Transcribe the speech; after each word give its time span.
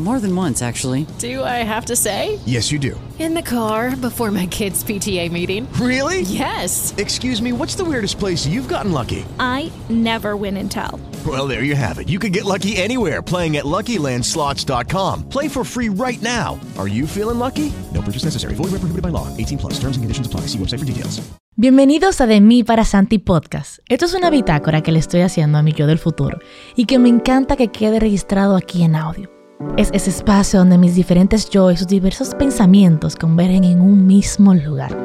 More 0.00 0.18
than 0.18 0.34
once, 0.34 0.60
actually. 0.60 1.06
Do 1.18 1.44
I 1.44 1.62
have 1.62 1.84
to 1.86 1.94
say? 1.94 2.40
Yes, 2.46 2.72
you 2.72 2.80
do. 2.80 3.00
In 3.20 3.32
the 3.32 3.42
car 3.42 3.94
before 3.94 4.32
my 4.32 4.46
kids' 4.46 4.82
PTA 4.82 5.30
meeting. 5.30 5.72
Really? 5.74 6.22
Yes. 6.22 6.92
Excuse 6.98 7.40
me, 7.40 7.52
what's 7.52 7.76
the 7.76 7.84
weirdest 7.84 8.18
place 8.18 8.44
you've 8.44 8.66
gotten 8.66 8.90
lucky? 8.90 9.24
I 9.38 9.70
never 9.88 10.36
win 10.36 10.56
and 10.56 10.68
tell. 10.68 10.98
Well, 11.24 11.46
there 11.46 11.62
you 11.62 11.76
have 11.76 12.00
it. 12.00 12.08
You 12.08 12.18
can 12.18 12.32
get 12.32 12.44
lucky 12.44 12.76
anywhere 12.76 13.22
playing 13.22 13.56
at 13.56 13.66
LuckyLandSlots.com. 13.66 15.28
Play 15.28 15.46
for 15.46 15.62
free 15.64 15.90
right 15.90 16.20
now. 16.20 16.58
Are 16.76 16.88
you 16.88 17.06
feeling 17.06 17.38
lucky? 17.38 17.72
No 17.92 18.02
purchase 18.02 18.24
necessary. 18.24 18.54
Void 18.56 18.72
where 18.72 18.80
prohibited 18.80 19.02
by 19.02 19.10
law. 19.10 19.28
18 19.36 19.58
plus. 19.58 19.74
Terms 19.74 19.96
and 19.96 20.02
conditions 20.02 20.26
apply. 20.26 20.48
See 20.48 20.58
website 20.58 20.80
for 20.80 20.86
details. 20.86 21.22
Bienvenidos 21.56 22.20
a 22.20 22.26
De 22.26 22.40
mí 22.40 22.64
para 22.64 22.84
Santi 22.84 23.18
Podcast. 23.18 23.78
Esto 23.88 24.06
es 24.06 24.14
una 24.14 24.28
bitácora 24.28 24.82
que 24.82 24.90
le 24.90 24.98
estoy 24.98 25.20
haciendo 25.20 25.56
a 25.58 25.62
mi 25.62 25.72
yo 25.72 25.86
del 25.86 26.00
futuro 26.00 26.40
y 26.74 26.86
que 26.86 26.98
me 26.98 27.08
encanta 27.08 27.54
que 27.54 27.68
quede 27.68 28.00
registrado 28.00 28.56
aquí 28.56 28.82
en 28.82 28.96
audio. 28.96 29.33
Es 29.76 29.90
ese 29.92 30.10
espacio 30.10 30.58
donde 30.58 30.78
mis 30.78 30.94
diferentes 30.94 31.48
yo 31.48 31.70
y 31.70 31.76
sus 31.76 31.86
diversos 31.86 32.34
pensamientos 32.34 33.16
convergen 33.16 33.64
en 33.64 33.80
un 33.80 34.06
mismo 34.06 34.52
lugar. 34.54 34.96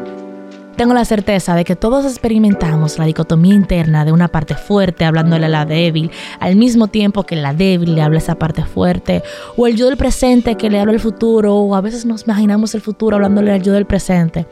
Tengo 0.76 0.94
la 0.94 1.04
certeza 1.04 1.56
de 1.56 1.66
que 1.66 1.76
todos 1.76 2.06
experimentamos 2.06 2.98
la 2.98 3.06
dicotomía 3.06 3.54
interna 3.54 4.06
de 4.06 4.14
una 4.14 4.30
parte 4.30 4.56
fuerte 4.56 5.06
hablándole 5.06 5.48
a 5.48 5.50
la 5.50 5.66
débil, 5.66 6.10
al 6.40 6.56
mismo 6.56 6.88
tiempo 6.88 7.24
que 7.24 7.36
la 7.36 7.54
débil 7.54 7.96
le 7.96 8.02
habla 8.02 8.18
a 8.18 8.22
esa 8.22 8.36
parte 8.36 8.64
fuerte, 8.64 9.22
o 9.58 9.68
el 9.68 9.76
yo 9.76 9.88
del 9.88 9.98
presente 9.98 10.56
que 10.56 10.70
le 10.70 10.80
habla 10.80 10.94
al 10.94 11.00
futuro, 11.00 11.56
o 11.56 11.76
a 11.76 11.82
veces 11.82 12.06
nos 12.06 12.24
imaginamos 12.24 12.74
el 12.76 12.82
futuro 12.82 13.18
hablándole 13.18 13.52
al 13.52 13.62
yo 13.62 13.74
del 13.74 13.86
presente. 13.86 14.48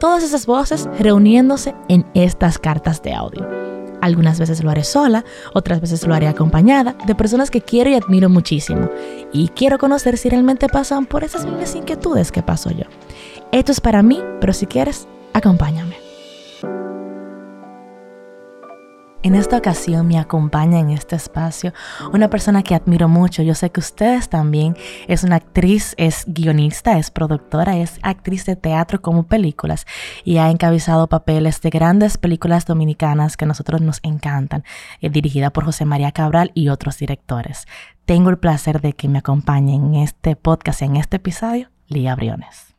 Todas 0.00 0.24
esas 0.24 0.44
voces 0.44 0.88
reuniéndose 0.98 1.74
en 1.88 2.04
estas 2.14 2.58
cartas 2.58 3.00
de 3.02 3.14
audio. 3.14 3.79
Algunas 4.00 4.38
veces 4.38 4.62
lo 4.62 4.70
haré 4.70 4.84
sola, 4.84 5.24
otras 5.52 5.80
veces 5.80 6.06
lo 6.06 6.14
haré 6.14 6.28
acompañada 6.28 6.96
de 7.06 7.14
personas 7.14 7.50
que 7.50 7.60
quiero 7.60 7.90
y 7.90 7.94
admiro 7.94 8.28
muchísimo. 8.28 8.90
Y 9.32 9.48
quiero 9.48 9.78
conocer 9.78 10.16
si 10.18 10.28
realmente 10.28 10.68
pasan 10.68 11.06
por 11.06 11.24
esas 11.24 11.44
mismas 11.44 11.74
inquietudes 11.74 12.32
que 12.32 12.42
paso 12.42 12.70
yo. 12.70 12.84
Esto 13.52 13.72
es 13.72 13.80
para 13.80 14.02
mí, 14.02 14.22
pero 14.40 14.52
si 14.52 14.66
quieres, 14.66 15.08
acompáñame. 15.32 16.09
En 19.22 19.34
esta 19.34 19.58
ocasión 19.58 20.08
me 20.08 20.18
acompaña 20.18 20.78
en 20.78 20.88
este 20.88 21.14
espacio 21.14 21.74
una 22.14 22.30
persona 22.30 22.62
que 22.62 22.74
admiro 22.74 23.06
mucho. 23.06 23.42
Yo 23.42 23.54
sé 23.54 23.70
que 23.70 23.80
ustedes 23.80 24.30
también. 24.30 24.78
Es 25.08 25.24
una 25.24 25.36
actriz, 25.36 25.94
es 25.98 26.24
guionista, 26.26 26.96
es 26.96 27.10
productora, 27.10 27.76
es 27.76 27.98
actriz 28.02 28.46
de 28.46 28.56
teatro 28.56 29.02
como 29.02 29.24
películas 29.24 29.86
y 30.24 30.38
ha 30.38 30.48
encabezado 30.48 31.06
papeles 31.08 31.60
de 31.60 31.68
grandes 31.68 32.16
películas 32.16 32.64
dominicanas 32.64 33.36
que 33.36 33.44
a 33.44 33.48
nosotros 33.48 33.82
nos 33.82 34.00
encantan, 34.02 34.64
eh, 35.02 35.10
dirigida 35.10 35.50
por 35.50 35.66
José 35.66 35.84
María 35.84 36.12
Cabral 36.12 36.50
y 36.54 36.70
otros 36.70 36.96
directores. 36.96 37.66
Tengo 38.06 38.30
el 38.30 38.38
placer 38.38 38.80
de 38.80 38.94
que 38.94 39.08
me 39.08 39.18
acompañe 39.18 39.74
en 39.74 39.96
este 39.96 40.34
podcast, 40.34 40.80
en 40.80 40.96
este 40.96 41.16
episodio, 41.16 41.68
Lía 41.88 42.14
Briones. 42.14 42.69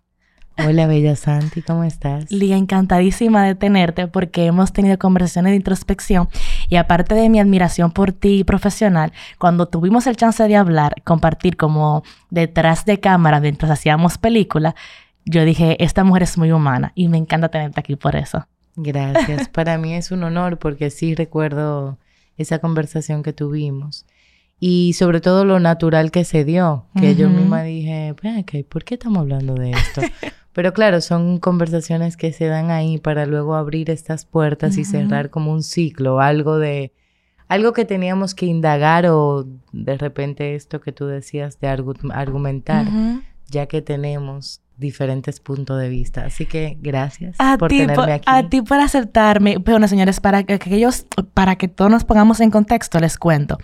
Hola, 0.58 0.86
Bella 0.86 1.16
Santi, 1.16 1.62
¿cómo 1.62 1.84
estás? 1.84 2.30
Lía, 2.32 2.58
encantadísima 2.58 3.44
de 3.46 3.56
tenerte 3.56 4.08
porque 4.08 4.46
hemos 4.46 4.74
tenido 4.74 5.00
conversaciones 5.00 5.52
de 5.52 5.56
introspección 5.56 6.30
y 6.70 6.76
aparte 6.76 7.16
de 7.16 7.30
mi 7.30 7.40
admiración 7.40 7.92
por 7.92 8.12
ti 8.12 8.44
profesional, 8.44 9.12
cuando 9.40 9.68
tuvimos 9.68 10.08
el 10.08 10.18
chance 10.18 10.46
de 10.48 10.56
hablar, 10.56 10.96
compartir 11.04 11.58
como 11.58 12.04
detrás 12.30 12.86
de 12.86 13.00
cámara 13.00 13.40
mientras 13.40 13.72
hacíamos 13.72 14.18
película, 14.18 14.76
yo 15.26 15.46
dije, 15.46 15.82
esta 15.84 16.04
mujer 16.04 16.24
es 16.24 16.38
muy 16.38 16.52
humana 16.52 16.92
y 16.96 17.08
me 17.08 17.18
encanta 17.18 17.50
tenerte 17.50 17.80
aquí 17.80 17.96
por 17.96 18.16
eso. 18.16 18.46
Gracias, 18.76 19.48
para 19.54 19.78
mí 19.78 19.94
es 19.94 20.12
un 20.12 20.24
honor 20.24 20.60
porque 20.60 20.90
sí 20.90 21.16
recuerdo 21.16 21.98
esa 22.38 22.60
conversación 22.60 23.24
que 23.24 23.34
tuvimos 23.34 24.06
y 24.64 24.94
sobre 24.94 25.22
todo 25.22 25.44
lo 25.44 25.60
natural 25.60 26.12
que 26.12 26.24
se 26.24 26.46
dio, 26.46 26.86
que 26.96 27.16
yo 27.16 27.32
misma 27.32 27.64
dije, 27.64 28.14
¿por 28.70 28.84
qué 28.84 28.94
estamos 28.94 29.22
hablando 29.22 29.56
de 29.56 29.72
esto? 29.72 30.02
Pero 30.54 30.72
claro, 30.72 31.02
son 31.02 31.40
conversaciones 31.40 32.16
que 32.16 32.32
se 32.32 32.46
dan 32.46 32.70
ahí 32.70 33.00
para 33.00 33.26
luego 33.26 33.56
abrir 33.56 33.90
estas 33.90 34.26
puertas 34.26 34.78
y 34.78 34.86
cerrar 34.86 35.32
como 35.32 35.52
un 35.52 35.64
ciclo, 35.64 36.22
algo 36.22 36.60
de 36.60 36.94
algo 37.48 37.74
que 37.74 37.86
teníamos 37.86 38.36
que 38.36 38.46
indagar 38.46 39.08
o 39.08 39.48
de 39.72 39.98
repente 39.98 40.54
esto 40.54 40.80
que 40.80 40.92
tú 40.92 41.08
decías 41.08 41.60
de 41.60 41.68
argumentar, 41.68 42.86
ya 43.48 43.66
que 43.66 43.82
tenemos 43.82 44.62
diferentes 44.82 45.40
puntos 45.40 45.80
de 45.80 45.88
vista. 45.88 46.26
Así 46.26 46.46
que 46.46 46.78
gracias 46.82 47.38
por 47.58 47.70
tenerme 47.70 48.12
aquí. 48.12 48.26
A 48.28 48.50
ti 48.50 48.62
por 48.62 48.80
aceptarme. 48.80 49.58
Bueno, 49.58 49.88
señores, 49.88 50.20
para 50.20 50.44
que, 50.44 50.60
ellos, 50.76 51.06
para 51.34 51.56
que 51.56 51.70
todos 51.70 51.90
nos 51.90 52.04
pongamos 52.04 52.42
en 52.42 52.52
contexto, 52.52 53.00
les 53.00 53.18
cuento. 53.18 53.58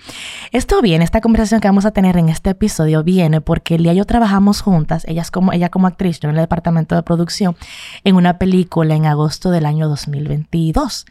Esto 0.54 0.82
viene, 0.82 1.04
esta 1.04 1.20
conversación 1.20 1.60
que 1.60 1.68
vamos 1.68 1.86
a 1.86 1.92
tener 1.92 2.16
en 2.16 2.30
este 2.30 2.52
episodio 2.52 3.04
viene 3.04 3.42
porque 3.42 3.78
Lía 3.78 3.94
y 3.94 3.98
yo 3.98 4.06
trabajamos 4.06 4.62
juntas, 4.62 5.04
ella, 5.08 5.24
como, 5.30 5.52
ella 5.52 5.70
como 5.70 5.88
actriz, 5.88 6.22
yo 6.22 6.30
en 6.30 6.36
el 6.36 6.42
departamento 6.42 6.96
de 6.96 7.04
producción, 7.04 7.58
en 8.06 8.16
una 8.16 8.38
película 8.38 8.96
en 8.96 9.06
agosto 9.06 9.52
del 9.52 9.66
año 9.66 9.90
2022. 9.90 11.06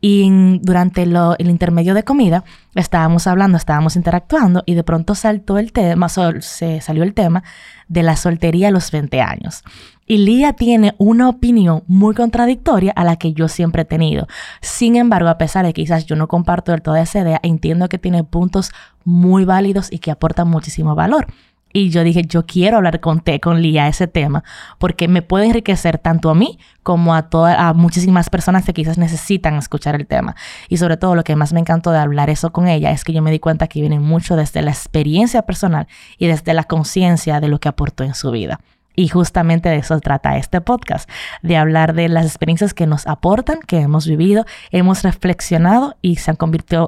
Y 0.00 0.58
durante 0.62 1.02
el 1.02 1.50
intermedio 1.50 1.92
de 1.94 2.04
comida 2.04 2.44
estábamos 2.74 3.26
hablando, 3.26 3.58
estábamos 3.58 3.96
interactuando 3.96 4.62
y 4.64 4.74
de 4.74 4.82
pronto 4.82 5.14
saltó 5.14 5.58
el 5.58 5.72
tema, 5.72 6.08
se 6.08 6.80
salió 6.80 7.02
el 7.02 7.12
tema 7.12 7.42
de 7.88 8.02
la 8.02 8.16
soltería 8.16 8.68
a 8.68 8.70
los 8.70 8.90
20 8.90 9.20
años. 9.20 9.62
Y 10.06 10.18
Lía 10.18 10.54
tiene 10.54 10.94
una 10.98 11.28
opinión 11.28 11.84
muy 11.86 12.14
contradictoria 12.14 12.92
a 12.96 13.04
la 13.04 13.16
que 13.16 13.32
yo 13.32 13.46
siempre 13.46 13.82
he 13.82 13.84
tenido. 13.84 14.26
Sin 14.60 14.96
embargo, 14.96 15.28
a 15.28 15.38
pesar 15.38 15.64
de 15.64 15.72
que 15.72 15.82
quizás 15.82 16.06
yo 16.06 16.16
no 16.16 16.26
comparto 16.26 16.72
del 16.72 16.82
todo 16.82 16.96
esa 16.96 17.20
idea, 17.20 17.38
entiendo 17.42 17.88
que 17.88 17.98
tiene 17.98 18.24
puntos 18.24 18.72
muy 19.04 19.44
válidos 19.44 19.92
y 19.92 19.98
que 19.98 20.10
aportan 20.10 20.48
muchísimo 20.48 20.94
valor. 20.94 21.26
Y 21.72 21.90
yo 21.90 22.02
dije, 22.02 22.22
yo 22.26 22.46
quiero 22.46 22.78
hablar 22.78 23.00
con, 23.00 23.20
te, 23.20 23.38
con 23.38 23.62
Lía 23.62 23.86
ese 23.86 24.08
tema, 24.08 24.42
porque 24.78 25.06
me 25.06 25.22
puede 25.22 25.46
enriquecer 25.46 25.98
tanto 25.98 26.30
a 26.30 26.34
mí 26.34 26.58
como 26.82 27.14
a, 27.14 27.28
todas 27.28 27.56
a 27.58 27.72
muchísimas 27.74 28.28
personas 28.28 28.64
que 28.64 28.74
quizás 28.74 28.98
necesitan 28.98 29.54
escuchar 29.54 29.94
el 29.94 30.06
tema. 30.06 30.34
Y 30.68 30.78
sobre 30.78 30.96
todo 30.96 31.14
lo 31.14 31.22
que 31.22 31.36
más 31.36 31.52
me 31.52 31.60
encantó 31.60 31.92
de 31.92 31.98
hablar 31.98 32.28
eso 32.28 32.52
con 32.52 32.66
ella 32.66 32.90
es 32.90 33.04
que 33.04 33.12
yo 33.12 33.22
me 33.22 33.30
di 33.30 33.38
cuenta 33.38 33.68
que 33.68 33.80
viene 33.80 34.00
mucho 34.00 34.36
desde 34.36 34.62
la 34.62 34.70
experiencia 34.70 35.42
personal 35.42 35.86
y 36.18 36.26
desde 36.26 36.54
la 36.54 36.64
conciencia 36.64 37.40
de 37.40 37.48
lo 37.48 37.60
que 37.60 37.68
aportó 37.68 38.02
en 38.02 38.14
su 38.14 38.30
vida. 38.30 38.60
Y 38.96 39.08
justamente 39.08 39.68
de 39.68 39.76
eso 39.76 39.98
trata 40.00 40.36
este 40.36 40.60
podcast, 40.60 41.08
de 41.42 41.56
hablar 41.56 41.94
de 41.94 42.08
las 42.08 42.26
experiencias 42.26 42.74
que 42.74 42.86
nos 42.86 43.06
aportan, 43.06 43.60
que 43.60 43.78
hemos 43.80 44.06
vivido, 44.06 44.44
hemos 44.72 45.04
reflexionado 45.04 45.96
y 46.02 46.16
se 46.16 46.30
han 46.30 46.36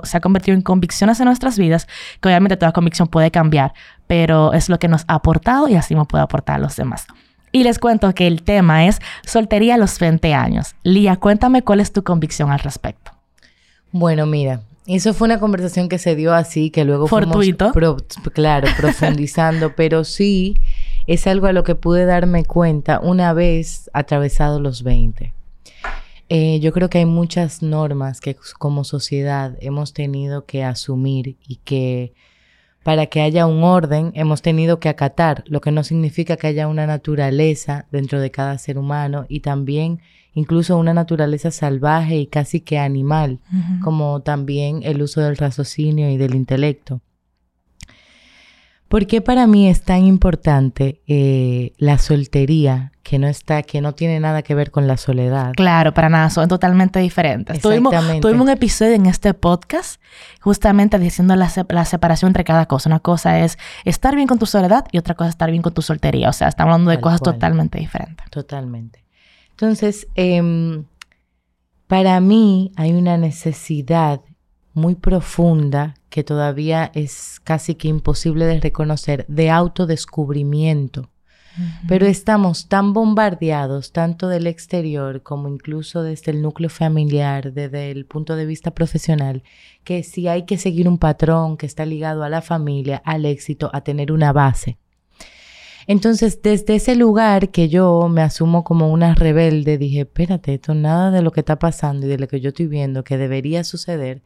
se 0.03 0.17
ha 0.17 0.21
convertido 0.21 0.57
en 0.57 0.63
convicciones 0.63 1.21
en 1.21 1.27
nuestras 1.27 1.59
vidas, 1.59 1.87
que 2.21 2.29
obviamente 2.29 2.57
toda 2.57 2.73
convicción 2.73 3.09
puede 3.09 3.31
cambiar, 3.31 3.73
pero 4.13 4.53
es 4.53 4.69
lo 4.69 4.79
que 4.79 4.89
nos 4.89 5.05
ha 5.09 5.15
aportado 5.15 5.69
y 5.69 5.75
así 5.75 5.97
me 5.97 6.05
puede 6.05 6.23
aportar 6.23 6.57
a 6.57 6.59
los 6.59 6.77
demás. 6.77 7.07
Y 7.51 7.65
les 7.65 7.79
cuento 7.79 8.15
que 8.15 8.27
el 8.27 8.43
tema 8.43 8.85
es 8.87 8.99
soltería 9.25 9.77
a 9.77 9.79
los 9.79 9.99
20 9.99 10.35
años. 10.35 10.75
Lía, 10.83 11.17
cuéntame 11.17 11.63
cuál 11.63 11.81
es 11.81 11.95
tu 11.95 12.05
convicción 12.05 12.51
al 12.51 12.59
respecto. 12.59 13.13
Bueno, 13.91 14.27
mira, 14.27 14.61
eso 14.87 15.15
fue 15.15 15.25
una 15.25 15.41
conversación 15.41 15.89
que 15.89 15.97
se 15.97 16.15
dio 16.15 16.35
así, 16.35 16.69
que 16.69 16.85
luego 16.85 17.09
Fortuito. 17.09 17.73
claro, 18.35 18.69
profundizando, 18.77 19.75
pero 19.77 20.05
sí 20.05 20.57
es 21.07 21.27
algo 21.27 21.47
a 21.47 21.55
lo 21.55 21.65
que 21.65 21.75
pude 21.75 22.05
darme 22.05 22.45
cuenta 22.45 23.01
una 23.01 23.33
vez 23.33 23.89
atravesado 23.95 24.61
los 24.61 24.83
20. 24.83 25.33
Eh, 26.29 26.61
yo 26.61 26.73
creo 26.75 26.91
que 26.91 26.99
hay 26.99 27.07
muchas 27.07 27.63
normas 27.63 28.21
que 28.21 28.37
como 28.59 28.85
sociedad 28.85 29.57
hemos 29.61 29.95
tenido 29.95 30.45
que 30.45 30.65
asumir 30.65 31.39
y 31.49 31.57
que 31.65 32.13
para 32.83 33.07
que 33.07 33.21
haya 33.21 33.47
un 33.47 33.63
orden 33.63 34.13
hemos 34.15 34.43
tenido 34.43 34.81
que 34.81 34.89
acatar, 34.89 35.45
lo 35.47 35.61
que 35.61 35.71
no 35.71 35.85
significa 35.85 36.37
que 36.37 36.49
haya 36.49 36.69
una 36.69 36.87
naturaleza 36.87 37.87
dentro 37.93 38.21
de 38.21 38.31
cada 38.31 38.59
ser 38.59 38.79
humano 38.79 39.27
y 39.29 39.41
también 39.41 40.01
incluso 40.35 40.77
una 40.79 40.95
naturaleza 40.95 41.51
salvaje 41.51 42.17
y 42.17 42.27
casi 42.27 42.61
que 42.61 42.79
animal, 42.79 43.39
como 43.83 44.21
también 44.21 44.81
el 44.83 45.03
uso 45.03 45.21
del 45.21 45.37
raciocinio 45.37 46.11
y 46.11 46.17
del 46.17 46.35
intelecto. 46.35 47.01
¿Por 48.93 49.07
qué 49.07 49.23
para 49.23 49.47
mí 49.47 49.69
es 49.71 49.81
tan 49.85 50.05
importante 50.05 51.01
eh, 51.07 51.73
la 51.79 51.97
soltería 51.97 52.93
que 53.03 53.19
no 53.19 53.27
está, 53.27 53.63
que 53.63 53.81
no 53.81 53.95
tiene 53.95 54.21
nada 54.21 54.43
que 54.43 54.55
ver 54.55 54.71
con 54.71 54.87
la 54.87 54.99
soledad? 54.99 55.53
Claro, 55.57 55.95
para 55.95 56.11
nada, 56.11 56.29
son 56.29 56.47
totalmente 56.47 57.01
diferentes. 57.01 57.59
Tuvimos, 57.63 57.91
Exactamente. 57.95 58.21
tuvimos 58.21 58.45
un 58.45 58.51
episodio 58.51 58.93
en 58.93 59.07
este 59.07 59.33
podcast 59.33 59.99
justamente 60.43 60.99
diciendo 60.99 61.35
la, 61.37 61.49
sep- 61.49 61.73
la 61.73 61.87
separación 61.87 62.29
entre 62.29 62.45
cada 62.45 62.67
cosa. 62.67 62.91
Una 62.91 63.01
cosa 63.01 63.41
es 63.41 63.57
estar 63.87 64.15
bien 64.15 64.29
con 64.29 64.39
tu 64.39 64.45
soledad 64.45 64.85
y 64.93 64.99
otra 64.99 65.15
cosa 65.15 65.29
es 65.31 65.35
estar 65.37 65.51
bien 65.51 65.63
con 65.63 65.73
tu 65.73 65.81
soltería. 65.81 66.29
O 66.29 66.35
sea, 66.35 66.49
estamos 66.49 66.75
hablando 66.75 66.91
de 66.91 66.99
Tal 66.99 67.03
cosas 67.03 67.21
cual. 67.21 67.35
totalmente 67.37 67.79
diferentes. 67.79 68.29
Totalmente. 68.31 69.03
Entonces, 69.53 70.07
em, 70.17 70.85
para 71.87 72.21
mí 72.21 72.73
hay 72.77 72.93
una 72.93 73.17
necesidad 73.17 74.21
muy 74.75 74.95
profunda 74.95 75.95
que 76.09 76.25
todavía 76.25 76.91
es 76.95 77.41
casi 77.43 77.75
que 77.75 77.89
imposible 77.89 78.45
de 78.47 78.61
reconocer, 78.61 79.25
de 79.29 79.51
autodescubrimiento. 79.51 81.11
Pero 81.87 82.07
estamos 82.07 82.69
tan 82.69 82.95
bombardeados, 82.95 83.93
tanto 83.93 84.29
del 84.29 84.47
exterior 84.47 85.23
como 85.23 85.49
incluso 85.49 86.03
desde 86.03 86.33
el 86.33 86.41
núcleo 86.41 86.71
familiar, 86.71 87.53
desde 87.53 87.91
el 87.91 88.07
punto 88.07 88.37
de 88.37 88.47
vista 88.47 88.71
profesional, 88.71 89.43
que 89.85 90.03
si 90.03 90.29
hay 90.29 90.45
que 90.47 90.57
seguir 90.57 90.89
un 90.89 90.97
patrón 90.97 91.59
que 91.59 91.67
está 91.67 91.85
ligado 91.85 92.25
a 92.25 92.31
la 92.31 92.41
familia, 92.41 93.03
al 93.05 93.27
éxito, 93.27 93.69
a 93.75 93.83
tener 93.83 94.13
una 94.13 94.33
base. 94.33 94.79
Entonces, 95.87 96.41
desde 96.43 96.77
ese 96.77 96.95
lugar 96.95 97.51
que 97.51 97.69
yo 97.69 98.09
me 98.09 98.23
asumo 98.23 98.65
como 98.65 98.91
una 98.91 99.15
rebelde, 99.15 99.77
dije, 99.77 100.01
espérate, 100.01 100.55
esto 100.55 100.75
nada 100.75 101.11
de 101.11 101.23
lo 101.23 101.33
que 101.33 101.41
está 101.41 101.59
pasando 101.59 102.07
y 102.07 102.09
de 102.09 102.19
lo 102.19 102.29
que 102.29 102.41
yo 102.41 102.49
estoy 102.49 102.67
viendo 102.67 103.05
que 103.05 103.19
debería 103.19 103.65
suceder 103.65 104.23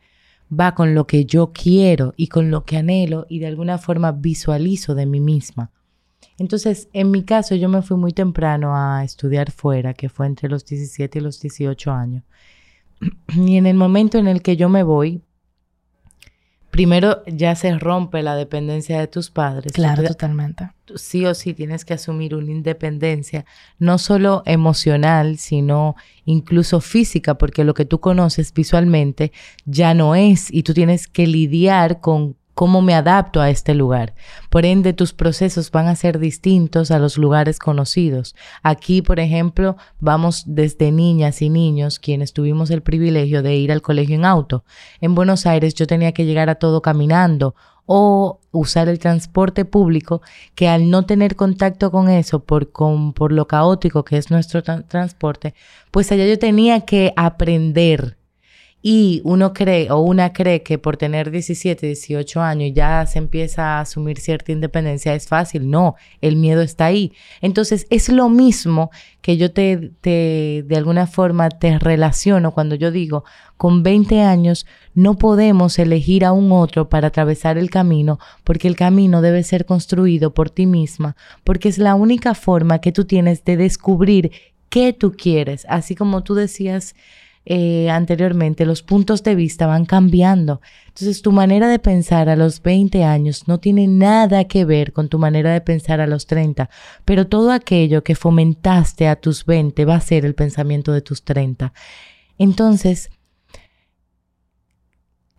va 0.51 0.75
con 0.75 0.95
lo 0.95 1.07
que 1.07 1.25
yo 1.25 1.53
quiero 1.53 2.15
y 2.17 2.29
con 2.29 2.51
lo 2.51 2.65
que 2.65 2.77
anhelo 2.77 3.27
y 3.29 3.39
de 3.41 3.47
alguna 3.47 3.79
forma 3.79 4.13
visualizo 4.13 4.95
de 4.95 5.07
mí 5.07 5.21
misma. 5.21 5.71
Entonces, 6.39 6.89
en 6.93 7.11
mi 7.11 7.23
caso, 7.23 7.55
yo 7.55 7.69
me 7.69 7.83
fui 7.83 7.97
muy 7.97 8.13
temprano 8.13 8.77
a 8.77 9.03
estudiar 9.05 9.51
fuera, 9.51 9.95
que 9.95 10.09
fue 10.09 10.27
entre 10.27 10.49
los 10.49 10.65
17 10.67 11.19
y 11.19 11.23
los 11.23 11.41
18 11.41 11.91
años. 11.91 12.25
Y 13.37 13.57
en 13.57 13.67
el 13.67 13.77
momento 13.77 14.19
en 14.19 14.29
el 14.29 14.43
que 14.43 14.57
yo 14.57 14.69
me 14.69 14.83
voy, 14.83 15.23
primero 16.71 17.23
ya 17.27 17.55
se 17.55 17.77
rompe 17.79 18.23
la 18.23 18.37
dependencia 18.37 19.01
de 19.01 19.07
tus 19.07 19.31
padres. 19.31 19.73
Claro, 19.73 20.05
totalmente. 20.05 20.71
sí 20.97 21.25
o 21.25 21.35
sí 21.35 21.55
tienes 21.55 21.85
que 21.85 21.95
asumir 21.95 22.35
una 22.35 22.51
independencia, 22.51 23.45
no 23.79 23.99
solo 23.99 24.43
emocional, 24.47 25.39
sino 25.39 25.97
incluso 26.25 26.81
física, 26.81 27.37
porque 27.39 27.65
lo 27.65 27.75
que 27.75 27.85
tú 27.85 28.01
conoces 28.01 28.53
visualmente 28.53 29.33
ya 29.65 29.95
no 29.95 30.15
es 30.15 30.53
y 30.53 30.63
tú 30.63 30.75
tienes 30.75 31.07
que 31.09 31.27
lidiar 31.27 32.01
con 32.01 32.37
cómo 32.57 32.81
me 32.81 32.95
adapto 32.95 33.43
a 33.43 33.51
este 33.51 33.75
lugar. 33.75 34.15
Por 34.49 34.65
ende, 34.65 34.95
tus 34.95 35.13
procesos 35.13 35.71
van 35.71 35.89
a 35.89 35.95
ser 35.95 36.19
distintos 36.19 36.91
a 36.91 36.99
los 36.99 37.19
lugares 37.19 37.59
conocidos. 37.59 38.35
Aquí, 38.63 39.03
por 39.03 39.21
ejemplo, 39.21 39.77
vamos 40.01 40.45
desde 40.47 40.91
niñas 40.91 41.43
y 41.43 41.51
niños 41.51 41.99
quienes 41.99 42.33
tuvimos 42.33 42.71
el 42.71 42.81
privilegio 42.81 43.43
de 43.43 43.57
ir 43.57 43.71
al 43.71 43.83
colegio 43.83 44.15
en 44.15 44.25
auto. 44.25 44.65
En 45.03 45.15
Buenos 45.15 45.45
Aires 45.45 45.75
yo 45.75 45.87
tenía 45.87 46.13
que 46.13 46.25
llegar 46.25 46.49
a 46.49 46.55
todo 46.55 46.81
caminando 46.81 47.55
o 47.85 48.41
usar 48.53 48.89
el 48.89 48.99
transporte 48.99 49.67
público 49.67 50.23
que 50.55 50.67
al 50.67 50.89
no 50.89 51.05
tener 51.05 51.37
contacto 51.37 51.91
con 51.91 52.09
eso 52.09 52.41
por, 52.41 52.73
con, 52.73 53.13
por 53.13 53.33
lo 53.33 53.47
caótico 53.47 54.03
que 54.03 54.17
es 54.17 54.31
nuestro 54.31 54.63
tra- 54.63 54.89
transporte, 54.89 55.55
pues 55.91 56.11
allá 56.11 56.27
yo 56.27 56.39
tenía 56.39 56.81
que 56.87 57.13
aprender. 57.17 58.17
Y 58.89 59.21
uno 59.25 59.53
cree 59.53 59.91
o 59.91 59.99
una 59.99 60.33
cree 60.33 60.63
que 60.63 60.79
por 60.79 60.97
tener 60.97 61.33
17, 61.33 61.89
18 61.89 62.41
años 62.41 62.71
ya 62.73 63.05
se 63.05 63.19
empieza 63.19 63.65
a 63.65 63.81
asumir 63.81 64.21
cierta 64.21 64.53
independencia, 64.53 65.13
es 65.13 65.27
fácil. 65.27 65.69
No, 65.69 65.97
el 66.21 66.37
miedo 66.37 66.63
está 66.63 66.85
ahí. 66.85 67.13
Entonces 67.41 67.89
es 67.91 68.09
lo 68.09 68.29
mismo 68.29 68.93
que 69.23 69.39
yo 69.39 69.51
te, 69.51 69.91
te 70.01 70.65
de 70.65 70.77
alguna 70.77 71.09
forma 71.09 71.49
te 71.49 71.81
relaciono 71.81 72.53
cuando 72.53 72.77
yo 72.77 72.93
digo, 72.93 73.25
con 73.57 73.83
20 73.83 74.21
años 74.21 74.67
no 74.95 75.19
podemos 75.19 75.81
elegir 75.81 76.25
a 76.25 76.31
un 76.31 76.53
otro 76.53 76.89
para 76.89 77.09
atravesar 77.09 77.59
el 77.59 77.71
camino 77.71 78.21
porque 78.45 78.69
el 78.69 78.77
camino 78.77 79.21
debe 79.21 79.43
ser 79.43 79.67
construido 79.67 80.33
por 80.33 80.49
ti 80.49 80.67
misma, 80.67 81.17
porque 81.43 81.69
es 81.69 81.79
la 81.79 81.97
única 81.97 82.37
forma 82.37 82.81
que 82.81 82.93
tú 82.93 83.05
tienes 83.05 83.45
de 83.45 83.57
descubrir 83.57 84.31
qué 84.69 84.93
tú 84.93 85.17
quieres, 85.17 85.67
así 85.69 85.97
como 85.97 86.23
tú 86.23 86.37
decías 86.37 86.95
eh, 87.49 87.89
anteriormente, 87.91 88.67
los 88.67 88.83
puntos 88.83 89.23
de 89.23 89.37
vista 89.37 89.69
van 89.69 89.87
cambiando. 89.87 90.61
Entonces, 90.89 91.23
tu 91.23 91.31
manera 91.31 91.69
de 91.69 91.79
pensar 91.79 92.29
a 92.29 92.35
los 92.35 92.61
20 92.61 93.05
años 93.05 93.47
no 93.47 93.61
tiene 93.61 93.87
nada 93.87 94.45
que 94.47 94.65
ver 94.65 94.93
con 94.93 95.09
tu 95.09 95.21
manera 95.21 95.53
de 95.53 95.61
pensar 95.61 96.01
a 96.01 96.09
los 96.09 96.27
30, 96.27 96.69
pero 97.05 97.29
todo 97.29 97.53
aquello 97.53 98.03
que 98.03 98.17
fomentaste 98.17 99.07
a 99.07 99.15
tus 99.15 99.47
20 99.47 99.85
va 99.85 99.95
a 99.95 100.01
ser 100.01 100.25
el 100.25 100.35
pensamiento 100.35 100.91
de 100.93 101.03
tus 101.03 101.23
30. 101.23 101.73
Entonces, 102.37 103.11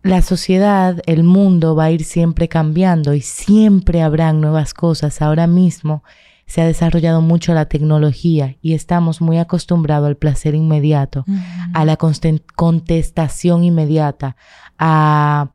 la 0.02 0.22
sociedad, 0.22 1.02
el 1.04 1.24
mundo 1.24 1.76
va 1.76 1.84
a 1.84 1.90
ir 1.90 2.04
siempre 2.04 2.48
cambiando 2.48 3.12
y 3.12 3.20
siempre 3.20 4.00
habrán 4.00 4.40
nuevas 4.40 4.72
cosas. 4.72 5.20
Ahora 5.20 5.46
mismo 5.46 6.02
se 6.48 6.60
ha 6.62 6.66
desarrollado 6.66 7.20
mucho 7.20 7.54
la 7.54 7.66
tecnología 7.66 8.56
y 8.62 8.72
estamos 8.74 9.20
muy 9.20 9.38
acostumbrados 9.38 10.08
al 10.08 10.16
placer 10.16 10.56
inmediato, 10.56 11.24
a 11.74 11.84
la 11.84 11.96
contestación 12.56 13.62
inmediata, 13.64 14.34
a, 14.78 15.50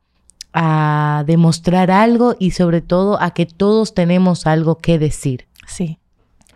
a 0.52 1.24
demostrar 1.26 1.90
algo 1.90 2.36
y 2.38 2.52
sobre 2.52 2.80
todo 2.80 3.20
a 3.20 3.32
que 3.32 3.44
todos 3.44 3.92
tenemos 3.94 4.46
algo 4.46 4.78
que 4.78 4.98
decir. 4.98 5.46
Sí, 5.66 5.98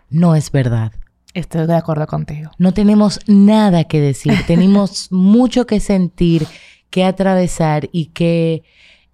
No 0.09 0.35
es 0.35 0.51
verdad. 0.51 0.93
estoy 1.33 1.67
de 1.67 1.75
acuerdo 1.75 2.07
contigo. 2.07 2.49
No 2.57 2.73
tenemos 2.73 3.19
nada 3.27 3.83
que 3.83 3.99
decir, 4.01 4.33
tenemos 4.47 5.11
mucho 5.11 5.65
que 5.67 5.79
sentir, 5.79 6.47
que 6.89 7.03
atravesar 7.03 7.89
y 7.91 8.05
que 8.07 8.63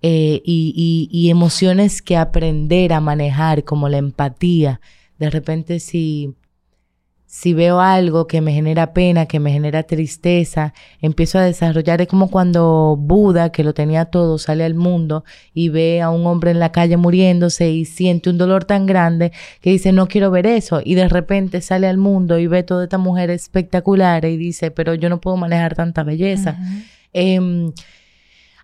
eh, 0.02 0.42
y, 0.46 0.72
y- 0.76 1.10
y 1.12 1.32
emociones 1.32 2.02
que 2.04 2.16
aprender 2.16 2.94
a 2.94 3.00
manejar, 3.02 3.64
como 3.64 3.90
la 3.90 3.98
empatía. 3.98 4.80
De 5.18 5.30
repente, 5.30 5.80
si, 5.80 6.36
si 7.26 7.54
veo 7.54 7.82
algo 7.82 8.28
que 8.28 8.42
me 8.42 8.54
genera 8.54 8.94
pena, 8.94 9.26
que 9.26 9.40
me 9.40 9.52
genera 9.52 9.84
tristeza, 9.84 10.74
empiezo 11.02 11.38
a 11.38 11.44
desarrollar. 11.44 12.02
Es 12.02 12.08
como 12.08 12.30
cuando 12.30 12.96
Buda, 12.98 13.52
que 13.52 13.64
lo 13.64 13.74
tenía 13.74 14.06
todo, 14.06 14.38
sale 14.38 14.64
al 14.64 14.74
mundo 14.74 15.24
y 15.54 15.70
ve 15.70 16.02
a 16.02 16.10
un 16.10 16.26
hombre 16.28 16.52
en 16.52 16.60
la 16.60 16.72
calle 16.72 16.98
muriéndose 16.98 17.70
y 17.72 17.86
siente 17.86 18.30
un 18.30 18.38
dolor 18.38 18.66
tan 18.66 18.86
grande 18.86 19.32
que 19.62 19.72
dice, 19.72 19.92
no 19.92 20.08
quiero 20.08 20.32
ver 20.32 20.46
eso. 20.46 20.82
Y 20.84 20.96
de 20.96 21.10
repente 21.10 21.62
sale 21.62 21.88
al 21.88 21.98
mundo 21.98 22.40
y 22.40 22.48
ve 22.48 22.64
toda 22.64 22.86
esta 22.86 22.98
mujer 22.98 23.30
espectacular 23.30 24.24
y 24.26 24.38
dice, 24.38 24.72
pero 24.72 24.94
yo 24.94 25.10
no 25.10 25.20
puedo 25.20 25.38
manejar 25.38 25.76
tanta 25.76 26.04
belleza. 26.04 26.58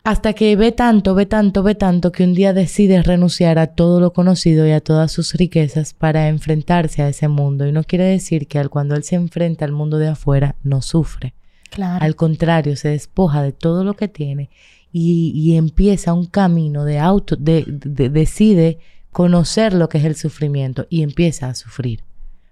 Hasta 0.03 0.33
que 0.33 0.55
ve 0.55 0.71
tanto, 0.71 1.13
ve 1.13 1.25
tanto, 1.27 1.61
ve 1.61 1.75
tanto 1.75 2.11
que 2.11 2.23
un 2.23 2.33
día 2.33 2.53
decide 2.53 3.03
renunciar 3.03 3.59
a 3.59 3.67
todo 3.67 3.99
lo 3.99 4.13
conocido 4.13 4.65
y 4.67 4.71
a 4.71 4.81
todas 4.81 5.11
sus 5.11 5.33
riquezas 5.33 5.93
para 5.93 6.27
enfrentarse 6.27 7.03
a 7.03 7.09
ese 7.09 7.27
mundo. 7.27 7.67
Y 7.67 7.71
no 7.71 7.83
quiere 7.83 8.05
decir 8.05 8.47
que 8.47 8.57
al 8.57 8.69
cuando 8.69 8.95
él 8.95 9.03
se 9.03 9.15
enfrenta 9.15 9.63
al 9.65 9.71
mundo 9.71 9.99
de 9.99 10.07
afuera 10.07 10.55
no 10.63 10.81
sufre. 10.81 11.33
Claro. 11.69 12.03
Al 12.03 12.15
contrario, 12.15 12.75
se 12.75 12.89
despoja 12.89 13.43
de 13.43 13.51
todo 13.51 13.83
lo 13.83 13.93
que 13.95 14.07
tiene 14.07 14.49
y, 14.91 15.31
y 15.35 15.55
empieza 15.55 16.13
un 16.13 16.25
camino 16.25 16.83
de 16.83 16.99
auto, 16.99 17.35
de, 17.35 17.63
de- 17.67 18.09
decide 18.09 18.79
conocer 19.11 19.73
lo 19.73 19.87
que 19.87 19.99
es 19.99 20.05
el 20.05 20.15
sufrimiento 20.15 20.87
y 20.89 21.03
empieza 21.03 21.47
a 21.47 21.55
sufrir. 21.55 22.03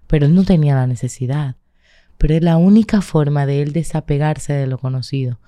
Pero 0.06 0.26
él 0.26 0.34
no 0.34 0.44
tenía 0.44 0.74
la 0.76 0.86
necesidad. 0.86 1.56
Pero 2.16 2.34
es 2.34 2.42
la 2.42 2.56
única 2.58 3.00
forma 3.00 3.44
de 3.46 3.62
él 3.62 3.72
desapegarse 3.72 4.52
de 4.52 4.66
lo 4.66 4.78
conocido. 4.78 5.38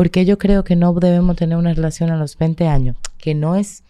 Porque 0.00 0.24
yo 0.24 0.38
creo 0.38 0.64
que 0.64 0.76
no 0.76 0.94
debemos 0.94 1.36
tener 1.36 1.58
una 1.58 1.74
relación 1.74 2.08
a 2.10 2.16
los 2.16 2.38
20 2.38 2.66
años, 2.66 2.96
que 3.18 3.34
no 3.34 3.54
es, 3.54 3.84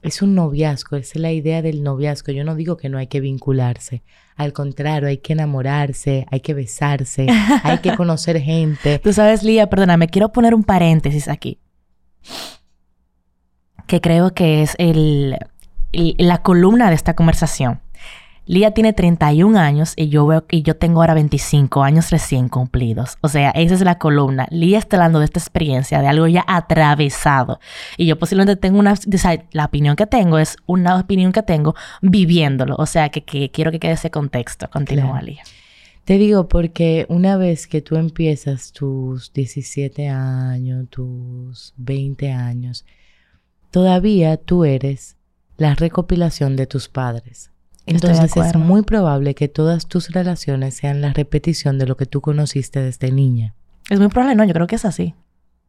es 0.00 0.22
un 0.22 0.36
noviazgo, 0.36 0.94
es 0.96 1.16
la 1.16 1.32
idea 1.32 1.60
del 1.60 1.82
noviazgo. 1.82 2.30
Yo 2.30 2.44
no 2.44 2.54
digo 2.54 2.76
que 2.76 2.88
no 2.88 2.98
hay 2.98 3.08
que 3.08 3.18
vincularse, 3.18 4.04
al 4.36 4.52
contrario, 4.52 5.08
hay 5.08 5.18
que 5.18 5.32
enamorarse, 5.32 6.24
hay 6.30 6.38
que 6.38 6.54
besarse, 6.54 7.26
hay 7.64 7.78
que 7.78 7.96
conocer 7.96 8.40
gente. 8.40 9.00
Tú 9.00 9.12
sabes, 9.12 9.42
Lía, 9.42 9.68
perdóname, 9.68 10.06
quiero 10.06 10.30
poner 10.30 10.54
un 10.54 10.62
paréntesis 10.62 11.26
aquí. 11.26 11.58
Que 13.88 14.00
creo 14.00 14.34
que 14.34 14.62
es 14.62 14.76
el, 14.78 15.36
el- 15.90 16.14
la 16.16 16.42
columna 16.42 16.90
de 16.90 16.94
esta 16.94 17.16
conversación. 17.16 17.80
Lía 18.46 18.72
tiene 18.72 18.92
31 18.92 19.58
años 19.58 19.94
y 19.96 20.08
yo 20.08 20.26
veo 20.26 20.44
y 20.50 20.62
yo 20.62 20.76
tengo 20.76 21.00
ahora 21.00 21.14
25 21.14 21.82
años 21.82 22.10
recién 22.10 22.48
cumplidos. 22.48 23.16
O 23.22 23.28
sea, 23.28 23.50
esa 23.50 23.74
es 23.74 23.80
la 23.80 23.98
columna. 23.98 24.46
Lía 24.50 24.78
está 24.78 24.96
hablando 24.96 25.18
de 25.18 25.24
esta 25.24 25.38
experiencia, 25.38 26.00
de 26.02 26.08
algo 26.08 26.26
ya 26.26 26.44
atravesado. 26.46 27.58
Y 27.96 28.06
yo 28.06 28.18
posiblemente 28.18 28.56
tengo 28.60 28.78
una, 28.78 28.92
o 28.92 29.18
sea, 29.18 29.44
la 29.52 29.64
opinión 29.64 29.96
que 29.96 30.06
tengo 30.06 30.38
es 30.38 30.56
una 30.66 30.96
opinión 30.98 31.32
que 31.32 31.42
tengo 31.42 31.74
viviéndolo. 32.02 32.76
O 32.76 32.86
sea, 32.86 33.08
que, 33.08 33.24
que 33.24 33.50
quiero 33.50 33.70
que 33.70 33.80
quede 33.80 33.92
ese 33.92 34.10
contexto. 34.10 34.68
Continúa, 34.70 35.04
Claro. 35.12 35.26
Lía. 35.26 35.42
Te 36.04 36.18
digo 36.18 36.48
porque 36.48 37.06
una 37.08 37.38
vez 37.38 37.66
que 37.66 37.80
tú 37.80 37.96
empiezas 37.96 38.72
tus 38.72 39.32
17 39.32 40.08
años, 40.08 40.86
tus 40.90 41.72
20 41.78 42.30
años, 42.30 42.84
todavía 43.70 44.36
tú 44.36 44.66
eres 44.66 45.16
la 45.56 45.74
recopilación 45.74 46.56
de 46.56 46.66
tus 46.66 46.90
padres. 46.90 47.50
Entonces 47.86 48.36
es 48.36 48.56
muy 48.56 48.82
probable 48.82 49.34
que 49.34 49.48
todas 49.48 49.86
tus 49.86 50.10
relaciones 50.10 50.74
sean 50.74 51.00
la 51.00 51.12
repetición 51.12 51.78
de 51.78 51.86
lo 51.86 51.96
que 51.96 52.06
tú 52.06 52.20
conociste 52.20 52.80
desde 52.80 53.12
niña. 53.12 53.54
Es 53.90 53.98
muy 53.98 54.08
probable, 54.08 54.34
no, 54.36 54.44
yo 54.44 54.54
creo 54.54 54.66
que 54.66 54.76
es 54.76 54.84
así. 54.84 55.14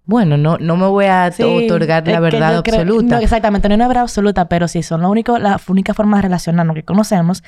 Bueno, 0.05 0.37
no, 0.37 0.57
no 0.59 0.77
me 0.77 0.85
voy 0.85 1.05
a 1.05 1.31
Sí, 1.31 1.41
otorgar 1.43 2.07
la 2.07 2.19
verdad 2.19 2.61
creo- 2.63 2.81
absoluta. 2.81 3.15
no, 3.15 3.21
exactamente, 3.21 3.67
no 3.67 3.73
hay 3.73 3.77
una 3.77 3.87
verdad 3.87 4.03
absoluta, 4.03 4.47
pero 4.47 4.67
sí 4.67 4.83
son 4.83 5.01
lo 5.01 5.09
único, 5.09 5.39
la 5.39 5.59
única 5.67 5.93
forma 5.95 6.17
de 6.17 6.21
relacionarnos 6.23 6.75
que 6.75 6.83
conocemos 6.83 7.43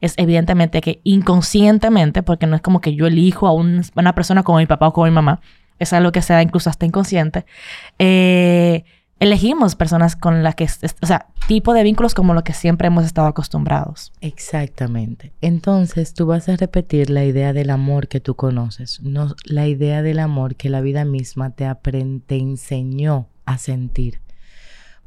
es 0.00 0.14
evidentemente 0.16 0.80
que 0.80 1.00
inconscientemente, 1.04 2.22
porque 2.24 2.46
no 2.48 2.56
es 2.56 2.62
como 2.62 2.80
que 2.80 2.94
yo 2.96 3.06
elijo 3.06 3.46
a 3.46 3.52
un- 3.52 3.80
a 3.94 4.00
una 4.00 4.14
persona 4.14 4.42
como 4.42 4.58
mi 4.58 4.66
papá 4.66 4.88
o 4.88 4.92
como 4.92 5.06
mi 5.06 5.12
mamá, 5.12 5.40
es 5.78 5.92
algo 5.92 6.10
que 6.10 6.20
se 6.20 6.32
da 6.32 6.42
incluso 6.42 6.68
hasta 6.68 6.84
inconsciente, 6.84 7.46
eh, 7.98 8.84
elegimos 9.20 9.76
personas 9.76 10.16
con 10.16 10.42
las 10.42 10.54
que, 10.54 10.64
o 10.64 11.06
sea, 11.06 11.26
tipo 11.46 11.74
de 11.74 11.82
vínculos 11.82 12.14
como 12.14 12.34
lo 12.34 12.42
que 12.42 12.54
siempre 12.54 12.88
hemos 12.88 13.04
estado 13.04 13.28
acostumbrados. 13.28 14.12
Exactamente. 14.22 15.32
Entonces 15.42 16.14
tú 16.14 16.26
vas 16.26 16.48
a 16.48 16.56
repetir 16.56 17.10
la 17.10 17.24
idea 17.24 17.52
del 17.52 17.70
amor 17.70 18.08
que 18.08 18.20
tú 18.20 18.34
conoces, 18.34 19.00
no 19.02 19.36
la 19.44 19.68
idea 19.68 20.02
del 20.02 20.18
amor 20.18 20.56
que 20.56 20.70
la 20.70 20.80
vida 20.80 21.04
misma 21.04 21.50
te, 21.50 21.70
te 22.26 22.36
enseñó 22.36 23.28
a 23.44 23.58
sentir. 23.58 24.20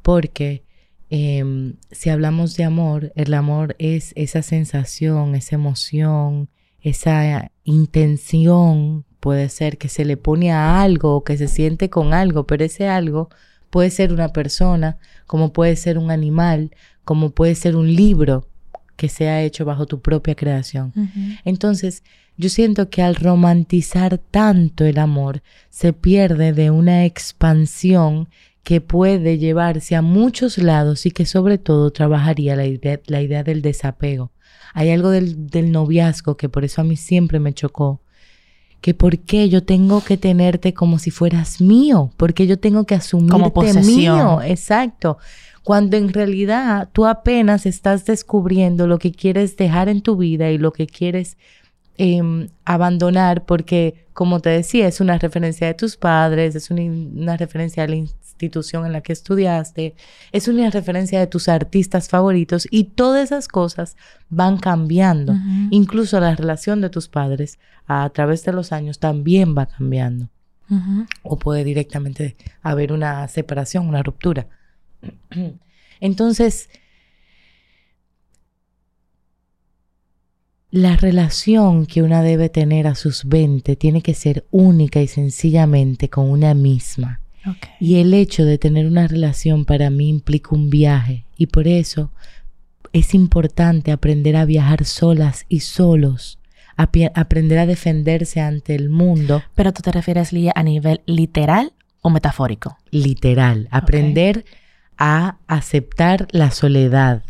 Porque 0.04 0.64
em, 1.10 1.76
si 1.92 2.12
hablamos 2.12 2.56
de 2.56 2.66
amor, 2.66 3.12
el 3.16 3.34
amor 3.34 3.76
es 3.80 4.14
esa 4.16 4.44
sensación, 4.44 5.34
esa 5.34 5.56
emoción, 5.56 6.50
esa 6.82 7.52
intención, 7.64 9.06
puede 9.20 9.48
ser 9.50 9.78
que 9.78 9.88
se 9.88 10.06
le 10.06 10.18
pone 10.18 10.52
a 10.52 10.82
algo 10.82 11.16
o 11.16 11.24
que 11.24 11.38
se 11.38 11.48
siente 11.48 11.90
con 11.90 12.14
algo, 12.14 12.46
pero 12.46 12.66
ese 12.66 12.90
algo 12.90 13.30
puede 13.74 13.90
ser 13.90 14.14
una 14.14 14.28
persona, 14.28 15.00
como 15.26 15.52
puede 15.52 15.76
ser 15.76 15.98
un 15.98 16.12
animal, 16.12 16.70
como 17.04 17.32
puede 17.32 17.56
ser 17.56 17.76
un 17.76 17.92
libro 17.92 18.48
que 18.98 19.10
sea 19.10 19.42
hecho 19.42 19.66
bajo 19.66 19.88
tu 19.88 20.00
propia 20.00 20.36
creación. 20.36 20.94
Entonces, 21.44 22.04
yo 22.38 22.50
siento 22.50 22.92
que 22.92 23.02
al 23.02 23.16
romantizar 23.16 24.20
tanto 24.20 24.86
el 24.86 25.00
amor, 25.00 25.42
se 25.72 25.92
pierde 25.92 26.54
de 26.54 26.70
una 26.70 27.06
expansión 27.06 28.30
que 28.62 28.80
puede 28.80 29.40
llevarse 29.40 29.96
a 29.96 30.04
muchos 30.04 30.60
lados 30.60 31.08
y 31.08 31.12
que 31.12 31.26
sobre 31.26 31.58
todo 31.58 31.90
trabajaría 31.90 32.56
la 32.56 32.68
idea, 32.68 33.00
la 33.08 33.24
idea 33.24 33.44
del 33.44 33.64
desapego. 33.64 34.32
Hay 34.76 34.92
algo 34.92 35.10
del, 35.10 35.48
del 35.48 35.72
noviazgo 35.72 36.38
que 36.38 36.48
por 36.48 36.64
eso 36.64 36.82
a 36.82 36.84
mí 36.84 36.96
siempre 36.96 37.40
me 37.40 37.54
chocó, 37.54 38.02
que 38.84 38.94
por 38.94 39.18
qué 39.20 39.48
yo 39.48 39.64
tengo 39.64 40.04
que 40.04 40.18
tenerte 40.18 40.74
como 40.74 41.00
si 41.00 41.10
fueras 41.10 41.62
mío, 41.62 42.12
porque 42.18 42.48
yo 42.48 42.60
tengo 42.60 42.84
que 42.84 42.96
asumirte 42.96 43.50
posesión. 43.52 43.86
mío, 43.86 44.42
exacto. 44.42 45.18
Cuando 45.64 45.96
en 45.96 46.12
realidad 46.12 46.90
tú 46.92 47.06
apenas 47.06 47.66
estás 47.66 48.04
descubriendo 48.04 48.86
lo 48.86 49.00
que 49.00 49.14
quieres 49.14 49.56
dejar 49.56 49.88
en 49.88 50.02
tu 50.02 50.18
vida 50.18 50.52
y 50.52 50.58
lo 50.58 50.74
que 50.74 50.86
quieres 50.86 51.38
em, 51.98 52.50
abandonar, 52.66 53.46
porque 53.46 54.06
como 54.12 54.42
te 54.42 54.50
decía, 54.50 54.86
es 54.86 55.00
una 55.00 55.18
referencia 55.18 55.66
de 55.66 55.76
tus 55.76 55.96
padres, 55.96 56.54
es 56.54 56.70
una, 56.70 56.82
una 56.82 57.38
referencia 57.38 57.84
a 57.84 57.88
la 57.88 57.96
institución 58.34 58.86
en 58.86 58.92
la 58.92 59.02
que 59.02 59.14
estudiaste, 59.14 59.96
es 60.32 60.48
una 60.48 60.70
referencia 60.70 61.20
de 61.20 61.28
tus 61.28 61.48
artistas 61.48 62.10
favoritos 62.10 62.68
y 62.70 62.86
todas 62.86 63.26
esas 63.26 63.48
cosas 63.48 63.96
van 64.30 64.58
cambiando. 64.58 65.36
Incluso 65.70 66.20
la 66.20 66.36
relación 66.36 66.82
de 66.82 66.90
tus 66.90 67.08
padres 67.08 67.60
a 67.88 68.10
través 68.10 68.44
de 68.44 68.54
los 68.54 68.72
años 68.72 69.00
también 69.00 69.56
va 69.58 69.68
cambiando. 69.68 70.30
O 71.22 71.38
puede 71.38 71.64
directamente 71.64 72.36
haber 72.62 72.92
una 72.92 73.28
separación, 73.28 73.88
una 73.88 74.02
ruptura. 74.02 74.48
Entonces, 76.00 76.70
la 80.72 80.98
relación 80.98 81.86
que 81.86 82.02
una 82.02 82.24
debe 82.24 82.50
tener 82.50 82.88
a 82.88 82.96
sus 82.96 83.26
20 83.26 83.76
tiene 83.76 84.02
que 84.02 84.16
ser 84.16 84.48
única 84.50 85.02
y 85.02 85.08
sencillamente 85.08 86.10
con 86.10 86.32
una 86.32 86.56
misma. 86.56 87.23
Y 87.80 87.96
el 88.00 88.14
hecho 88.14 88.46
de 88.46 88.58
tener 88.58 88.86
una 88.86 89.08
relación 89.08 89.66
para 89.66 89.90
mí 89.90 90.10
implica 90.10 90.56
un 90.56 90.70
viaje 90.70 91.26
y 91.38 91.48
por 91.48 91.68
eso 91.68 92.12
es 92.94 93.14
importante 93.14 93.92
aprender 93.92 94.36
a 94.36 94.46
viajar 94.46 94.86
solas 94.86 95.46
y 95.50 95.62
solos, 95.62 96.40
aprender 96.78 97.60
a 97.60 97.66
defenderse 97.66 98.40
ante 98.40 98.76
el 98.76 98.90
mundo 98.90 99.44
Pero 99.56 99.74
tú 99.74 99.82
te 99.82 99.92
refieres, 99.92 100.32
Lía, 100.32 100.54
a 100.56 100.64
nivel 100.64 101.02
literal 101.06 101.74
o 102.02 102.10
metafórico. 102.10 102.78
literal, 102.92 103.68
aprender 103.72 104.46
a 104.98 105.38
aceptar 105.48 106.28
la 106.32 106.52
soledad, 106.52 107.24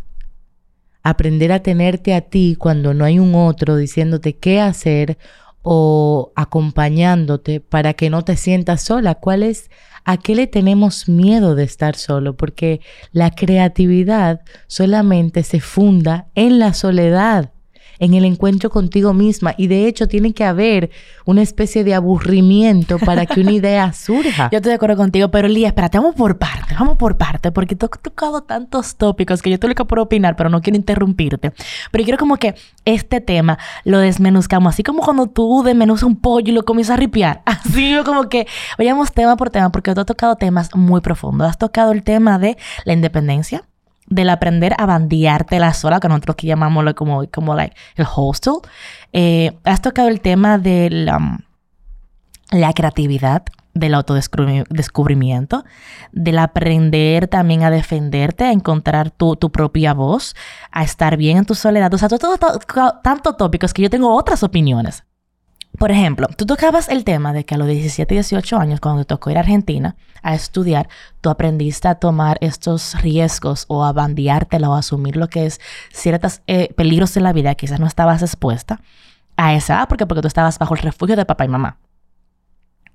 aprender 1.01 1.51
a 1.51 1.62
tenerte 1.62 2.13
a 2.13 2.22
ti 2.22 2.55
cuando 2.58 2.93
no 2.93 3.05
hay 3.05 3.20
un 3.20 3.36
otro 3.36 3.77
diciéndote 3.77 4.34
qué 4.34 4.60
hacer 4.60 5.17
o 5.62 6.34
acompañándote 6.36 7.62
para 7.62 7.93
que 7.93 8.10
no 8.10 8.24
te 8.24 8.36
sientas 8.36 8.82
sola. 8.82 9.15
¿Cuál 9.15 9.43
es? 9.43 9.70
¿A 10.06 10.18
qué 10.18 10.36
le 10.36 10.48
tenemos 10.48 11.08
miedo 11.08 11.56
de 11.56 11.64
estar 11.64 11.96
solo? 11.96 12.36
Porque 12.36 12.82
la 13.12 13.32
creatividad 13.32 14.42
solamente 14.68 15.44
se 15.44 15.60
funda 15.60 16.28
en 16.36 16.60
la 16.60 16.74
soledad, 16.74 17.52
en 18.04 18.14
el 18.16 18.26
encuentro 18.26 18.70
contigo 18.70 19.14
misma. 19.14 19.56
Y 19.58 19.68
de 19.68 19.88
hecho 19.88 20.08
tiene 20.10 20.34
que 20.34 20.44
haber 20.44 20.92
una 21.26 21.42
especie 21.42 21.86
de 21.86 21.94
aburrimiento 21.94 23.00
para 23.00 23.26
que 23.26 23.40
una 23.40 23.52
idea 23.54 23.94
surja. 23.94 24.50
Yo 24.52 24.58
estoy 24.58 24.72
de 24.72 24.76
acuerdo 24.76 24.98
contigo, 24.98 25.32
pero 25.32 25.48
Lía, 25.48 25.70
espérate, 25.70 25.98
vamos 25.98 26.16
por 26.16 26.38
parte, 26.38 26.76
vamos 26.78 26.98
por 26.98 27.18
parte, 27.18 27.54
porque 27.54 27.78
tú 27.78 27.88
has 27.90 28.02
tocado 28.02 28.44
tantos 28.44 28.98
tópicos 28.98 29.42
que 29.42 29.50
yo 29.50 29.58
te 29.58 29.70
lo 29.70 29.76
que 29.76 29.86
puedo 29.86 30.04
opinar, 30.04 30.36
pero 30.36 30.50
no 30.50 30.62
quiero 30.62 30.76
interrumpirte. 30.76 31.54
Pero 31.92 32.04
quiero 32.04 32.18
como 32.18 32.36
que 32.36 32.56
este 32.84 33.22
tema 33.22 33.58
lo 33.86 34.00
desmenuzcamos, 34.00 34.74
así 34.74 34.84
como 34.84 35.02
cuando 35.02 35.28
tú 35.28 35.64
desmenuzas 35.64 36.04
un 36.04 36.18
pollo 36.18 36.52
y 36.52 36.56
lo 36.56 36.66
comienzas 36.66 36.96
a 36.96 36.98
ripiar. 36.98 37.42
Así 37.64 37.96
como 38.04 38.28
que 38.28 38.48
vayamos 38.78 39.14
tema 39.14 39.38
por 39.38 39.50
tema, 39.50 39.72
porque 39.72 39.94
tú 39.94 40.02
has 40.02 40.06
tocado 40.06 40.36
temas 40.36 40.76
muy 40.76 41.00
profundos. 41.02 41.48
Has 41.48 41.58
tocado 41.58 41.94
el 41.94 42.04
tema 42.04 42.38
de 42.38 42.58
la 42.84 42.94
independencia, 42.94 43.64
del 44.08 44.30
aprender 44.30 44.74
a 44.78 44.86
bandeártela 44.86 45.74
sola, 45.74 46.00
que 46.00 46.08
nosotros 46.08 46.36
que 46.36 46.48
llamamos 46.48 46.94
como, 46.94 47.24
como 47.32 47.56
like, 47.56 47.76
el 47.96 48.06
hostel. 48.16 48.56
Eh, 49.12 49.58
has 49.64 49.82
tocado 49.82 50.08
el 50.10 50.20
tema 50.22 50.58
del... 50.58 51.10
um, 51.16 51.40
la 52.52 52.74
creatividad, 52.74 53.44
del 53.74 53.96
autodescubrimiento, 53.96 55.64
del 56.12 56.38
aprender 56.38 57.28
también 57.28 57.64
a 57.64 57.72
defenderte, 57.72 58.44
a 58.44 58.52
encontrar 58.52 59.10
tu, 59.10 59.36
tu 59.36 59.52
propia 59.52 59.96
voz, 59.96 60.36
a 60.72 60.84
estar 60.84 61.18
bien 61.18 61.38
en 61.38 61.46
tu 61.46 61.56
soledad. 61.56 61.92
O 61.92 61.98
sea, 61.98 62.10
todo, 62.10 62.38
todo- 62.38 62.60
tópicos 63.36 63.74
que 63.74 63.82
yo 63.82 63.90
tengo 63.90 64.16
otras 64.16 64.44
opiniones. 64.44 65.04
Por 65.77 65.92
ejemplo, 65.92 66.27
tú 66.38 66.46
tocabas 66.46 66.88
el 66.88 67.03
tema 67.03 67.34
de 67.34 67.46
que 67.46 67.56
a 67.56 67.58
los 67.58 67.68
17 67.68 68.13
y 68.13 68.18
18 68.18 68.58
años, 68.58 68.80
cuando 68.80 69.03
te 69.03 69.08
tocó 69.08 69.32
ir 69.32 69.38
a 69.38 69.42
Argentina 69.42 69.96
a 70.22 70.36
estudiar, 70.36 70.88
tú 71.20 71.30
aprendiste 71.30 71.88
a 71.88 71.96
tomar 71.96 72.38
estos 72.42 73.01
riesgos 73.01 73.65
o 73.68 73.84
a 73.84 73.92
bandeártela 73.92 74.70
o 74.70 74.75
a 74.75 74.80
asumir 74.80 75.18
lo 75.18 75.27
que 75.30 75.48
es 75.48 75.60
ciertos 75.92 76.42
peligros 76.75 77.18
en 77.18 77.24
la 77.24 77.34
vida, 77.34 77.56
quizás 77.56 77.80
no 77.80 77.88
estabas 77.88 78.22
expuesta 78.22 78.82
a 79.36 79.56
esa 79.56 79.88
porque 79.88 80.06
porque 80.06 80.22
tú 80.22 80.27
estabas 80.27 80.60
bajo 80.60 80.75
el 80.75 80.82
refugio 80.82 81.15
de 81.15 81.25
papá 81.25 81.46
y 81.46 81.48
mamá. 81.50 81.80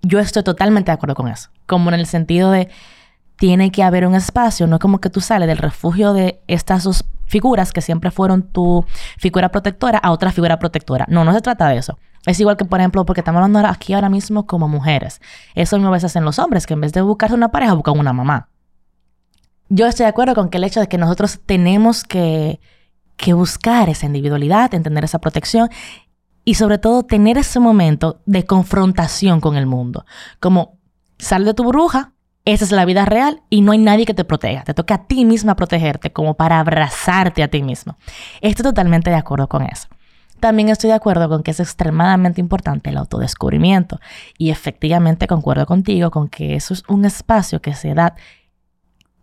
Yo 0.02 0.20
estoy 0.20 0.44
totalmente 0.44 0.92
de 0.92 0.94
acuerdo 0.94 1.16
con 1.16 1.26
eso. 1.26 1.50
Como 1.66 1.90
en 1.90 1.98
el 1.98 2.06
sentido 2.06 2.52
de 2.52 2.68
tiene 3.36 3.72
que 3.72 3.82
haber 3.82 4.06
un 4.06 4.14
espacio, 4.14 4.66
no 4.68 4.76
es 4.76 4.80
como 4.80 5.00
que 5.00 5.10
tú 5.10 5.20
sales 5.20 5.48
del 5.48 5.58
refugio 5.58 6.12
de 6.12 6.40
estas 6.46 6.84
dos 6.84 7.04
figuras 7.26 7.72
que 7.72 7.82
siempre 7.82 8.10
fueron 8.12 8.42
tu 8.42 8.84
figura 9.18 9.50
protectora 9.50 9.98
a 9.98 10.12
otra 10.12 10.30
figura 10.32 10.58
protectora. 10.58 11.04
No, 11.08 11.24
no 11.24 11.32
se 11.34 11.40
trata 11.40 11.68
de 11.68 11.78
eso. 11.78 11.98
Es 12.28 12.40
igual 12.40 12.56
que, 12.56 12.64
por 12.64 12.80
ejemplo, 12.80 13.04
porque 13.06 13.20
estamos 13.20 13.38
hablando 13.42 13.66
aquí 13.68 13.94
ahora 13.94 14.08
mismo 14.08 14.46
como 14.46 14.68
mujeres. 14.68 15.20
Eso 15.54 15.76
mismo 15.76 15.88
a 15.88 15.92
veces 15.92 16.12
hacen 16.12 16.24
los 16.24 16.38
hombres, 16.38 16.66
que 16.66 16.74
en 16.74 16.80
vez 16.80 16.92
de 16.92 17.00
buscarse 17.00 17.34
una 17.34 17.50
pareja, 17.50 17.72
buscan 17.72 17.98
una 17.98 18.12
mamá. 18.12 18.48
Yo 19.68 19.86
estoy 19.86 20.04
de 20.04 20.10
acuerdo 20.10 20.34
con 20.34 20.48
que 20.48 20.58
el 20.58 20.64
hecho 20.64 20.80
de 20.80 20.88
que 20.88 20.98
nosotros 20.98 21.40
tenemos 21.44 22.04
que, 22.04 22.60
que 23.16 23.32
buscar 23.32 23.88
esa 23.88 24.06
individualidad, 24.06 24.72
entender 24.74 25.04
esa 25.04 25.18
protección 25.18 25.70
y 26.44 26.54
sobre 26.54 26.78
todo 26.78 27.02
tener 27.02 27.36
ese 27.36 27.60
momento 27.60 28.22
de 28.24 28.44
confrontación 28.44 29.40
con 29.40 29.56
el 29.56 29.66
mundo. 29.66 30.06
Como 30.40 30.78
sal 31.18 31.44
de 31.44 31.52
tu 31.52 31.64
burbuja, 31.64 32.12
esa 32.46 32.64
es 32.64 32.72
la 32.72 32.86
vida 32.86 33.04
real 33.04 33.42
y 33.50 33.60
no 33.60 33.72
hay 33.72 33.78
nadie 33.78 34.06
que 34.06 34.14
te 34.14 34.24
proteja. 34.24 34.64
Te 34.64 34.72
toca 34.72 34.94
a 34.94 35.06
ti 35.06 35.26
misma 35.26 35.56
protegerte 35.56 36.12
como 36.12 36.34
para 36.34 36.60
abrazarte 36.60 37.42
a 37.42 37.48
ti 37.48 37.62
mismo. 37.62 37.98
Estoy 38.40 38.62
totalmente 38.62 39.10
de 39.10 39.16
acuerdo 39.16 39.48
con 39.48 39.62
eso. 39.64 39.88
También 40.40 40.68
estoy 40.68 40.88
de 40.88 40.94
acuerdo 40.94 41.28
con 41.28 41.42
que 41.42 41.50
es 41.50 41.60
extremadamente 41.60 42.40
importante 42.40 42.90
el 42.90 42.96
autodescubrimiento 42.96 44.00
y 44.36 44.50
efectivamente 44.50 45.26
concuerdo 45.26 45.66
contigo 45.66 46.10
con 46.10 46.28
que 46.28 46.54
eso 46.54 46.74
es 46.74 46.84
un 46.88 47.04
espacio 47.04 47.60
que 47.60 47.74
se 47.74 47.94
da, 47.94 48.14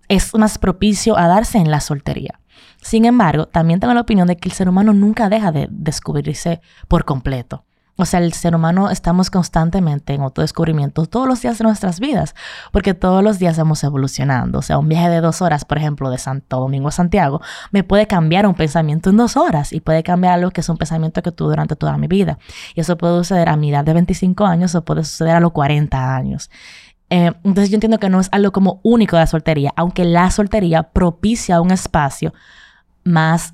es 0.09 0.35
más 0.35 0.57
propicio 0.57 1.17
a 1.17 1.27
darse 1.27 1.57
en 1.57 1.71
la 1.71 1.79
soltería. 1.79 2.39
Sin 2.81 3.05
embargo, 3.05 3.47
también 3.47 3.79
tengo 3.79 3.93
la 3.93 4.01
opinión 4.01 4.27
de 4.27 4.37
que 4.37 4.49
el 4.49 4.53
ser 4.53 4.69
humano 4.69 4.93
nunca 4.93 5.29
deja 5.29 5.51
de 5.51 5.67
descubrirse 5.71 6.61
por 6.87 7.05
completo. 7.05 7.65
O 7.97 8.03
sea, 8.03 8.19
el 8.19 8.33
ser 8.33 8.55
humano 8.55 8.89
estamos 8.89 9.29
constantemente 9.29 10.13
en 10.13 10.21
autodescubrimiento 10.21 11.05
todos 11.05 11.27
los 11.27 11.41
días 11.41 11.57
de 11.57 11.63
nuestras 11.63 12.01
vidas, 12.01 12.35
porque 12.73 12.93
todos 12.93 13.23
los 13.23 13.39
días 13.39 13.57
vamos 13.57 13.83
evolucionando. 13.85 14.59
O 14.59 14.61
sea, 14.61 14.77
un 14.77 14.89
viaje 14.89 15.09
de 15.09 15.21
dos 15.21 15.41
horas, 15.41 15.63
por 15.63 15.77
ejemplo, 15.77 16.09
de 16.09 16.17
Santo 16.17 16.59
Domingo 16.59 16.89
a 16.89 16.91
Santiago, 16.91 17.41
me 17.71 17.83
puede 17.83 18.05
cambiar 18.05 18.47
un 18.47 18.53
pensamiento 18.53 19.09
en 19.09 19.17
dos 19.17 19.37
horas 19.37 19.71
y 19.71 19.79
puede 19.79 20.03
cambiar 20.03 20.33
algo 20.33 20.51
que 20.51 20.59
es 20.59 20.67
un 20.67 20.77
pensamiento 20.77 21.23
que 21.23 21.31
tuve 21.31 21.49
durante 21.49 21.77
toda 21.77 21.97
mi 21.97 22.07
vida. 22.07 22.37
Y 22.73 22.81
eso 22.81 22.97
puede 22.97 23.17
suceder 23.19 23.47
a 23.47 23.55
mi 23.55 23.71
edad 23.71 23.85
de 23.85 23.93
25 23.93 24.45
años 24.45 24.75
o 24.75 24.83
puede 24.83 25.05
suceder 25.05 25.35
a 25.35 25.39
los 25.39 25.53
40 25.53 26.15
años. 26.15 26.49
Eh, 27.09 27.31
entonces 27.43 27.69
yo 27.69 27.75
entiendo 27.75 27.99
que 27.99 28.09
no 28.09 28.19
es 28.19 28.27
algo 28.31 28.51
como 28.51 28.81
único 28.83 29.15
de 29.15 29.21
la 29.21 29.27
soltería, 29.27 29.71
aunque 29.77 30.03
la 30.03 30.31
soltería 30.31 30.83
propicia 30.83 31.61
un 31.61 31.71
espacio 31.71 32.33
más 33.05 33.53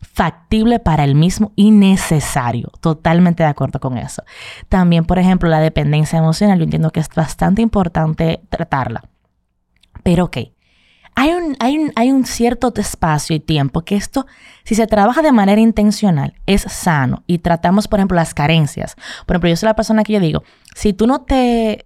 factible 0.00 0.78
para 0.78 1.04
el 1.04 1.14
mismo 1.14 1.52
y 1.56 1.70
necesario. 1.70 2.70
Totalmente 2.80 3.42
de 3.42 3.48
acuerdo 3.48 3.80
con 3.80 3.98
eso. 3.98 4.22
También, 4.68 5.04
por 5.04 5.18
ejemplo, 5.18 5.48
la 5.48 5.60
dependencia 5.60 6.18
emocional, 6.18 6.58
yo 6.58 6.64
entiendo 6.64 6.90
que 6.90 7.00
es 7.00 7.08
bastante 7.14 7.62
importante 7.62 8.40
tratarla. 8.48 9.04
Pero 10.02 10.24
ok, 10.24 10.38
hay 11.18 11.30
un, 11.30 11.56
hay, 11.60 11.78
un, 11.78 11.92
hay 11.96 12.12
un, 12.12 12.26
cierto 12.26 12.72
espacio 12.76 13.34
y 13.34 13.40
tiempo 13.40 13.82
que 13.82 13.96
esto, 13.96 14.26
si 14.64 14.74
se 14.74 14.86
trabaja 14.86 15.22
de 15.22 15.32
manera 15.32 15.60
intencional, 15.60 16.34
es 16.44 16.62
sano 16.62 17.24
y 17.26 17.38
tratamos, 17.38 17.88
por 17.88 17.98
ejemplo, 17.98 18.16
las 18.16 18.34
carencias. 18.34 18.96
Por 19.24 19.34
ejemplo, 19.34 19.48
yo 19.48 19.56
soy 19.56 19.68
la 19.68 19.76
persona 19.76 20.04
que 20.04 20.12
yo 20.12 20.20
digo, 20.20 20.42
si 20.74 20.92
tú 20.92 21.06
no 21.06 21.22
te 21.22 21.85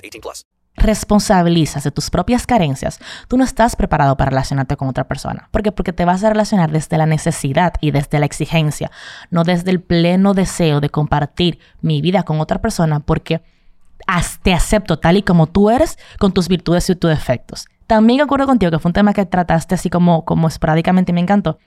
18 0.01 0.21
plus. 0.21 0.45
responsabilizas 0.77 1.83
de 1.83 1.91
tus 1.91 2.09
propias 2.09 2.47
carencias, 2.47 2.99
tú 3.27 3.37
no 3.37 3.43
estás 3.43 3.75
preparado 3.75 4.15
para 4.15 4.29
relacionarte 4.29 4.77
con 4.77 4.87
otra 4.87 5.07
persona. 5.07 5.49
¿Por 5.51 5.63
qué? 5.63 5.71
Porque 5.71 5.93
te 5.93 6.05
vas 6.05 6.23
a 6.23 6.29
relacionar 6.29 6.71
desde 6.71 6.97
la 6.97 7.05
necesidad 7.05 7.73
y 7.81 7.91
desde 7.91 8.19
la 8.19 8.25
exigencia, 8.25 8.89
no 9.29 9.43
desde 9.43 9.71
el 9.71 9.81
pleno 9.81 10.33
deseo 10.33 10.79
de 10.79 10.89
compartir 10.89 11.59
mi 11.81 12.01
vida 12.01 12.23
con 12.23 12.39
otra 12.39 12.61
persona, 12.61 13.01
porque 13.01 13.41
te 14.43 14.53
acepto 14.53 14.97
tal 14.97 15.17
y 15.17 15.23
como 15.23 15.47
tú 15.47 15.69
eres, 15.69 15.97
con 16.19 16.31
tus 16.31 16.47
virtudes 16.47 16.89
y 16.89 16.95
tus 16.95 17.09
defectos. 17.09 17.67
También 17.87 18.21
ocurre 18.21 18.45
contigo, 18.45 18.71
que 18.71 18.79
fue 18.79 18.89
un 18.89 18.93
tema 18.93 19.13
que 19.13 19.25
trataste 19.25 19.75
así 19.75 19.89
como, 19.89 20.23
como 20.25 20.47
esporádicamente 20.47 21.11
y 21.11 21.13
me 21.13 21.21
encantó 21.21 21.59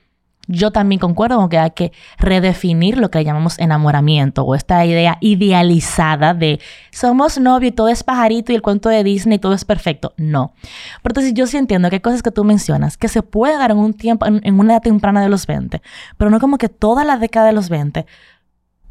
yo 0.47 0.71
también 0.71 0.99
concuerdo 0.99 1.37
con 1.39 1.49
que 1.49 1.59
hay 1.59 1.71
que 1.71 1.93
redefinir 2.19 2.99
lo 2.99 3.11
que 3.11 3.25
llamamos 3.25 3.59
enamoramiento 3.59 4.43
o 4.43 4.55
esta 4.55 4.85
idea 4.85 5.17
idealizada 5.21 6.35
de 6.35 6.61
somos 6.91 7.39
novio 7.39 7.69
y 7.69 7.73
todo 7.73 7.89
es 7.89 8.03
pajarito 8.03 8.53
y 8.53 8.55
el 8.55 8.63
cuento 8.63 8.89
de 8.89 9.03
Disney 9.05 9.37
y 9.37 9.39
todo 9.39 9.55
es 9.55 9.65
perfecto. 9.65 10.13
No. 10.17 10.55
Pero 11.03 11.13
entonces 11.13 11.35
yo 11.35 11.47
sí 11.47 11.57
entiendo 11.57 11.89
que 11.89 11.97
hay 11.97 12.01
cosas 12.01 12.23
que 12.23 12.31
tú 12.31 12.45
mencionas 12.45 12.97
que 12.97 13.09
se 13.09 13.23
puede 13.23 13.57
dar 13.57 13.71
en 13.71 13.79
un 13.79 13.95
tiempo, 13.95 14.27
en, 14.27 14.59
una 14.59 14.75
edad 14.75 14.83
temprana 14.83 15.23
de 15.23 15.29
los 15.29 15.47
20, 15.47 15.81
pero 16.17 16.31
no 16.31 16.41
como 16.41 16.59
que 16.59 16.69
toda 16.69 17.05
la 17.05 17.17
década 17.17 17.47
de 17.47 17.53
los 17.53 17.69
20 17.69 18.07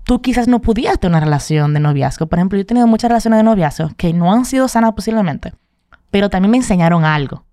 tú 0.03 0.21
quizás 0.21 0.47
no 0.47 0.59
pudieras 0.59 0.99
tener 0.99 1.13
una 1.13 1.23
relación 1.23 1.73
de 1.73 1.79
noviazgo. 1.79 2.27
Por 2.27 2.39
ejemplo, 2.39 2.57
yo 2.57 2.63
he 2.63 2.65
tenido 2.65 2.87
muchas 2.87 3.09
relaciones 3.09 3.39
de 3.39 3.43
noviazgo 3.43 3.91
que 3.95 4.11
no 4.13 4.33
han 4.33 4.43
sido 4.45 4.67
sanas 4.67 4.93
posiblemente, 4.93 5.53
pero 6.11 6.29
también 6.29 6.51
me 6.51 6.57
enseñaron 6.57 7.05
algo. 7.05 7.45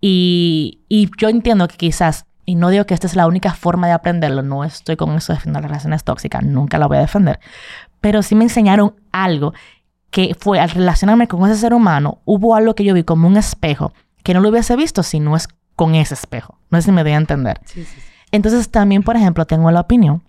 Y, 0.00 0.80
y 0.88 1.10
yo 1.18 1.28
entiendo 1.28 1.68
que 1.68 1.76
quizás 1.76 2.24
y 2.44 2.54
no 2.56 2.70
digo 2.70 2.84
que 2.84 2.94
esta 2.94 3.06
es 3.06 3.16
la 3.16 3.26
única 3.26 3.54
forma 3.54 3.86
de 3.86 3.92
aprenderlo, 3.92 4.42
no 4.42 4.64
estoy 4.64 4.96
con 4.96 5.14
eso 5.14 5.32
de 5.32 5.38
defender 5.38 5.62
las 5.62 5.70
relaciones 5.70 6.04
tóxicas, 6.04 6.42
nunca 6.42 6.78
la 6.78 6.86
voy 6.86 6.98
a 6.98 7.00
defender. 7.00 7.40
Pero 8.00 8.22
sí 8.22 8.34
me 8.34 8.44
enseñaron 8.44 8.94
algo 9.12 9.54
que 10.10 10.36
fue 10.38 10.60
al 10.60 10.70
relacionarme 10.70 11.28
con 11.28 11.48
ese 11.48 11.60
ser 11.60 11.72
humano, 11.72 12.18
hubo 12.24 12.54
algo 12.54 12.74
que 12.74 12.84
yo 12.84 12.94
vi 12.94 13.04
como 13.04 13.28
un 13.28 13.36
espejo 13.36 13.92
que 14.22 14.34
no 14.34 14.40
lo 14.40 14.50
hubiese 14.50 14.76
visto 14.76 15.02
si 15.02 15.20
no 15.20 15.36
es 15.36 15.48
con 15.76 15.94
ese 15.94 16.14
espejo. 16.14 16.58
No 16.70 16.78
sé 16.78 16.86
si 16.86 16.92
me 16.92 17.02
doy 17.02 17.12
a 17.12 17.16
entender. 17.16 17.60
Entonces 18.30 18.70
también, 18.70 19.02
por 19.02 19.16
ejemplo, 19.16 19.46
tengo 19.46 19.70
la 19.70 19.80
opinión 19.80 20.22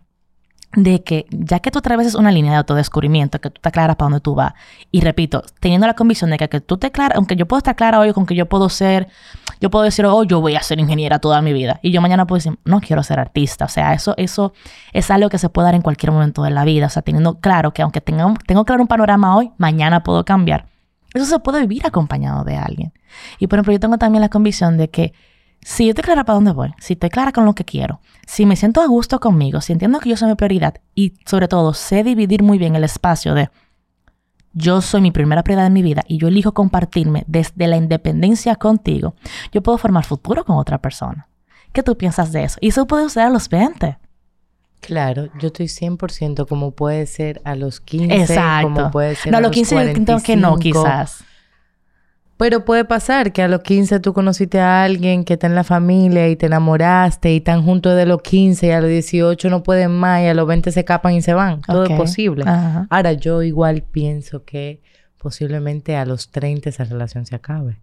de 0.76 1.04
que 1.04 1.28
ya 1.30 1.60
que 1.60 1.72
tú 1.72 1.80
atravesas 1.80 2.16
una 2.16 2.32
línea 2.32 2.52
de 2.52 2.58
autodescubrimiento, 2.58 3.40
que 3.40 3.50
tú 3.50 3.62
te 3.62 3.70
aclaras 3.70 3.96
para 3.96 4.08
dónde 4.08 4.22
tú 4.22 4.36
vas, 4.36 4.54
y 4.92 5.02
repito, 5.02 5.44
teniendo 5.60 5.86
la 5.86 5.94
convicción 5.94 6.30
de 6.32 6.38
que, 6.38 6.50
que 6.50 6.62
tú 6.62 6.78
te 6.78 6.88
aclaras, 6.88 7.18
aunque 7.18 7.36
yo 7.36 7.48
puedo 7.48 7.60
estar 7.60 7.76
clara 7.76 8.00
hoy 8.00 8.12
con 8.14 8.26
que 8.26 8.36
yo 8.36 8.48
puedo 8.48 8.70
ser, 8.70 9.08
yo 9.62 9.70
puedo 9.70 9.86
decir, 9.86 10.06
oh, 10.06 10.24
yo 10.24 10.42
voy 10.42 10.56
a 10.56 10.64
ser 10.64 10.80
ingeniera 10.80 11.20
toda 11.20 11.42
mi 11.42 11.54
vida, 11.54 11.80
y 11.84 11.92
yo 11.92 12.02
mañana 12.02 12.26
puedo 12.26 12.38
decir, 12.38 12.58
no 12.66 12.82
quiero 12.82 13.04
ser 13.04 13.20
artista, 13.20 13.66
o 13.66 13.70
sea, 13.70 13.94
eso, 13.94 14.16
eso 14.18 14.54
es 14.94 15.12
algo 15.12 15.30
que 15.30 15.38
se 15.38 15.50
puede 15.50 15.68
dar 15.68 15.76
en 15.76 15.82
cualquier 15.82 16.12
momento 16.12 16.44
de 16.44 16.50
la 16.50 16.66
vida, 16.66 16.88
o 16.88 16.90
sea, 16.90 17.02
teniendo 17.04 17.40
claro 17.40 17.72
que 17.74 17.84
aunque 17.84 18.02
tenga, 18.02 18.34
tengo 18.48 18.66
claro 18.66 18.82
un 18.82 18.88
panorama 18.88 19.36
hoy, 19.38 19.52
mañana 19.58 20.04
puedo 20.04 20.26
cambiar. 20.26 20.66
Eso 21.14 21.26
se 21.26 21.38
puede 21.38 21.62
vivir 21.62 21.86
acompañado 21.86 22.44
de 22.44 22.58
alguien. 22.58 22.92
Y 23.38 23.46
por 23.46 23.58
ejemplo, 23.58 23.74
yo 23.74 23.80
tengo 23.80 24.00
también 24.00 24.22
la 24.22 24.30
convicción 24.30 24.78
de 24.78 24.90
que 24.90 25.14
si 25.64 25.86
yo 25.86 25.90
estoy 25.92 26.04
clara 26.04 26.24
para 26.24 26.36
dónde 26.36 26.52
voy, 26.52 26.74
si 26.80 26.94
estoy 26.94 27.10
clara 27.10 27.32
con 27.32 27.46
lo 27.46 27.54
que 27.54 27.66
quiero, 27.66 28.00
si 28.26 28.46
me 28.46 28.56
siento 28.56 28.82
a 28.82 28.88
gusto 28.88 29.20
conmigo, 29.20 29.62
si 29.62 29.74
entiendo 29.74 30.00
que 30.00 30.10
yo 30.10 30.18
soy 30.18 30.30
mi 30.30 30.36
prioridad 30.36 30.76
y 30.96 31.14
sobre 31.26 31.48
todo 31.48 31.74
sé 31.74 32.04
dividir 32.04 32.44
muy 32.44 32.58
bien 32.58 32.76
el 32.76 32.84
espacio 32.84 33.34
de 33.34 33.50
yo 34.54 34.82
soy 34.82 35.02
mi 35.02 35.12
primera 35.12 35.44
prioridad 35.44 35.68
en 35.68 35.74
mi 35.74 35.82
vida 35.82 36.04
y 36.08 36.18
yo 36.18 36.28
elijo 36.28 36.54
compartirme 36.54 37.24
desde 37.28 37.68
la 37.68 37.76
independencia 37.78 38.56
contigo, 38.56 39.16
yo 39.52 39.64
puedo 39.64 39.78
formar 39.78 40.06
futuro 40.06 40.46
con 40.46 40.58
otra 40.58 40.78
persona. 40.78 41.28
¿Qué 41.72 41.82
tú 41.82 41.98
piensas 41.98 42.32
de 42.32 42.44
eso? 42.44 42.58
Y 42.62 42.68
eso 42.68 42.86
puede 42.86 43.10
ser 43.10 43.24
a 43.24 43.30
los 43.30 43.50
20. 43.50 43.98
Claro, 44.80 45.30
yo 45.40 45.48
estoy 45.48 45.68
100% 45.68 46.48
como 46.48 46.72
puede 46.72 47.06
ser 47.08 47.42
a 47.46 47.56
los 47.56 47.80
15, 47.80 48.16
Exacto. 48.16 48.74
como 48.74 48.92
puede 48.92 49.16
ser 49.16 49.32
no, 49.32 49.40
a 49.40 49.42
los 49.42 49.52
15 49.52 49.76
45. 49.76 50.24
que 50.24 50.36
no, 50.36 50.58
quizás. 50.58 51.24
Pero 52.38 52.66
puede 52.66 52.84
pasar 52.84 53.32
que 53.32 53.42
a 53.42 53.48
los 53.48 53.62
15 53.62 54.00
tú 54.00 54.14
conociste 54.14 54.60
a 54.60 54.84
alguien 54.84 55.24
que 55.24 55.34
está 55.34 55.48
en 55.48 55.56
la 55.56 55.64
familia 55.64 56.28
y 56.30 56.36
te 56.36 56.48
enamoraste 56.48 57.32
y 57.32 57.38
están 57.38 57.64
juntos 57.64 57.96
de 57.96 58.06
los 58.06 58.22
15 58.22 58.68
y 58.68 58.72
a 58.72 58.82
los 58.82 58.90
18 58.90 59.50
no 59.50 59.64
pueden 59.64 59.92
más 59.92 60.22
y 60.24 60.26
a 60.26 60.34
los 60.34 60.48
20 60.48 60.72
se 60.72 60.80
escapan 60.80 61.14
y 61.14 61.22
se 61.22 61.34
van. 61.34 61.62
Todo 61.62 61.86
es 61.86 61.92
posible. 61.92 62.46
Ahora 62.90 63.14
yo 63.14 63.44
igual 63.44 63.84
pienso 63.84 64.44
que 64.44 64.82
posiblemente 65.18 65.96
a 65.96 66.06
los 66.06 66.32
30 66.32 66.70
esa 66.70 66.84
relación 66.84 67.26
se 67.26 67.36
acabe. 67.36 67.80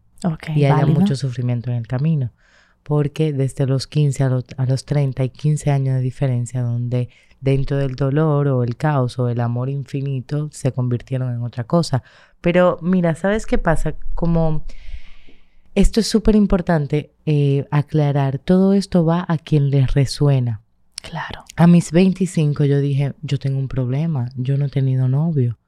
y 0.54 0.64
haya 0.64 0.84
mucho 0.84 1.16
sufrimiento 1.16 1.70
en 1.70 1.76
el 1.76 1.86
camino. 1.86 2.32
Porque 2.82 3.32
desde 3.32 3.66
los 3.66 3.86
15 3.86 4.24
a 4.24 4.28
los, 4.30 4.44
a 4.56 4.66
los 4.66 4.84
30 4.84 5.22
hay 5.22 5.28
15 5.30 5.70
años 5.70 5.94
de 5.94 6.00
diferencia 6.00 6.62
donde 6.62 7.08
dentro 7.40 7.76
del 7.76 7.94
dolor 7.94 8.48
o 8.48 8.62
el 8.62 8.76
caos 8.76 9.18
o 9.18 9.28
el 9.28 9.40
amor 9.40 9.70
infinito 9.70 10.48
se 10.52 10.72
convirtieron 10.72 11.32
en 11.34 11.42
otra 11.42 11.64
cosa. 11.64 12.02
Pero 12.40 12.78
mira, 12.82 13.14
¿sabes 13.14 13.46
qué 13.46 13.58
pasa? 13.58 13.94
Como 14.14 14.64
esto 15.74 16.00
es 16.00 16.06
súper 16.06 16.36
importante 16.36 17.12
eh, 17.26 17.66
aclarar, 17.70 18.38
todo 18.38 18.72
esto 18.72 19.04
va 19.04 19.24
a 19.28 19.38
quien 19.38 19.70
les 19.70 19.92
resuena. 19.94 20.62
Claro. 21.02 21.44
A 21.56 21.66
mis 21.66 21.92
25 21.92 22.64
yo 22.64 22.80
dije, 22.80 23.14
yo 23.22 23.38
tengo 23.38 23.58
un 23.58 23.68
problema, 23.68 24.30
yo 24.36 24.56
no 24.56 24.66
he 24.66 24.68
tenido 24.68 25.08
novio, 25.08 25.58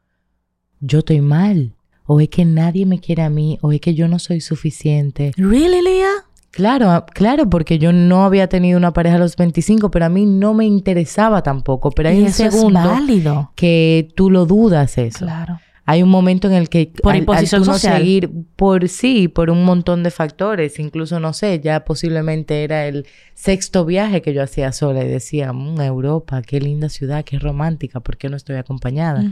yo 0.80 0.98
estoy 0.98 1.20
mal, 1.20 1.74
o 2.04 2.20
es 2.20 2.28
que 2.28 2.44
nadie 2.44 2.84
me 2.84 3.00
quiere 3.00 3.22
a 3.22 3.30
mí, 3.30 3.58
o 3.62 3.72
es 3.72 3.80
que 3.80 3.94
yo 3.94 4.08
no 4.08 4.18
soy 4.18 4.40
suficiente. 4.40 5.32
¿Really, 5.36 5.80
Leah? 5.82 6.26
Claro, 6.50 6.90
ah, 6.90 7.06
claro, 7.06 7.48
porque 7.48 7.78
yo 7.78 7.94
no 7.94 8.24
había 8.24 8.46
tenido 8.46 8.76
una 8.76 8.92
pareja 8.92 9.16
a 9.16 9.18
los 9.18 9.36
25, 9.36 9.90
pero 9.90 10.04
a 10.04 10.08
mí 10.10 10.26
no 10.26 10.52
me 10.52 10.66
interesaba 10.66 11.42
tampoco. 11.42 11.90
Pero 11.90 12.10
hay 12.10 12.22
un 12.22 12.30
segundo 12.30 12.78
válido. 12.78 13.52
que 13.54 14.12
tú 14.14 14.28
lo 14.28 14.44
dudas 14.44 14.98
eso. 14.98 15.20
Claro. 15.20 15.58
Hay 15.84 16.02
un 16.02 16.10
momento 16.10 16.46
en 16.46 16.54
el 16.54 16.68
que 16.68 16.92
por 17.02 17.16
imposición 17.16 17.64
social. 17.64 17.98
seguir 17.98 18.30
por 18.54 18.88
sí, 18.88 19.26
por 19.26 19.50
un 19.50 19.64
montón 19.64 20.02
de 20.02 20.10
factores, 20.10 20.78
incluso 20.78 21.18
no 21.18 21.32
sé, 21.32 21.60
ya 21.60 21.84
posiblemente 21.84 22.62
era 22.62 22.86
el 22.86 23.06
sexto 23.34 23.84
viaje 23.84 24.22
que 24.22 24.32
yo 24.32 24.42
hacía 24.42 24.70
sola 24.72 25.04
y 25.04 25.08
decía, 25.08 25.52
mmm, 25.52 25.80
Europa, 25.80 26.42
qué 26.42 26.60
linda 26.60 26.88
ciudad, 26.88 27.24
qué 27.24 27.38
romántica, 27.38 28.00
¿por 28.00 28.16
qué 28.16 28.28
no 28.28 28.36
estoy 28.36 28.56
acompañada? 28.56 29.24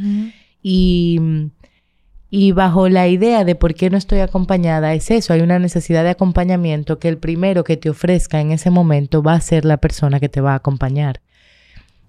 Y 0.63 1.21
y 2.33 2.53
bajo 2.53 2.89
la 2.89 3.09
idea 3.09 3.45
de 3.45 3.57
por 3.57 3.75
qué 3.75 3.91
no 3.91 3.99
estoy 3.99 4.21
acompañada 4.21 4.95
es 4.95 5.11
eso, 5.11 5.33
hay 5.33 5.41
una 5.41 5.59
necesidad 5.59 6.05
de 6.05 6.11
acompañamiento 6.11 7.01
que 7.01 7.09
el 7.09 7.19
primero 7.19 7.65
que 7.65 7.77
te 7.77 7.91
ofrezca 7.91 8.41
en 8.41 8.53
ese 8.53 8.71
momento 8.71 9.21
va 9.21 9.35
a 9.35 9.41
ser 9.41 9.65
la 9.65 9.79
persona 9.79 10.21
que 10.21 10.29
te 10.29 10.41
va 10.41 10.53
a 10.53 10.57
acompañar. 10.57 11.21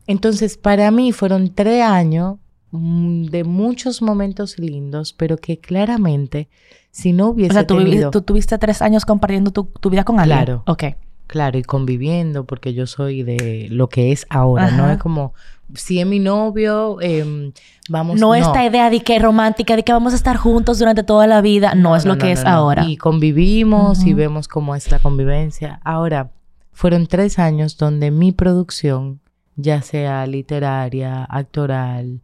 Entonces, 0.06 0.58
para 0.58 0.92
mí 0.92 1.12
fueron 1.12 1.56
tres 1.56 1.82
años 1.84 2.36
mm, 2.36 2.51
de 2.72 3.44
muchos 3.44 4.02
momentos 4.02 4.58
lindos, 4.58 5.14
pero 5.14 5.38
que 5.38 5.60
claramente, 5.60 6.48
si 6.92 7.12
no 7.12 7.30
hubiese 7.30 7.52
o 7.52 7.54
sea, 7.54 7.68
tú, 7.68 7.78
tenido... 7.78 8.12
tú 8.12 8.22
tuviste 8.22 8.58
tres 8.58 8.82
años 8.82 9.06
compartiendo 9.06 9.52
tu, 9.52 9.90
vida 9.90 10.04
con 10.04 10.20
alguien. 10.20 10.38
Claro. 10.38 10.64
Ok. 10.68 10.84
Claro, 11.28 11.58
y 11.58 11.64
conviviendo, 11.64 12.46
porque 12.46 12.74
yo 12.74 12.88
soy 12.88 13.24
de 13.24 13.68
lo 13.70 13.88
que 13.88 14.12
es 14.12 14.26
ahora, 14.30 14.70
no 14.72 14.92
es 14.92 14.98
como 14.98 15.34
si 15.76 16.02
es 16.02 16.06
mi 16.06 16.20
novio, 16.20 17.00
em, 17.00 17.54
vamos... 17.88 18.20
No, 18.20 18.36
esta 18.36 18.66
idea 18.66 18.90
de 18.90 19.02
que 19.02 19.18
romántica, 19.18 19.78
de 19.78 19.84
que 19.84 19.94
vamos 19.94 20.12
a 20.12 20.18
estar 20.18 20.36
juntos 20.36 20.80
durante 20.80 21.04
toda 21.04 21.28
la 21.28 21.40
vida, 21.40 21.74
no, 21.74 21.96
es 21.96 22.04
lo 22.04 22.18
que 22.18 22.34
es 22.34 22.44
no. 22.44 22.50
ahora. 22.50 22.84
Y 22.84 22.98
convivimos 22.98 24.06
y 24.06 24.14
vemos 24.14 24.50
cómo 24.50 24.76
es 24.76 24.92
la 24.92 25.00
convivencia. 25.00 25.80
Ahora, 25.86 26.32
fueron 26.74 27.08
tres 27.08 27.40
años 27.40 27.78
donde 27.78 28.12
mi 28.12 28.34
producción, 28.34 29.22
ya 29.56 29.82
sea 29.82 30.28
literaria, 30.28 31.24
actoral 31.24 32.20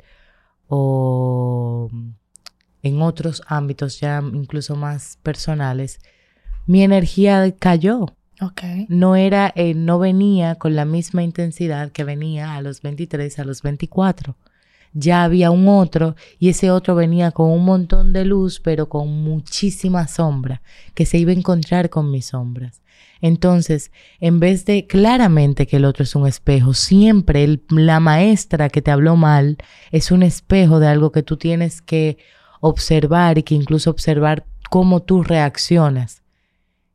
o 0.68 1.90
en 2.84 3.02
otros 3.02 3.42
ámbitos 3.48 4.00
ya 4.00 4.22
incluso 4.34 4.76
más 4.76 5.18
personales, 5.24 6.00
mi 6.66 6.84
energía 6.84 7.54
cayó. 7.58 8.14
No 8.88 9.16
era, 9.16 9.52
eh, 9.56 9.74
no 9.74 9.98
venía 9.98 10.56
con 10.56 10.76
la 10.76 10.86
misma 10.86 11.24
intensidad 11.24 11.92
que 11.92 12.04
venía 12.04 12.56
a 12.56 12.62
los 12.62 12.82
23, 12.82 13.40
a 13.40 13.44
los 13.46 13.64
24 13.64 14.38
ya 14.94 15.24
había 15.24 15.52
un 15.52 15.68
otro 15.68 16.16
y 16.40 16.50
ese 16.50 16.72
otro 16.72 16.96
venía 16.96 17.32
con 17.32 17.50
un 17.50 17.66
montón 17.66 18.14
de 18.14 18.26
luz, 18.26 18.60
pero 18.60 18.90
con 18.90 19.10
muchísima 19.24 20.08
sombra, 20.08 20.62
que 20.94 21.06
se 21.06 21.18
iba 21.18 21.32
a 21.32 21.36
encontrar 21.36 21.90
con 21.90 22.12
mis 22.12 22.28
sombras. 22.28 22.82
Entonces, 23.22 23.92
en 24.20 24.40
vez 24.40 24.66
de 24.66 24.86
claramente 24.86 25.66
que 25.68 25.78
el 25.78 25.86
otro 25.86 26.04
es 26.04 26.16
un 26.16 26.28
espejo, 26.28 26.74
siempre 26.74 27.44
el- 27.44 27.64
la 27.70 28.00
maestra 28.00 28.70
que 28.70 28.82
te 28.82 28.92
habló 28.92 29.16
mal 29.16 29.58
es 29.92 30.12
un 30.12 30.24
espejo 30.24 30.80
de 30.80 30.88
algo 30.88 31.12
que 31.12 31.24
tú 31.24 31.38
tienes 31.38 31.82
que 31.82 32.18
observar 32.62 33.38
y 33.38 33.44
que 33.44 33.56
incluso 33.56 33.90
observar 33.90 34.46
cómo 34.70 35.02
tú 35.02 35.24
reaccionas. 35.24 36.22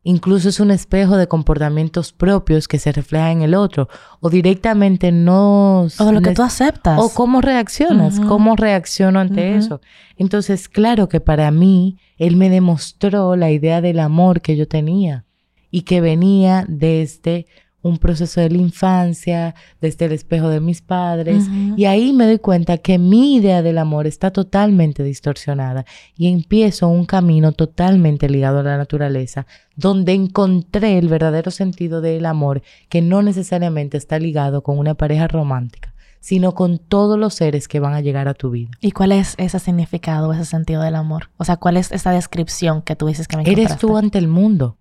Incluso 0.05 0.49
es 0.49 0.59
un 0.59 0.73
espejo 0.73 1.17
de 1.17 1.29
comportamientos 1.29 2.13
propios 2.13 2.67
que 2.67 2.81
se 2.81 2.91
refleja 2.91 3.31
en 3.31 3.43
el 3.43 3.55
otro 3.55 3.89
o 4.19 4.31
directamente 4.31 5.13
no... 5.13 5.87
O 5.99 6.05
de 6.05 6.13
lo 6.13 6.21
que 6.21 6.33
tú 6.35 6.43
aceptas. 6.43 6.99
o 6.99 7.15
cómo 7.15 7.41
reaccionas, 7.41 8.19
cómo 8.19 8.57
reacciono 8.57 9.21
ante 9.21 9.57
eso. 9.57 9.81
Entonces, 10.17 10.69
claro 10.69 11.09
que 11.09 11.21
para 11.21 11.53
mí, 11.53 11.99
él 12.19 12.37
me 12.37 12.51
demostró 12.51 13.37
la 13.37 13.53
idea 13.53 13.81
del 13.81 14.01
amor 14.01 14.41
que 14.41 14.57
yo 14.57 14.67
tenía 14.67 15.25
y 15.71 15.83
que 15.83 16.01
venía 16.01 16.65
desde 16.69 17.47
un 17.83 17.99
proceso 17.99 18.41
de 18.41 18.51
la 18.51 18.59
infancia, 18.59 19.55
desde 19.81 20.07
el 20.07 20.13
espejo 20.13 20.49
de 20.49 20.61
mis 20.61 20.81
padres. 20.83 21.47
Y 21.77 21.85
ahí 21.85 22.13
me 22.13 22.27
doy 22.27 22.39
cuenta 22.39 22.79
que 22.79 22.99
mi 22.99 23.37
idea 23.37 23.63
del 23.63 23.79
amor 23.79 24.07
está 24.07 24.31
totalmente 24.31 25.03
distorsionada 25.03 25.85
y 26.17 26.29
empiezo 26.33 26.89
un 26.89 27.05
camino 27.05 27.53
totalmente 27.53 28.29
ligado 28.29 28.61
a 28.61 28.63
la 28.63 28.77
naturaleza, 28.77 29.47
donde 29.77 30.13
encontré 30.13 30.99
el 30.99 31.09
verdadero 31.09 31.51
sentido 31.51 32.01
del 32.01 32.27
amor, 32.27 32.63
que 32.89 33.03
no 33.03 33.23
necesariamente 33.23 33.97
está 33.97 34.19
ligado 34.19 34.63
con 34.63 34.79
una 34.79 34.95
pareja 34.95 35.27
romántica, 35.27 35.93
sino 36.21 36.55
con 36.55 36.79
todos 36.79 37.19
los 37.19 37.35
seres 37.35 37.67
que 37.67 37.81
van 37.81 37.95
a 37.95 38.01
llegar 38.01 38.29
a 38.29 38.35
tu 38.35 38.51
vida. 38.51 38.71
¿Y 38.81 38.93
cuál 38.93 39.11
es 39.11 39.35
ese 39.39 39.59
significado, 39.59 40.33
ese 40.33 40.45
sentido 40.45 40.83
del 40.83 40.95
amor? 40.95 41.31
O 41.37 41.45
sea, 41.45 41.57
¿cuál 41.57 41.77
es 41.77 41.91
esa 41.91 42.13
descripción 42.13 42.83
que 42.83 42.95
tú 42.95 43.09
dices 43.09 43.27
que 43.27 43.37
me 43.37 43.43
Eres 43.43 43.53
encontraste? 43.59 43.87
tú 43.87 43.97
ante 43.97 44.19
el 44.19 44.29
mundo. 44.29 44.77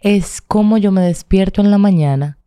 Es 0.00 0.40
cómo 0.40 0.78
yo 0.78 0.92
me 0.92 1.02
despierto 1.02 1.60
en 1.60 1.70
la 1.70 1.78
mañana, 1.78 2.38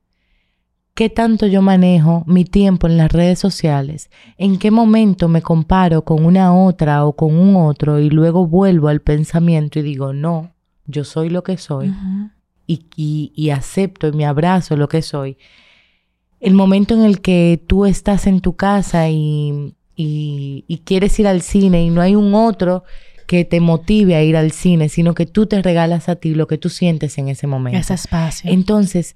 qué 0.95 1.09
tanto 1.09 1.45
yo 1.47 1.61
manejo 1.61 2.23
mi 2.27 2.45
tiempo 2.45 2.87
en 2.87 2.97
las 2.97 3.11
redes 3.11 3.39
sociales, 3.39 4.09
en 4.37 4.57
qué 4.57 4.71
momento 4.71 5.27
me 5.27 5.41
comparo 5.41 6.03
con 6.03 6.25
una 6.25 6.53
otra 6.55 7.05
o 7.05 7.13
con 7.15 7.35
un 7.35 7.55
otro 7.55 7.99
y 7.99 8.09
luego 8.09 8.47
vuelvo 8.47 8.87
al 8.87 9.01
pensamiento 9.01 9.79
y 9.79 9.83
digo, 9.83 10.13
no, 10.13 10.51
yo 10.85 11.03
soy 11.03 11.29
lo 11.29 11.43
que 11.43 11.57
soy 11.57 11.93
y, 12.67 12.85
y- 12.95 13.31
y 13.35 13.49
acepto 13.51 14.07
y 14.07 14.11
me 14.13 14.25
abrazo 14.25 14.75
lo 14.75 14.87
que 14.87 15.01
soy. 15.01 15.37
El 16.39 16.53
momento 16.55 16.93
en 16.93 17.03
el 17.03 17.21
que 17.21 17.63
tú 17.67 17.85
estás 17.85 18.27
en 18.27 18.41
tu 18.41 18.55
casa 18.55 19.09
y, 19.09 19.75
y- 19.95 20.65
y 20.67 20.77
quieres 20.79 21.17
ir 21.19 21.27
al 21.27 21.41
cine 21.41 21.83
y 21.85 21.89
no 21.89 22.01
hay 22.01 22.15
un 22.15 22.33
otro 22.33 22.83
que 23.27 23.45
te 23.45 23.59
motive 23.59 24.15
a 24.15 24.23
ir 24.23 24.37
al 24.37 24.51
cine, 24.51 24.89
sino 24.89 25.13
que 25.13 25.25
tú 25.25 25.45
te 25.45 25.61
regalas 25.61 26.09
a 26.09 26.15
ti 26.15 26.35
lo 26.35 26.47
que 26.47 26.57
tú 26.57 26.69
sientes 26.69 27.17
en 27.17 27.29
ese 27.29 27.47
momento. 27.47 27.79
Ese 27.79 27.93
espacio. 27.93 28.51
Entonces, 28.51 29.15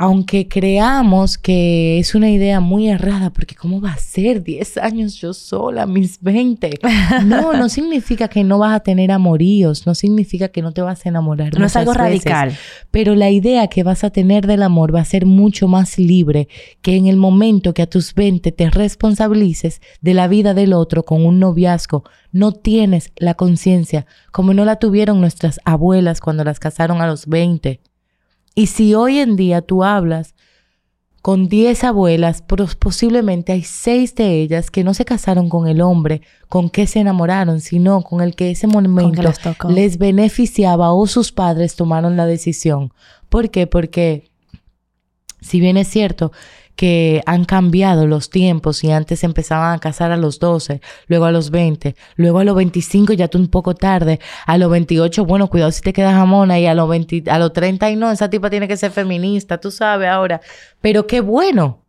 aunque 0.00 0.46
creamos 0.46 1.36
que 1.38 1.98
es 1.98 2.14
una 2.14 2.30
idea 2.30 2.60
muy 2.60 2.88
errada, 2.88 3.30
porque 3.30 3.56
¿cómo 3.56 3.80
va 3.80 3.94
a 3.94 3.98
ser 3.98 4.44
10 4.44 4.78
años 4.78 5.16
yo 5.16 5.34
sola, 5.34 5.86
mis 5.86 6.22
20? 6.22 6.78
No, 7.24 7.52
no 7.54 7.68
significa 7.68 8.28
que 8.28 8.44
no 8.44 8.58
vas 8.58 8.76
a 8.76 8.80
tener 8.80 9.10
amoríos, 9.10 9.88
no 9.88 9.96
significa 9.96 10.50
que 10.50 10.62
no 10.62 10.70
te 10.70 10.82
vas 10.82 11.04
a 11.04 11.08
enamorar. 11.08 11.58
no 11.58 11.66
es 11.66 11.74
algo 11.74 11.90
veces, 11.90 12.02
radical. 12.04 12.56
Pero 12.92 13.16
la 13.16 13.30
idea 13.30 13.66
que 13.66 13.82
vas 13.82 14.04
a 14.04 14.10
tener 14.10 14.46
del 14.46 14.62
amor 14.62 14.94
va 14.94 15.00
a 15.00 15.04
ser 15.04 15.26
mucho 15.26 15.66
más 15.66 15.98
libre 15.98 16.46
que 16.80 16.94
en 16.94 17.08
el 17.08 17.16
momento 17.16 17.74
que 17.74 17.82
a 17.82 17.90
tus 17.90 18.14
20 18.14 18.52
te 18.52 18.70
responsabilices 18.70 19.82
de 20.00 20.14
la 20.14 20.28
vida 20.28 20.54
del 20.54 20.74
otro 20.74 21.04
con 21.04 21.26
un 21.26 21.40
noviazgo. 21.40 22.04
No 22.30 22.52
tienes 22.52 23.10
la 23.16 23.34
conciencia 23.34 24.06
como 24.30 24.54
no 24.54 24.64
la 24.64 24.76
tuvieron 24.76 25.20
nuestras 25.20 25.58
abuelas 25.64 26.20
cuando 26.20 26.44
las 26.44 26.60
casaron 26.60 27.00
a 27.02 27.08
los 27.08 27.26
20. 27.26 27.80
Y 28.58 28.66
si 28.66 28.92
hoy 28.92 29.20
en 29.20 29.36
día 29.36 29.62
tú 29.62 29.84
hablas 29.84 30.34
con 31.22 31.48
10 31.48 31.84
abuelas, 31.84 32.42
posiblemente 32.80 33.52
hay 33.52 33.62
6 33.62 34.16
de 34.16 34.42
ellas 34.42 34.72
que 34.72 34.82
no 34.82 34.94
se 34.94 35.04
casaron 35.04 35.48
con 35.48 35.68
el 35.68 35.80
hombre 35.80 36.22
con 36.48 36.68
que 36.68 36.88
se 36.88 36.98
enamoraron, 36.98 37.60
sino 37.60 38.02
con 38.02 38.20
el 38.20 38.34
que 38.34 38.50
ese 38.50 38.66
momento 38.66 39.22
les 39.68 39.98
beneficiaba 39.98 40.92
o 40.92 41.06
sus 41.06 41.30
padres 41.30 41.76
tomaron 41.76 42.16
la 42.16 42.26
decisión. 42.26 42.92
¿Por 43.28 43.48
qué? 43.50 43.68
Porque 43.68 44.28
si 45.40 45.60
bien 45.60 45.76
es 45.76 45.86
cierto 45.86 46.32
que 46.78 47.22
han 47.26 47.44
cambiado 47.44 48.06
los 48.06 48.30
tiempos 48.30 48.84
y 48.84 48.92
antes 48.92 49.24
empezaban 49.24 49.74
a 49.74 49.80
casar 49.80 50.12
a 50.12 50.16
los 50.16 50.38
12, 50.38 50.80
luego 51.08 51.24
a 51.24 51.32
los 51.32 51.50
20, 51.50 51.96
luego 52.14 52.38
a 52.38 52.44
los 52.44 52.54
25 52.54 53.14
ya 53.14 53.26
tú 53.26 53.36
un 53.36 53.48
poco 53.48 53.74
tarde, 53.74 54.20
a 54.46 54.56
los 54.58 54.70
28, 54.70 55.24
bueno, 55.24 55.48
cuidado 55.48 55.72
si 55.72 55.82
te 55.82 55.92
quedas 55.92 56.14
jamona 56.14 56.60
y 56.60 56.66
a 56.66 56.74
los 56.74 56.88
20, 56.88 57.24
a 57.28 57.40
los 57.40 57.52
30 57.52 57.90
y 57.90 57.96
no, 57.96 58.12
esa 58.12 58.30
tipa 58.30 58.48
tiene 58.48 58.68
que 58.68 58.76
ser 58.76 58.92
feminista, 58.92 59.58
tú 59.58 59.72
sabes 59.72 60.08
ahora, 60.08 60.40
pero 60.80 61.08
qué 61.08 61.20
bueno, 61.20 61.82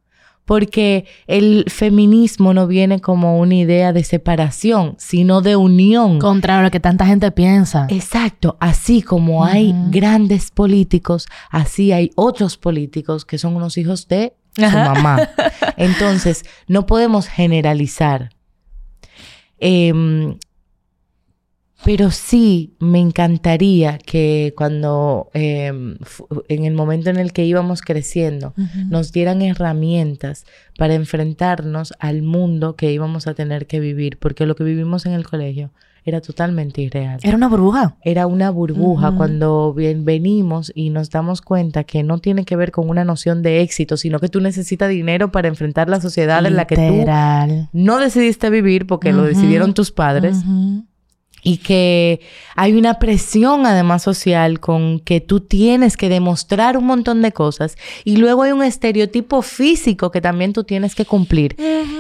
porque 0.46 1.06
el 1.28 1.66
feminismo 1.68 2.56
no 2.56 2.66
viene 2.66 3.00
como 3.00 3.38
una 3.38 3.54
idea 3.54 3.94
de 3.94 4.04
separación, 4.04 4.96
sino 4.98 5.42
de 5.42 5.56
unión. 5.56 6.18
Contrario 6.18 6.62
a 6.62 6.64
lo 6.64 6.72
que 6.72 6.80
tanta 6.80 7.06
gente 7.06 7.30
piensa. 7.30 7.86
Exacto, 7.92 8.58
así 8.60 9.04
como 9.04 9.46
hay 9.46 9.76
grandes 9.92 10.50
políticos, 10.50 11.28
así 11.52 11.92
hay 11.92 12.10
otros 12.16 12.58
políticos 12.58 13.24
que 13.24 13.38
son 13.38 13.56
unos 13.56 13.78
hijos 13.78 14.08
de 14.08 14.34
su 14.60 14.78
mamá. 14.78 15.30
Entonces, 15.78 16.44
no 16.68 16.86
podemos 16.86 17.28
generalizar. 17.28 18.30
Em, 19.60 20.38
pero 21.84 22.12
sí 22.12 22.76
me 22.80 23.00
encantaría 23.00 23.98
que 24.00 24.54
cuando, 24.58 25.30
em, 25.34 25.98
en 26.50 26.66
el 26.66 26.74
momento 26.74 27.10
en 27.10 27.18
el 27.18 27.32
que 27.32 27.46
íbamos 27.46 27.82
creciendo, 27.82 28.54
nos 28.90 29.14
dieran 29.14 29.42
herramientas 29.42 30.46
para 30.78 30.94
enfrentarnos 30.94 31.94
al 32.00 32.22
mundo 32.22 32.76
que 32.76 32.92
íbamos 32.92 33.28
a 33.28 33.34
tener 33.34 33.66
que 33.66 33.80
vivir, 33.80 34.20
porque 34.20 34.46
lo 34.46 34.56
que 34.56 34.66
vivimos 34.66 35.06
en 35.06 35.14
el 35.14 35.26
colegio 35.26 35.72
era 36.06 36.22
totalmente 36.22 36.82
irreal. 36.82 37.20
Era 37.24 37.36
una 37.36 37.48
burbuja. 37.48 37.96
Era 38.04 38.28
una 38.28 38.50
burbuja 38.50 39.12
cuando 39.12 39.74
bien 39.74 40.06
venimos 40.06 40.72
y 40.76 40.90
nos 40.90 41.10
damos 41.10 41.42
cuenta 41.42 41.84
que 41.84 42.04
no 42.04 42.20
tiene 42.20 42.46
que 42.46 42.56
ver 42.56 42.72
con 42.72 42.90
una 42.90 43.04
noción 43.04 43.42
de 43.42 43.62
éxito, 43.62 43.98
sino 43.98 44.20
que 44.20 44.30
tú 44.30 44.42
necesitas 44.42 44.90
dinero 44.90 45.32
para 45.32 45.48
enfrentar 45.48 45.90
la 45.90 46.02
sociedad 46.02 46.46
en 46.46 46.56
la 46.56 46.66
que 46.66 46.76
tú 46.76 47.70
no 47.74 48.00
decidiste 48.00 48.50
vivir 48.50 48.88
porque 48.88 49.14
lo 49.14 49.24
decidieron 49.24 49.74
tus 49.74 49.92
padres. 49.92 50.38
Y 51.44 51.58
que 51.58 52.22
hay 52.56 52.74
una 52.74 53.00
presión 53.00 53.66
además 53.66 54.04
social 54.04 54.60
con 54.60 55.00
que 55.00 55.22
tú 55.22 55.40
tienes 55.40 55.98
que 55.98 56.10
demostrar 56.10 56.78
un 56.78 56.86
montón 56.86 57.22
de 57.22 57.32
cosas 57.32 57.78
y 58.04 58.18
luego 58.18 58.44
hay 58.44 58.52
un 58.52 58.64
estereotipo 58.64 59.42
físico 59.42 60.12
que 60.12 60.22
también 60.22 60.54
tú 60.54 60.64
tienes 60.64 60.96
que 60.96 61.06
cumplir 61.06 61.56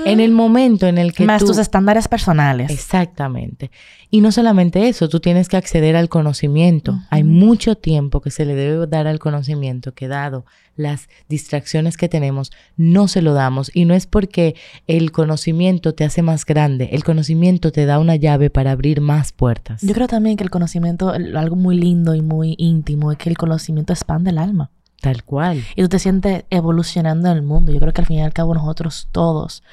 en 0.06 0.20
el 0.20 0.32
momento 0.32 0.88
en 0.88 0.98
el 0.98 1.14
que 1.14 1.26
Más 1.26 1.42
tú 1.42 1.48
tus 1.48 1.58
estándares 1.58 2.08
personales. 2.08 2.70
Exactamente. 2.72 3.72
Y 4.12 4.22
no 4.22 4.32
solamente 4.32 4.88
eso, 4.88 5.08
tú 5.08 5.20
tienes 5.20 5.50
que 5.50 5.58
acceder 5.58 5.96
al 5.96 6.10
conocimiento. 6.10 7.00
Hay 7.10 7.24
mucho 7.24 7.76
tiempo 7.76 8.22
que 8.22 8.32
se 8.32 8.46
le 8.46 8.56
debe 8.56 8.88
dar 8.88 9.08
al 9.08 9.20
conocimiento 9.20 9.94
que 9.94 10.08
dado 10.08 10.46
las 10.80 11.10
distracciones 11.28 11.98
que 11.98 12.10
tenemos, 12.10 12.52
no 12.78 13.08
se 13.08 13.22
lo 13.22 13.34
damos. 13.34 13.70
Y 13.74 13.86
no 13.86 13.94
es 13.94 14.08
porque 14.08 14.56
el 14.88 15.12
conocimiento 15.12 15.94
te 15.94 16.06
hace 16.06 16.22
más 16.22 16.46
grande, 16.46 16.90
el 16.94 17.04
conocimiento 17.04 17.72
te 17.72 17.86
da 17.86 18.00
una 18.00 18.16
llave 18.16 18.50
para 18.50 18.72
abrir 18.72 19.02
más 19.02 19.32
puertas. 19.32 19.82
Yo 19.82 19.94
creo 19.94 20.08
también 20.08 20.38
que 20.38 20.44
el 20.44 20.50
conocimiento, 20.50 21.10
algo 21.10 21.56
muy 21.56 21.78
lindo 21.78 22.16
y 22.16 22.22
muy 22.22 22.56
íntimo, 22.58 23.12
es 23.12 23.18
que 23.18 23.30
el 23.30 23.38
conocimiento 23.38 23.94
expande 23.94 24.32
el 24.32 24.38
alma. 24.38 24.72
Tal 25.02 25.24
cual. 25.24 25.64
Y 25.76 25.82
tú 25.82 25.90
te 25.90 26.00
sientes 26.00 26.44
evolucionando 26.50 27.30
en 27.30 27.38
el 27.38 27.44
mundo. 27.44 27.72
Yo 27.72 27.80
creo 27.80 27.94
que 27.94 28.02
al 28.02 28.08
fin 28.08 28.18
y 28.18 28.22
al 28.22 28.34
cabo 28.34 28.54
nosotros 28.54 29.08
todos, 29.12 29.64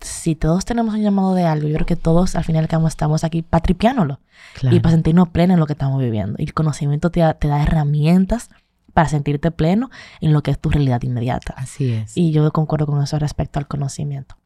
si 0.00 0.34
todos 0.34 0.64
tenemos 0.64 0.94
un 0.94 1.02
llamado 1.02 1.34
de 1.34 1.44
algo, 1.44 1.68
yo 1.68 1.74
creo 1.74 1.86
que 1.86 1.96
todos 1.96 2.34
al 2.34 2.44
fin 2.44 2.56
y 2.56 2.58
al 2.58 2.68
cabo 2.68 2.88
estamos 2.88 3.24
aquí 3.24 3.42
patripiándolo. 3.42 4.20
Claro. 4.54 4.76
Y 4.76 4.80
para 4.80 4.94
sentirnos 4.94 5.28
plenos 5.28 5.54
en 5.54 5.60
lo 5.60 5.66
que 5.66 5.74
estamos 5.74 6.00
viviendo. 6.00 6.36
Y 6.38 6.44
el 6.44 6.54
conocimiento 6.54 7.10
te 7.10 7.20
da, 7.20 7.34
te 7.34 7.48
da 7.48 7.62
herramientas 7.62 8.50
para 8.96 9.10
sentirte 9.10 9.50
pleno 9.50 9.90
en 10.22 10.32
lo 10.32 10.42
que 10.42 10.50
es 10.50 10.58
tu 10.58 10.70
realidad 10.70 11.02
inmediata. 11.02 11.52
Así 11.58 11.92
es. 11.92 12.16
Y 12.16 12.32
yo 12.32 12.50
concuerdo 12.50 12.86
con 12.86 13.02
eso 13.02 13.18
respecto 13.18 13.58
al 13.58 13.68
conocimiento. 13.68 14.36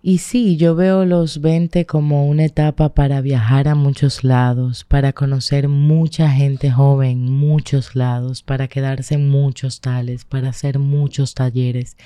Y 0.00 0.18
sí, 0.18 0.56
yo 0.56 0.74
veo 0.74 1.04
los 1.04 1.42
20 1.42 1.84
como 1.84 2.26
una 2.26 2.46
etapa 2.46 2.94
para 2.94 3.20
viajar 3.20 3.68
a 3.68 3.74
muchos 3.74 4.24
lados, 4.24 4.84
para 4.84 5.12
conocer 5.12 5.68
mucha 5.68 6.30
gente 6.30 6.70
joven, 6.70 7.30
muchos 7.30 7.94
lados, 7.94 8.42
para 8.42 8.68
quedarse 8.68 9.16
en 9.16 9.28
muchos 9.28 9.82
tales, 9.82 10.24
para 10.24 10.48
hacer 10.48 10.78
muchos 10.78 11.34
talleres. 11.34 11.98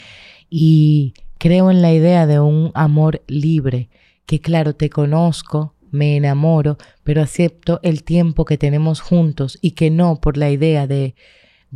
Y 0.51 1.15
creo 1.39 1.71
en 1.71 1.81
la 1.81 1.93
idea 1.93 2.27
de 2.27 2.41
un 2.41 2.73
amor 2.75 3.23
libre, 3.29 3.89
que 4.27 4.41
claro, 4.41 4.75
te 4.75 4.91
conozco, 4.91 5.77
me 5.93 6.17
enamoro, 6.17 6.77
pero 7.05 7.23
acepto 7.23 7.79
el 7.85 8.03
tiempo 8.03 8.45
que 8.45 8.59
tenemos 8.59 9.01
juntos 9.01 9.61
y 9.63 9.73
que 9.73 9.93
no 9.93 10.21
por 10.21 10.37
la 10.37 10.51
idea 10.51 10.89
de 10.89 11.15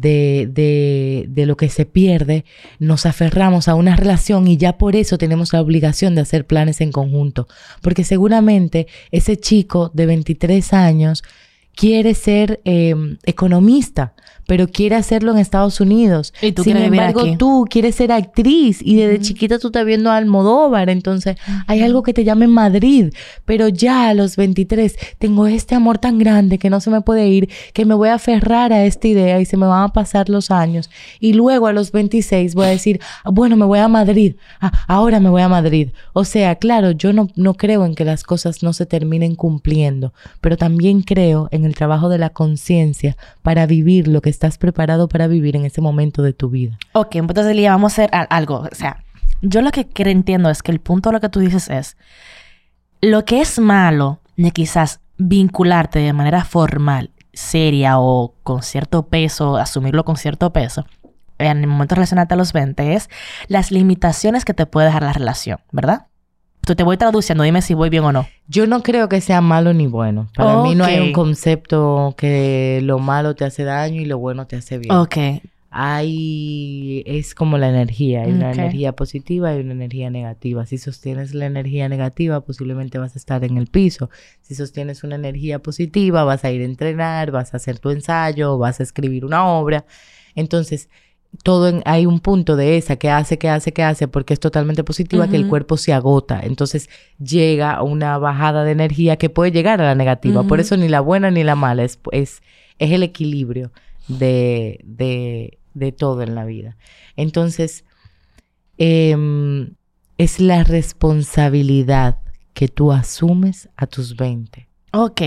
de, 0.01 0.49
de, 0.51 1.27
de, 1.29 1.47
lo 1.47 1.57
que 1.57 1.69
se 1.69 1.87
pierde, 1.87 2.45
nos 2.79 3.07
aferramos 3.07 3.69
a 3.69 3.75
una 3.75 3.97
relación 3.97 4.47
y 4.47 4.57
ya 4.57 4.79
por 4.79 4.95
eso 4.95 5.19
tenemos 5.19 5.53
la 5.53 5.61
obligación 5.61 6.15
de 6.15 6.21
hacer 6.21 6.47
planes 6.47 6.81
en 6.81 6.93
conjunto. 6.93 7.49
Porque 7.83 8.05
seguramente 8.05 8.87
ese 9.11 9.37
chico 9.37 9.91
de 9.95 10.07
23 10.07 10.73
años 10.73 11.25
quiere 11.79 12.15
ser 12.15 12.61
eh, 12.65 12.95
economista, 13.25 14.13
pero 14.49 14.67
quiere 14.67 14.97
hacerlo 14.97 15.31
en 15.33 15.39
Estados 15.39 15.79
Unidos. 15.81 16.33
Y 16.41 16.53
tú 16.53 16.65
Sin 16.65 16.77
embargo, 16.79 17.21
aquí. 17.21 17.37
tú 17.37 17.67
quieres 17.71 17.95
ser 17.97 18.11
actriz 18.13 18.81
y 18.83 18.97
desde 18.97 19.21
chiquita 19.21 19.59
tú 19.59 19.67
estás 19.69 19.85
viendo 19.85 20.11
a 20.11 20.17
Almodóvar, 20.17 20.89
entonces 20.89 21.37
hay 21.67 21.83
algo 21.83 22.03
que 22.03 22.15
te 22.15 22.25
llama 22.25 22.47
en 22.47 22.51
Madrid, 22.53 23.13
pero 23.45 23.69
ya 23.69 24.09
a 24.09 24.15
los 24.15 24.37
23 24.37 24.97
tengo 25.19 25.47
este 25.47 25.75
amor 25.75 25.99
tan 25.99 26.19
grande 26.19 26.59
que 26.59 26.71
no 26.71 26.81
se 26.81 26.89
me 26.91 27.03
puede 27.03 27.29
ir, 27.29 27.51
que 27.75 27.85
me 27.85 27.95
voy 27.95 28.09
a 28.09 28.15
aferrar 28.15 28.73
a 28.73 28.85
esta 28.87 29.07
idea 29.07 29.39
y 29.39 29.45
se 29.45 29.59
me 29.59 29.67
van 29.67 29.83
a 29.85 29.93
pasar 29.93 30.31
los 30.31 30.51
años. 30.51 30.89
Y 31.21 31.35
luego 31.35 31.67
a 31.67 31.73
los 31.75 31.93
26 31.93 32.55
voy 32.55 32.65
a 32.67 32.71
decir, 32.71 33.01
"Ah, 33.25 33.31
bueno, 33.31 33.55
me 33.57 33.67
voy 33.67 33.79
a 33.81 33.89
Madrid, 33.89 34.35
Ah, 34.61 34.73
ahora 34.89 35.21
me 35.21 35.29
voy 35.29 35.43
a 35.43 35.49
Madrid. 35.49 35.91
O 36.15 36.25
sea, 36.25 36.57
claro, 36.57 36.91
yo 36.93 37.13
no, 37.13 37.29
no 37.37 37.53
creo 37.55 37.85
en 37.85 37.95
que 37.95 38.05
las 38.07 38.25
cosas 38.25 38.63
no 38.63 38.73
se 38.73 38.87
terminen 38.87 39.35
cumpliendo, 39.37 40.15
pero 40.41 40.57
también 40.57 41.03
creo 41.03 41.49
en 41.53 41.67
el 41.69 41.75
trabajo 41.75 42.09
de 42.09 42.19
la 42.19 42.31
conciencia 42.31 43.17
para 43.43 43.67
vivir 43.67 44.09
lo 44.09 44.21
que 44.21 44.31
estás 44.31 44.59
preparado 44.59 45.09
para 45.09 45.27
vivir 45.29 45.57
en 45.57 45.65
ese 45.65 45.81
momento 45.81 46.23
de 46.23 46.33
tu 46.33 46.51
vida. 46.51 46.79
Ok, 46.93 47.17
entonces 47.17 47.55
Lía, 47.55 47.71
vamos 47.71 47.93
a 47.93 48.03
hacer 48.03 48.11
algo. 48.31 48.67
O 48.71 48.75
sea, 48.75 49.05
yo 49.43 49.63
lo 49.63 49.71
que 49.71 49.87
entiendo 49.97 50.51
es 50.51 50.63
que 50.63 50.73
el 50.73 50.81
punto 50.81 51.11
de 51.11 51.15
lo 51.15 51.21
que 51.21 51.29
tú 51.29 51.41
dices 51.41 51.69
es 51.69 51.97
lo 53.01 53.25
que 53.25 53.41
es 53.41 53.59
malo 53.59 54.21
de 54.37 54.51
quizás 54.51 55.01
vincularte 55.19 55.99
de 56.01 56.13
manera 56.13 56.45
formal, 56.45 57.11
seria 57.33 57.99
o 57.99 58.35
con 58.43 58.63
cierto 58.63 59.07
peso, 59.07 59.57
asumirlo 59.57 60.05
con 60.05 60.17
cierto 60.17 60.53
peso, 60.53 60.87
en 61.39 61.59
el 61.59 61.67
momento 61.67 61.95
de 61.95 62.01
relacionarte 62.01 62.35
a 62.35 62.37
los 62.37 62.53
20 62.53 62.95
es 62.95 63.09
las 63.47 63.71
limitaciones 63.71 64.45
que 64.45 64.55
te 64.55 64.67
puede 64.67 64.89
dejar 64.89 65.03
la 65.03 65.13
relación, 65.13 65.61
¿verdad? 65.73 66.07
Tú 66.63 66.75
te 66.75 66.83
voy 66.83 66.97
traduciendo, 66.99 67.45
dime 67.45 67.63
si 67.63 67.75
voy 67.75 67.89
bien 67.89 68.05
o 68.05 68.13
no. 68.13 68.27
Yo 68.47 68.67
no 68.67 68.83
creo 68.83 69.09
que 69.09 69.21
sea 69.21 69.41
malo 69.41 69.73
ni 69.73 69.87
bueno. 69.87 70.29
Para 70.35 70.63
mí 70.63 70.75
no 70.75 70.85
hay 70.85 70.99
un 71.01 71.13
concepto 71.13 72.15
que 72.17 72.81
lo 72.83 72.99
malo 72.99 73.35
te 73.35 73.45
hace 73.45 73.65
daño 73.65 74.01
y 74.01 74.05
lo 74.05 74.19
bueno 74.19 74.47
te 74.47 74.57
hace 74.57 74.79
bien. 74.79 74.95
Ok, 74.95 75.17
Hay, 75.71 77.03
es 77.07 77.35
como 77.35 77.59
la 77.59 77.69
energía, 77.69 78.23
hay 78.23 78.33
una 78.33 78.53
energía 78.53 78.93
positiva 78.93 79.55
y 79.55 79.61
una 79.61 79.73
energía 79.73 80.11
negativa. 80.11 80.65
Si 80.67 80.79
sostienes 80.79 81.35
la 81.35 81.47
energía 81.47 81.89
negativa, 81.89 82.41
posiblemente 82.41 82.99
vas 82.99 83.15
a 83.15 83.19
estar 83.19 83.45
en 83.45 83.59
el 83.59 83.67
piso. 83.67 84.09
Si 84.41 84.55
sostienes 84.55 85.05
una 85.05 85.17
energía 85.17 85.59
positiva, 85.59 86.25
vas 86.25 86.45
a 86.45 86.51
ir 86.51 86.63
a 86.63 86.65
entrenar, 86.65 87.31
vas 87.31 87.53
a 87.55 87.59
hacer 87.59 87.79
tu 87.79 87.91
ensayo, 87.91 88.57
vas 88.59 88.81
a 88.81 88.83
escribir 88.83 89.25
una 89.25 89.47
obra. 89.47 89.85
Entonces, 90.35 90.89
todo 91.43 91.69
en- 91.69 91.83
hay 91.85 92.07
un 92.07 92.21
punto 92.21 92.57
de 92.57 92.77
esa 92.79 92.97
que 92.97 93.11
hace, 93.11 93.39
que 93.39 93.49
hace, 93.49 93.73
que 93.73 93.83
hace, 93.83 94.09
porque 94.09 94.35
es 94.35 94.41
totalmente 94.41 94.83
positiva, 94.85 95.29
que 95.29 95.37
el 95.37 95.43
cuerpo 95.49 95.77
se 95.77 95.93
agota. 95.93 96.41
Entonces 96.43 96.89
llega 97.23 97.73
a 97.73 97.83
una 97.83 98.19
bajada 98.19 98.65
de 98.65 98.73
energía 98.73 99.17
que 99.17 99.29
puede 99.31 99.53
llegar 99.53 99.81
a 99.81 99.85
la 99.85 99.95
negativa. 99.95 100.43
Por 100.45 100.59
eso 100.61 100.77
ni 100.77 100.89
la 100.89 101.01
buena 101.01 101.31
ni 101.31 101.45
la 101.45 101.55
mala, 101.55 101.85
es, 101.85 101.99
es, 102.13 102.43
es 102.79 102.93
el 102.93 103.03
equilibrio 103.03 103.71
de, 104.09 104.81
de, 104.85 105.59
de 105.75 105.93
todo 105.93 106.23
en 106.23 106.35
la 106.35 106.45
vida. 106.45 106.77
Entonces, 107.17 107.85
em, 108.79 109.75
es 110.17 110.41
la 110.41 110.65
responsabilidad 110.65 112.19
que 112.55 112.69
tú 112.69 112.93
asumes 112.93 113.69
a 113.77 113.87
tus 113.87 114.17
20. 114.17 114.69
ok. 114.93 115.21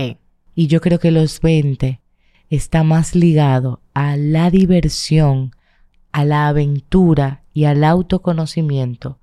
Y 0.54 0.66
yo 0.66 0.82
creo 0.82 0.98
que 0.98 1.10
los 1.10 1.40
20 1.40 2.02
está 2.50 2.82
más 2.82 3.14
ligado 3.14 3.80
a 3.94 4.18
la 4.18 4.50
diversión, 4.50 5.52
a 6.12 6.24
la 6.24 6.48
aventura 6.48 7.42
y 7.52 7.64
al 7.64 7.84
autoconocimiento 7.84 9.18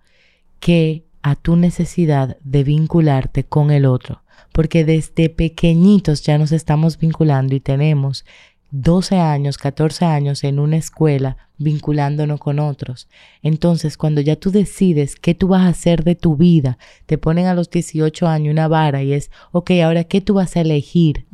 que 0.59 1.05
a 1.21 1.35
tu 1.35 1.55
necesidad 1.55 2.37
de 2.43 2.63
vincularte 2.63 3.43
con 3.43 3.71
el 3.71 3.85
otro. 3.85 4.23
Porque 4.51 4.83
desde 4.83 5.29
pequeñitos 5.29 6.23
ya 6.23 6.37
nos 6.37 6.51
estamos 6.51 6.97
vinculando 6.97 7.55
y 7.55 7.59
tenemos 7.59 8.25
12 8.71 9.17
años, 9.17 9.57
14 9.57 10.05
años 10.05 10.43
en 10.43 10.59
una 10.59 10.77
escuela 10.77 11.37
vinculándonos 11.57 12.39
con 12.39 12.59
otros. 12.59 13.07
Entonces, 13.41 13.97
cuando 13.97 14.21
ya 14.21 14.35
tú 14.35 14.51
decides 14.51 15.15
qué 15.15 15.35
tú 15.35 15.49
vas 15.49 15.63
a 15.63 15.69
hacer 15.69 16.03
de 16.03 16.15
tu 16.15 16.35
vida, 16.35 16.77
te 17.05 17.17
ponen 17.17 17.47
a 17.47 17.53
los 17.53 17.69
18 17.69 18.27
años 18.27 18.51
una 18.51 18.67
vara 18.67 19.03
y 19.03 19.13
es, 19.13 19.31
ok, 19.51 19.71
ahora 19.83 20.03
qué 20.05 20.21
tú 20.21 20.35
vas 20.35 20.55
a 20.55 20.61
elegir. 20.61 21.25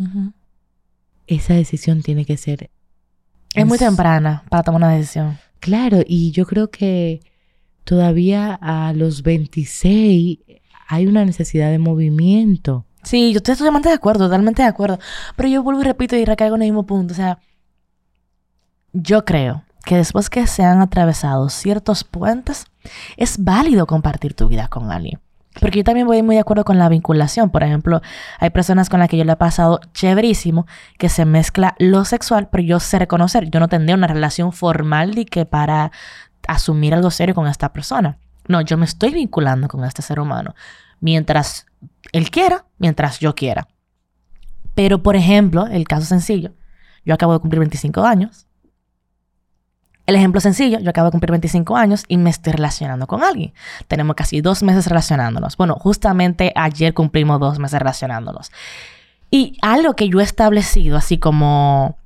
Esa 1.27 1.53
decisión 1.53 2.01
tiene 2.01 2.25
que 2.25 2.37
ser... 2.37 2.69
Es 3.53 3.65
muy 3.65 3.77
temprana 3.77 4.43
para 4.49 4.63
tomar 4.63 4.79
una 4.79 4.95
decisión. 4.95 5.37
Claro, 5.59 6.01
y 6.05 6.31
yo 6.31 6.45
creo 6.45 6.69
que 6.69 7.21
todavía 7.83 8.53
a 8.53 8.93
los 8.93 9.23
26 9.23 10.39
hay 10.87 11.07
una 11.07 11.25
necesidad 11.25 11.71
de 11.71 11.79
movimiento. 11.79 12.85
Sí, 13.03 13.31
yo 13.31 13.37
estoy 13.37 13.55
totalmente 13.55 13.89
de 13.89 13.95
acuerdo, 13.95 14.25
totalmente 14.25 14.63
de 14.63 14.67
acuerdo. 14.67 14.99
Pero 15.35 15.49
yo 15.49 15.63
vuelvo 15.63 15.81
y 15.81 15.85
repito 15.85 16.15
y 16.15 16.25
recaigo 16.25 16.55
en 16.55 16.63
el 16.63 16.69
mismo 16.69 16.85
punto. 16.85 17.13
O 17.13 17.15
sea, 17.15 17.39
yo 18.93 19.25
creo 19.25 19.63
que 19.85 19.95
después 19.95 20.29
que 20.29 20.47
se 20.47 20.63
han 20.63 20.81
atravesado 20.81 21.49
ciertos 21.49 22.03
puentes, 22.03 22.65
es 23.17 23.43
válido 23.43 23.85
compartir 23.85 24.33
tu 24.33 24.47
vida 24.47 24.67
con 24.67 24.91
alguien. 24.91 25.19
Porque 25.59 25.79
yo 25.79 25.83
también 25.83 26.05
voy 26.05 26.21
muy 26.21 26.35
de 26.35 26.41
acuerdo 26.41 26.65
con 26.65 26.77
la 26.77 26.89
vinculación. 26.89 27.49
Por 27.49 27.63
ejemplo, 27.63 28.01
hay 28.39 28.49
personas 28.49 28.89
con 28.89 28.99
las 28.99 29.09
que 29.09 29.17
yo 29.17 29.23
le 29.23 29.31
he 29.31 29.37
pasado 29.37 29.79
chéverísimo 29.93 30.67
que 30.97 31.09
se 31.09 31.25
mezcla 31.25 31.75
lo 31.79 32.05
sexual, 32.05 32.49
pero 32.51 32.63
yo 32.63 32.79
sé 32.79 32.99
reconocer, 32.99 33.49
yo 33.49 33.59
no 33.59 33.67
tendría 33.67 33.95
una 33.95 34.07
relación 34.07 34.51
formal 34.51 35.11
ni 35.15 35.25
que 35.25 35.45
para 35.45 35.91
asumir 36.47 36.93
algo 36.93 37.09
serio 37.09 37.35
con 37.35 37.47
esta 37.47 37.71
persona. 37.71 38.19
No, 38.47 38.61
yo 38.61 38.77
me 38.77 38.85
estoy 38.85 39.13
vinculando 39.13 39.67
con 39.67 39.83
este 39.85 40.01
ser 40.01 40.19
humano 40.19 40.53
mientras 40.99 41.65
él 42.11 42.29
quiera, 42.29 42.65
mientras 42.77 43.19
yo 43.19 43.35
quiera. 43.35 43.67
Pero, 44.73 45.01
por 45.03 45.15
ejemplo, 45.15 45.67
el 45.67 45.87
caso 45.87 46.05
sencillo, 46.05 46.53
yo 47.05 47.13
acabo 47.13 47.33
de 47.33 47.39
cumplir 47.39 47.59
25 47.59 48.03
años. 48.03 48.47
El 50.05 50.15
ejemplo 50.15 50.39
sencillo, 50.39 50.79
yo 50.79 50.89
acabo 50.89 51.07
de 51.07 51.11
cumplir 51.11 51.31
25 51.31 51.75
años 51.75 52.05
y 52.07 52.17
me 52.17 52.29
estoy 52.29 52.53
relacionando 52.53 53.07
con 53.07 53.23
alguien. 53.23 53.53
Tenemos 53.87 54.15
casi 54.15 54.41
dos 54.41 54.61
meses 54.61 54.85
relacionándonos. 54.87 55.57
Bueno, 55.57 55.75
justamente 55.75 56.51
ayer 56.55 56.93
cumplimos 56.93 57.39
dos 57.39 57.57
meses 57.57 57.79
relacionándonos. 57.79 58.51
Y 59.31 59.57
algo 59.61 59.95
que 59.95 60.07
yo 60.07 60.19
he 60.19 60.23
establecido, 60.23 60.97
así 60.97 61.17
como 61.17 61.97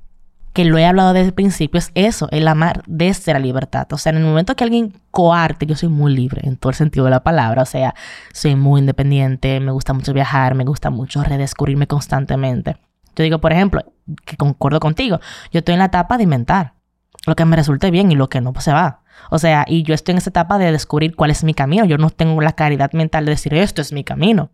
que 0.54 0.64
lo 0.64 0.78
he 0.78 0.86
hablado 0.86 1.12
desde 1.12 1.28
el 1.28 1.34
principio, 1.34 1.78
es 1.78 1.92
eso, 1.94 2.28
el 2.32 2.48
amar 2.48 2.82
desde 2.86 3.34
la 3.34 3.38
libertad. 3.38 3.86
O 3.92 3.98
sea, 3.98 4.10
en 4.10 4.18
el 4.18 4.24
momento 4.24 4.56
que 4.56 4.64
alguien 4.64 4.94
coarte, 5.10 5.66
yo 5.66 5.76
soy 5.76 5.90
muy 5.90 6.14
libre 6.14 6.40
en 6.44 6.56
todo 6.56 6.70
el 6.70 6.76
sentido 6.76 7.04
de 7.04 7.10
la 7.10 7.22
palabra. 7.22 7.62
O 7.62 7.66
sea, 7.66 7.94
soy 8.32 8.56
muy 8.56 8.80
independiente, 8.80 9.60
me 9.60 9.72
gusta 9.72 9.92
mucho 9.92 10.14
viajar, 10.14 10.54
me 10.54 10.64
gusta 10.64 10.88
mucho 10.88 11.22
redescubrirme 11.22 11.86
constantemente. 11.86 12.78
Yo 13.14 13.24
digo, 13.24 13.38
por 13.40 13.52
ejemplo, 13.52 13.84
que 14.24 14.38
concuerdo 14.38 14.80
contigo, 14.80 15.20
yo 15.52 15.58
estoy 15.58 15.74
en 15.74 15.80
la 15.80 15.86
etapa 15.86 16.16
de 16.16 16.24
inventar 16.24 16.79
lo 17.26 17.36
que 17.36 17.44
me 17.44 17.56
resulte 17.56 17.90
bien 17.90 18.10
y 18.10 18.14
lo 18.14 18.28
que 18.28 18.40
no, 18.40 18.52
pues 18.52 18.64
se 18.64 18.72
va. 18.72 19.02
O 19.30 19.38
sea, 19.38 19.64
y 19.68 19.82
yo 19.82 19.94
estoy 19.94 20.12
en 20.12 20.18
esa 20.18 20.30
etapa 20.30 20.58
de 20.58 20.72
descubrir 20.72 21.14
cuál 21.14 21.30
es 21.30 21.44
mi 21.44 21.54
camino. 21.54 21.84
Yo 21.84 21.98
no 21.98 22.10
tengo 22.10 22.40
la 22.40 22.52
claridad 22.52 22.92
mental 22.92 23.26
de 23.26 23.32
decir, 23.32 23.54
esto 23.54 23.82
es 23.82 23.92
mi 23.92 24.04
camino. 24.04 24.50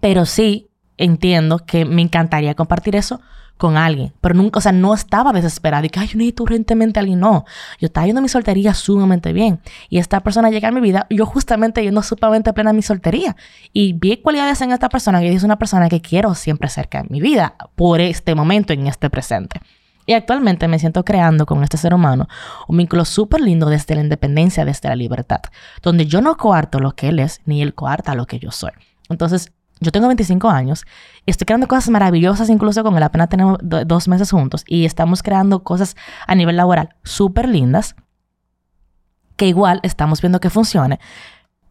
Pero 0.00 0.26
sí 0.26 0.70
entiendo 0.96 1.58
que 1.60 1.84
me 1.84 2.02
encantaría 2.02 2.54
compartir 2.54 2.96
eso 2.96 3.20
con 3.56 3.76
alguien. 3.76 4.12
Pero 4.20 4.34
nunca, 4.34 4.58
o 4.58 4.60
sea, 4.60 4.72
no 4.72 4.94
estaba 4.94 5.32
desesperada 5.32 5.84
y 5.84 5.90
que, 5.90 6.00
ay, 6.00 6.06
yo 6.06 6.16
necesito 6.16 6.44
urgentemente 6.44 6.98
a 6.98 7.00
alguien. 7.00 7.20
No, 7.20 7.44
yo 7.78 7.86
estaba 7.86 8.06
yendo 8.06 8.22
mi 8.22 8.28
soltería 8.28 8.72
sumamente 8.72 9.32
bien. 9.32 9.60
Y 9.88 9.98
esta 9.98 10.20
persona 10.20 10.50
llega 10.50 10.68
a 10.68 10.72
mi 10.72 10.80
vida, 10.80 11.06
yo 11.10 11.26
justamente 11.26 11.82
yendo 11.82 12.02
sumamente 12.02 12.52
plena 12.52 12.70
en 12.70 12.76
mi 12.76 12.82
soltería. 12.82 13.36
Y 13.72 13.94
vi 13.94 14.18
cualidades 14.18 14.60
en 14.62 14.70
esta 14.70 14.88
persona 14.88 15.20
que 15.20 15.32
es 15.32 15.42
una 15.42 15.58
persona 15.58 15.88
que 15.88 16.00
quiero 16.00 16.34
siempre 16.34 16.68
cerca 16.68 17.00
en 17.00 17.08
mi 17.10 17.20
vida, 17.20 17.56
por 17.74 18.00
este 18.00 18.34
momento, 18.34 18.72
en 18.72 18.86
este 18.86 19.10
presente. 19.10 19.60
Y 20.08 20.14
actualmente 20.14 20.68
me 20.68 20.78
siento 20.78 21.04
creando 21.04 21.44
con 21.44 21.62
este 21.62 21.76
ser 21.76 21.92
humano 21.92 22.28
un 22.66 22.78
vínculo 22.78 23.04
súper 23.04 23.42
lindo 23.42 23.68
desde 23.68 23.94
la 23.94 24.00
independencia, 24.00 24.64
desde 24.64 24.88
la 24.88 24.96
libertad, 24.96 25.40
donde 25.82 26.06
yo 26.06 26.22
no 26.22 26.38
coarto 26.38 26.80
lo 26.80 26.92
que 26.92 27.10
él 27.10 27.18
es, 27.18 27.42
ni 27.44 27.60
él 27.60 27.74
coarta 27.74 28.14
lo 28.14 28.24
que 28.24 28.38
yo 28.38 28.50
soy. 28.50 28.70
Entonces, 29.10 29.52
yo 29.80 29.92
tengo 29.92 30.06
25 30.06 30.48
años 30.48 30.86
y 31.26 31.30
estoy 31.30 31.44
creando 31.44 31.68
cosas 31.68 31.90
maravillosas 31.90 32.48
incluso 32.48 32.82
con 32.82 32.96
él. 32.96 33.02
Apenas 33.02 33.28
tenemos 33.28 33.58
do- 33.60 33.84
dos 33.84 34.08
meses 34.08 34.30
juntos 34.30 34.64
y 34.66 34.86
estamos 34.86 35.22
creando 35.22 35.62
cosas 35.62 35.94
a 36.26 36.34
nivel 36.34 36.56
laboral 36.56 36.94
súper 37.04 37.46
lindas 37.46 37.94
que 39.36 39.46
igual 39.46 39.78
estamos 39.82 40.22
viendo 40.22 40.40
que 40.40 40.48
funcione. 40.48 41.00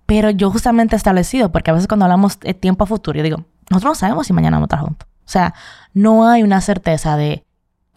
Pero 0.05 0.29
yo 0.29 0.51
justamente 0.51 0.95
he 0.95 0.97
establecido, 0.97 1.51
porque 1.51 1.71
a 1.71 1.73
veces 1.73 1.87
cuando 1.87 2.05
hablamos 2.05 2.39
de 2.39 2.53
tiempo 2.53 2.83
a 2.83 2.87
futuro, 2.87 3.17
yo 3.17 3.23
digo, 3.23 3.45
nosotros 3.71 3.89
no 3.93 3.95
sabemos 3.95 4.27
si 4.27 4.33
mañana 4.33 4.57
vamos 4.57 4.67
a 4.71 4.75
estar 4.75 4.85
juntos. 4.87 5.07
O 5.25 5.29
sea, 5.29 5.55
no 5.95 6.29
hay 6.29 6.43
una 6.43 6.61
certeza 6.61 7.17
de 7.17 7.46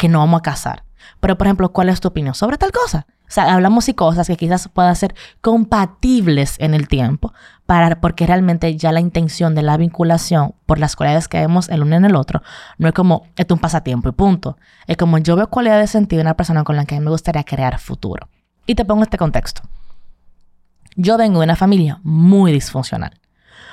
que 0.01 0.09
no 0.09 0.21
vamos 0.21 0.39
a 0.39 0.43
casar. 0.43 0.85
Pero, 1.21 1.37
por 1.37 1.47
ejemplo, 1.47 1.73
¿cuál 1.73 1.91
es 1.91 2.01
tu 2.01 2.09
opinión 2.09 2.35
sobre 2.35 2.57
tal 2.57 2.73
cosa? 2.73 3.07
O 3.29 3.33
sea, 3.33 3.55
hablamos 3.55 3.89
y 3.89 3.95
cosas 3.95 4.27
que 4.27 4.37
quizás 4.37 4.69
puedan 4.69 4.97
ser 4.97 5.15
compatibles 5.43 6.57
en 6.59 6.73
el 6.73 6.89
tiempo, 6.89 7.35
para, 7.67 8.01
porque 8.01 8.27
realmente 8.27 8.77
ya 8.77 8.91
la 8.93 9.01
intención 9.01 9.55
de 9.55 9.63
la 9.63 9.77
vinculación 9.77 10.55
por 10.65 10.79
las 10.79 10.97
cualidades 10.97 11.29
que 11.29 11.39
vemos 11.39 11.69
el 11.69 11.83
uno 11.83 11.97
en 11.97 12.07
el 12.07 12.17
otro, 12.17 12.43
no 12.79 12.89
es 12.89 12.95
como, 12.95 13.27
es 13.37 13.47
un 13.51 13.59
pasatiempo 13.59 14.09
y 14.09 14.13
punto. 14.13 14.57
Es 14.87 14.97
como 14.97 15.19
yo 15.19 15.37
veo 15.37 15.49
cualidades 15.49 15.91
de 15.91 15.99
sentido 15.99 16.23
en 16.23 16.29
una 16.29 16.37
persona 16.37 16.65
con 16.65 16.77
la 16.77 16.87
que 16.87 16.99
me 16.99 17.11
gustaría 17.11 17.45
crear 17.45 17.79
futuro. 17.79 18.29
Y 18.67 18.75
te 18.75 18.85
pongo 18.85 19.03
este 19.03 19.19
contexto. 19.19 19.63
Yo 20.97 21.19
vengo 21.19 21.41
de 21.41 21.45
una 21.45 21.57
familia 21.57 22.01
muy 22.03 22.53
disfuncional. 22.53 23.21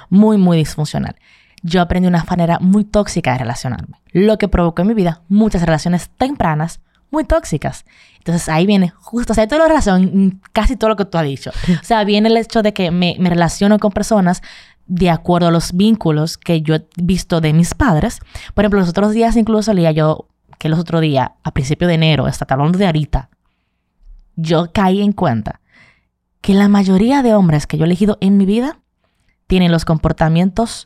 Muy, 0.09 0.37
muy 0.37 0.57
disfuncional. 0.57 1.15
Yo 1.63 1.81
aprendí 1.81 2.07
una 2.07 2.23
manera 2.29 2.59
muy 2.59 2.83
tóxica 2.83 3.33
de 3.33 3.39
relacionarme. 3.39 4.01
Lo 4.11 4.37
que 4.37 4.47
provocó 4.47 4.81
en 4.81 4.89
mi 4.89 4.93
vida 4.93 5.21
muchas 5.27 5.61
relaciones 5.61 6.09
tempranas 6.09 6.81
muy 7.09 7.23
tóxicas. 7.23 7.85
Entonces 8.17 8.49
ahí 8.49 8.65
viene 8.65 8.89
justo, 8.89 9.33
o 9.33 9.35
sea, 9.35 9.47
toda 9.47 9.67
la 9.67 9.73
razón, 9.73 10.01
en 10.03 10.41
casi 10.51 10.75
todo 10.75 10.89
lo 10.89 10.95
que 10.95 11.05
tú 11.05 11.17
has 11.17 11.25
dicho. 11.25 11.51
O 11.81 11.83
sea, 11.83 12.03
viene 12.03 12.29
el 12.29 12.37
hecho 12.37 12.61
de 12.61 12.73
que 12.73 12.91
me, 12.91 13.15
me 13.19 13.29
relaciono 13.29 13.79
con 13.79 13.91
personas 13.91 14.41
de 14.85 15.09
acuerdo 15.09 15.47
a 15.47 15.51
los 15.51 15.73
vínculos 15.73 16.37
que 16.37 16.61
yo 16.61 16.75
he 16.75 16.85
visto 16.95 17.41
de 17.41 17.53
mis 17.53 17.73
padres. 17.73 18.19
Por 18.53 18.63
ejemplo, 18.63 18.79
los 18.79 18.89
otros 18.89 19.13
días 19.13 19.35
incluso 19.35 19.73
leía 19.73 19.91
yo 19.91 20.27
que 20.57 20.69
los 20.69 20.79
otros 20.79 21.01
días, 21.01 21.31
a 21.43 21.51
principio 21.51 21.87
de 21.87 21.95
enero, 21.95 22.25
hasta 22.25 22.45
hablando 22.49 22.77
de 22.77 22.85
ahorita, 22.85 23.29
yo 24.35 24.71
caí 24.71 25.01
en 25.01 25.11
cuenta 25.11 25.61
que 26.41 26.53
la 26.53 26.67
mayoría 26.67 27.21
de 27.23 27.33
hombres 27.33 27.67
que 27.67 27.77
yo 27.77 27.83
he 27.83 27.87
elegido 27.87 28.17
en 28.21 28.37
mi 28.37 28.45
vida 28.45 28.79
tienen 29.47 29.71
los 29.71 29.85
comportamientos 29.85 30.85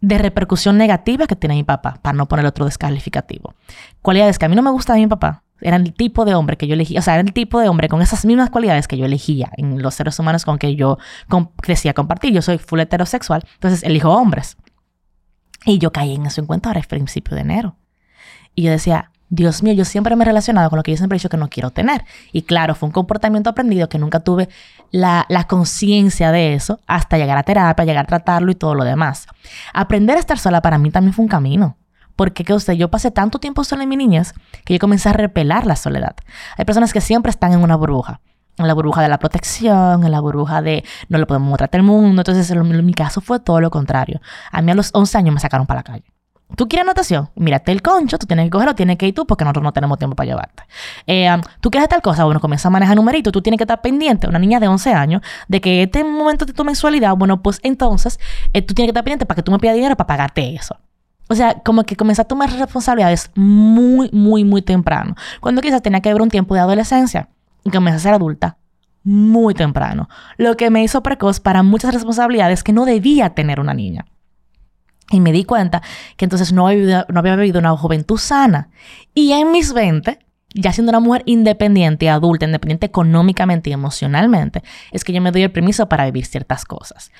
De 0.00 0.18
repercusión 0.18 0.78
negativa 0.78 1.26
que 1.26 1.36
tiene 1.36 1.54
mi 1.54 1.64
papá, 1.64 1.98
para 2.02 2.16
no 2.16 2.28
poner 2.28 2.46
otro 2.46 2.64
descalificativo. 2.64 3.54
Cualidades 4.02 4.38
que 4.38 4.44
a 4.44 4.48
mí 4.48 4.56
no 4.56 4.62
me 4.62 4.70
gusta 4.70 4.94
de 4.94 5.00
mi 5.00 5.06
papá, 5.06 5.42
eran 5.60 5.82
el 5.82 5.92
tipo 5.92 6.24
de 6.24 6.34
hombre 6.34 6.56
que 6.56 6.66
yo 6.66 6.74
elegía, 6.74 7.00
o 7.00 7.02
sea, 7.02 7.14
era 7.14 7.22
el 7.22 7.32
tipo 7.32 7.60
de 7.60 7.68
hombre 7.68 7.88
con 7.88 8.00
esas 8.00 8.24
mismas 8.24 8.50
cualidades 8.50 8.86
que 8.86 8.96
yo 8.96 9.06
elegía 9.06 9.50
en 9.56 9.82
los 9.82 9.94
seres 9.94 10.18
humanos 10.18 10.44
con 10.44 10.58
que 10.58 10.76
yo 10.76 10.98
com 11.28 11.50
decía 11.66 11.94
compartir. 11.94 12.32
Yo 12.32 12.42
soy 12.42 12.58
full 12.58 12.80
heterosexual, 12.80 13.44
entonces 13.54 13.82
elijo 13.82 14.10
hombres. 14.10 14.56
Y 15.64 15.78
yo 15.78 15.92
caí 15.92 16.14
en 16.14 16.26
eso 16.26 16.40
en 16.40 16.60
ahora, 16.64 16.78
es 16.78 16.86
principio 16.86 17.34
de 17.34 17.42
enero. 17.42 17.76
Y 18.54 18.62
yo 18.62 18.70
decía, 18.70 19.10
Dios 19.30 19.62
mío, 19.62 19.74
yo 19.74 19.84
siempre 19.84 20.16
me 20.16 20.24
he 20.24 20.26
relacionado 20.26 20.70
con 20.70 20.78
lo 20.78 20.82
que 20.82 20.92
yo 20.92 20.96
siempre 20.96 21.16
he 21.16 21.18
dicho 21.18 21.28
que 21.28 21.36
no 21.36 21.48
quiero 21.48 21.70
tener. 21.70 22.04
Y 22.32 22.42
claro, 22.42 22.74
fue 22.74 22.86
un 22.86 22.92
comportamiento 22.92 23.50
aprendido 23.50 23.88
que 23.88 23.98
nunca 23.98 24.20
tuve 24.20 24.48
la, 24.90 25.26
conciencia 25.48 26.32
de 26.32 26.54
eso 26.54 26.80
hasta 26.86 27.18
llegar 27.18 27.36
a 27.36 27.42
terapia, 27.42 27.84
llegar 27.84 28.04
a 28.04 28.08
tratarlo 28.08 28.50
y 28.50 28.54
todo 28.54 28.74
lo 28.74 28.84
demás. 28.84 29.26
Aprender 29.74 30.16
a 30.16 30.20
estar 30.20 30.38
sola 30.38 30.62
para 30.62 30.78
mí 30.78 30.90
también 30.90 31.12
fue 31.12 31.24
un 31.24 31.28
camino. 31.28 31.76
Porque 32.16 32.42
que 32.42 32.52
usted, 32.52 32.72
yo 32.72 32.90
pasé 32.90 33.12
tanto 33.12 33.38
tiempo 33.38 33.62
sola 33.62 33.84
en 33.84 33.90
mi 33.90 33.96
niñez 33.96 34.34
que 34.64 34.74
yo 34.74 34.80
comencé 34.80 35.08
a 35.08 35.12
repelar 35.12 35.66
la 35.66 35.76
soledad. 35.76 36.16
Hay 36.56 36.64
personas 36.64 36.92
que 36.92 37.00
siempre 37.00 37.30
están 37.30 37.52
en 37.52 37.62
una 37.62 37.76
burbuja. 37.76 38.20
En 38.56 38.66
la 38.66 38.74
burbuja 38.74 39.02
de 39.02 39.08
la 39.08 39.18
protección, 39.20 40.04
en 40.04 40.10
la 40.10 40.18
burbuja 40.18 40.60
de 40.60 40.84
no 41.08 41.18
le 41.18 41.26
podemos 41.26 41.48
mostrar 41.48 41.70
al 41.72 41.84
mundo. 41.84 42.22
Entonces, 42.22 42.50
en, 42.50 42.58
en 42.58 42.84
mi 42.84 42.94
caso 42.94 43.20
fue 43.20 43.38
todo 43.38 43.60
lo 43.60 43.70
contrario. 43.70 44.20
A 44.50 44.62
mí 44.62 44.72
a 44.72 44.74
los 44.74 44.90
11 44.94 45.16
años 45.16 45.34
me 45.34 45.40
sacaron 45.40 45.66
para 45.66 45.78
la 45.78 45.84
calle. 45.84 46.17
¿Tú 46.56 46.66
quieres 46.66 46.86
natación? 46.86 47.28
Mírate 47.36 47.72
el 47.72 47.82
concho, 47.82 48.18
tú 48.18 48.26
tienes 48.26 48.46
que 48.46 48.50
cogerlo, 48.50 48.74
tienes 48.74 48.96
que 48.96 49.06
ir 49.06 49.14
tú 49.14 49.26
porque 49.26 49.44
nosotros 49.44 49.62
no 49.62 49.72
tenemos 49.72 49.98
tiempo 49.98 50.16
para 50.16 50.28
llevarte. 50.28 50.62
Eh, 51.06 51.32
um, 51.32 51.40
¿Tú 51.60 51.70
quieres 51.70 51.88
tal 51.88 52.00
cosa? 52.00 52.24
Bueno, 52.24 52.40
comienza 52.40 52.68
a 52.68 52.70
manejar 52.70 52.96
numerito, 52.96 53.30
tú 53.30 53.42
tienes 53.42 53.58
que 53.58 53.64
estar 53.64 53.80
pendiente, 53.82 54.26
una 54.26 54.38
niña 54.38 54.58
de 54.58 54.66
11 54.66 54.92
años, 54.92 55.22
de 55.46 55.60
que 55.60 55.82
este 55.82 56.02
momento 56.04 56.46
de 56.46 56.52
tu 56.52 56.64
mensualidad, 56.64 57.14
bueno, 57.16 57.42
pues 57.42 57.60
entonces 57.62 58.18
eh, 58.52 58.62
tú 58.62 58.74
tienes 58.74 58.88
que 58.88 58.90
estar 58.90 59.04
pendiente 59.04 59.26
para 59.26 59.36
que 59.36 59.42
tú 59.42 59.52
me 59.52 59.58
pidas 59.58 59.74
dinero 59.74 59.94
para 59.94 60.06
pagarte 60.06 60.54
eso. 60.54 60.76
O 61.28 61.34
sea, 61.34 61.54
como 61.62 61.84
que 61.84 61.94
comencé 61.94 62.22
a 62.22 62.24
tomar 62.24 62.50
responsabilidades 62.50 63.30
muy, 63.34 64.08
muy, 64.12 64.44
muy 64.44 64.62
temprano. 64.62 65.14
Cuando 65.40 65.60
quizás 65.60 65.82
tenía 65.82 66.00
que 66.00 66.10
ver 66.12 66.22
un 66.22 66.30
tiempo 66.30 66.54
de 66.54 66.60
adolescencia 66.60 67.28
y 67.64 67.70
comencé 67.70 67.96
a 67.96 68.00
ser 68.00 68.14
adulta 68.14 68.56
muy 69.04 69.54
temprano. 69.54 70.08
Lo 70.38 70.56
que 70.56 70.70
me 70.70 70.82
hizo 70.82 71.02
precoz 71.02 71.40
para 71.40 71.62
muchas 71.62 71.94
responsabilidades 71.94 72.62
que 72.62 72.72
no 72.72 72.86
debía 72.86 73.30
tener 73.30 73.60
una 73.60 73.74
niña. 73.74 74.06
Y 75.10 75.20
me 75.20 75.32
di 75.32 75.44
cuenta 75.44 75.82
que 76.16 76.24
entonces 76.24 76.52
no 76.52 76.66
había, 76.66 76.80
vivido, 76.80 77.06
no 77.08 77.20
había 77.20 77.36
vivido 77.36 77.58
una 77.60 77.76
juventud 77.76 78.18
sana. 78.18 78.68
Y 79.14 79.32
en 79.32 79.50
mis 79.52 79.72
20, 79.72 80.18
ya 80.54 80.72
siendo 80.72 80.90
una 80.90 81.00
mujer 81.00 81.22
independiente, 81.26 82.08
adulta, 82.08 82.46
independiente 82.46 82.86
económicamente 82.86 83.70
y 83.70 83.72
emocionalmente, 83.72 84.62
es 84.92 85.04
que 85.04 85.12
yo 85.12 85.20
me 85.20 85.30
doy 85.30 85.42
el 85.42 85.52
permiso 85.52 85.88
para 85.88 86.04
vivir 86.06 86.26
ciertas 86.26 86.64
cosas. 86.64 87.10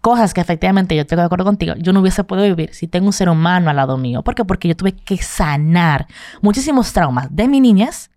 Cosas 0.00 0.34
que 0.34 0.40
efectivamente 0.40 0.94
yo 0.94 1.02
estoy 1.02 1.16
de 1.16 1.22
acuerdo 1.22 1.44
contigo, 1.44 1.74
yo 1.78 1.92
no 1.92 2.00
hubiese 2.00 2.24
podido 2.24 2.46
vivir 2.46 2.74
si 2.74 2.88
tengo 2.88 3.06
un 3.06 3.12
ser 3.12 3.28
humano 3.28 3.70
al 3.70 3.76
lado 3.76 3.96
mío. 3.96 4.22
¿Por 4.22 4.34
qué? 4.34 4.44
Porque 4.44 4.68
yo 4.68 4.76
tuve 4.76 4.92
que 4.92 5.18
sanar 5.18 6.06
muchísimos 6.42 6.92
traumas 6.92 7.28
de 7.30 7.48
mi 7.48 7.60
niñez 7.60 8.09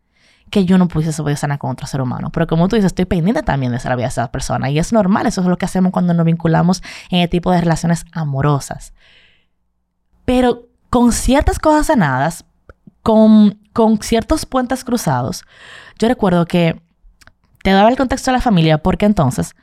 que 0.54 0.66
yo 0.66 0.78
no 0.78 0.88
pudiese 0.88 1.20
poder 1.24 1.36
sanar 1.36 1.58
con 1.58 1.72
otro 1.72 1.88
ser 1.88 2.00
humano. 2.00 2.30
Pero 2.32 2.46
como 2.46 2.68
tú 2.68 2.76
dices, 2.76 2.92
estoy 2.92 3.06
pendiente 3.06 3.42
también 3.42 3.72
de 3.72 3.80
la 3.84 3.96
vida 3.96 4.06
de 4.06 4.10
esa 4.10 4.32
persona. 4.32 4.70
Y 4.70 4.78
es 4.78 4.94
normal, 4.94 5.26
eso 5.26 5.42
es 5.42 5.48
lo 5.48 5.58
que 5.58 5.66
hacemos 5.66 5.92
cuando 5.92 6.14
nos 6.14 6.28
vinculamos 6.28 6.84
en 7.10 7.22
el 7.22 7.30
tipo 7.30 7.52
de 7.52 7.60
relaciones 7.60 8.06
amorosas. 8.12 8.94
Pero 10.26 10.68
con 10.92 11.12
ciertas 11.12 11.58
cosas 11.58 11.88
sanadas, 11.88 12.46
con, 13.02 13.62
con 13.74 14.00
ciertos 14.04 14.46
puentes 14.46 14.84
cruzados, 14.84 15.44
yo 15.98 16.08
recuerdo 16.08 16.46
que 16.46 16.80
te 17.64 17.72
daba 17.72 17.90
el 17.90 17.98
contexto 17.98 18.30
de 18.30 18.38
la 18.38 18.42
familia 18.42 18.78
porque 18.78 19.08
entonces, 19.08 19.56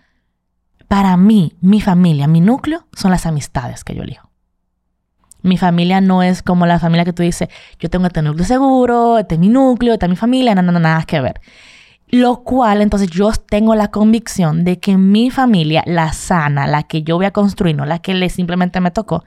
para 0.89 1.17
mí, 1.17 1.57
mi 1.61 1.81
familia, 1.81 2.27
mi 2.27 2.41
núcleo, 2.41 2.89
son 2.95 3.13
las 3.13 3.27
amistades 3.27 3.85
que 3.85 3.95
yo 3.95 4.03
elijo. 4.03 4.29
Mi 5.43 5.57
familia 5.57 6.01
no 6.01 6.23
es 6.23 6.43
como 6.43 6.67
la 6.67 6.79
familia 6.79 7.05
que 7.05 7.13
tú 7.13 7.23
dices, 7.23 7.49
yo 7.79 7.89
tengo 7.91 8.07
este 8.07 8.23
núcleo 8.23 8.45
seguro, 8.45 9.19
este 9.19 9.35
es 9.35 9.41
mi 9.41 9.49
núcleo, 9.49 9.95
esta 9.95 10.07
es 10.07 10.11
mi 10.11 10.17
familia, 10.17 10.55
no, 10.55 10.63
no, 10.63 10.73
no, 10.73 10.81
nada 10.81 11.03
que 11.05 11.21
ver. 11.21 11.41
Lo 12.13 12.43
cual, 12.43 12.83
entonces, 12.83 13.09
yo 13.09 13.31
tengo 13.31 13.77
la 13.77 13.93
convicción 13.93 14.65
de 14.65 14.81
que 14.81 14.97
mi 14.97 15.31
familia, 15.31 15.85
la 15.87 16.13
sana, 16.13 16.67
la 16.67 16.83
que 16.83 17.03
yo 17.03 17.17
voy 17.17 17.27
a 17.27 17.31
construir, 17.31 17.77
no 17.77 17.87
la 17.87 18.01
que 18.01 18.15
le 18.15 18.29
simplemente 18.31 18.81
me 18.81 18.91
tocó, 18.91 19.25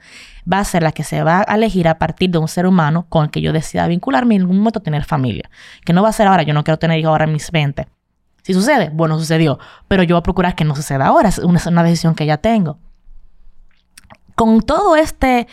va 0.50 0.58
a 0.58 0.64
ser 0.64 0.82
la 0.82 0.92
que 0.92 1.02
se 1.02 1.22
va 1.22 1.46
a 1.48 1.54
elegir 1.54 1.88
a 1.88 1.98
partir 1.98 2.28
de 2.28 2.36
un 2.36 2.46
ser 2.46 2.66
humano 2.66 3.06
con 3.08 3.24
el 3.24 3.30
que 3.30 3.40
yo 3.40 3.54
decida 3.54 3.86
vincularme 3.86 4.34
en 4.34 4.42
algún 4.42 4.58
momento 4.58 4.80
tener 4.80 5.04
familia. 5.04 5.48
Que 5.86 5.94
no 5.94 6.02
va 6.02 6.10
a 6.10 6.12
ser 6.12 6.26
ahora, 6.26 6.42
yo 6.42 6.52
no 6.52 6.62
quiero 6.62 6.78
tener 6.78 6.98
hijos 6.98 7.08
ahora 7.08 7.24
en 7.24 7.32
mis 7.32 7.50
20. 7.50 7.88
Si 8.42 8.52
sucede, 8.52 8.90
bueno, 8.92 9.18
sucedió. 9.18 9.58
Pero 9.88 10.02
yo 10.02 10.16
voy 10.16 10.20
a 10.20 10.22
procurar 10.22 10.54
que 10.54 10.64
no 10.64 10.76
suceda 10.76 11.06
ahora. 11.06 11.30
Es 11.30 11.38
una 11.38 11.82
decisión 11.82 12.14
que 12.14 12.26
ya 12.26 12.36
tengo. 12.36 12.78
Con 14.34 14.60
todo 14.60 14.96
este 14.96 15.48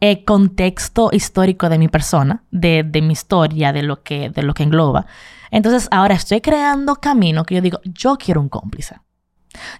eh, 0.00 0.24
contexto 0.24 1.10
histórico 1.12 1.68
de 1.68 1.78
mi 1.78 1.88
persona, 1.88 2.42
de, 2.50 2.84
mi 3.02 3.12
historia, 3.12 3.72
de 3.72 3.82
lo, 3.82 4.02
que, 4.02 4.30
engloba. 4.58 5.06
Entonces 5.50 5.88
ahora 5.90 6.14
estoy 6.14 6.40
creando 6.40 6.96
camino 6.96 7.44
que 7.44 7.54
yo 7.54 7.60
digo, 7.62 7.80
yo 7.84 8.16
quiero 8.16 8.40
un 8.40 8.48
cómplice. 8.48 9.00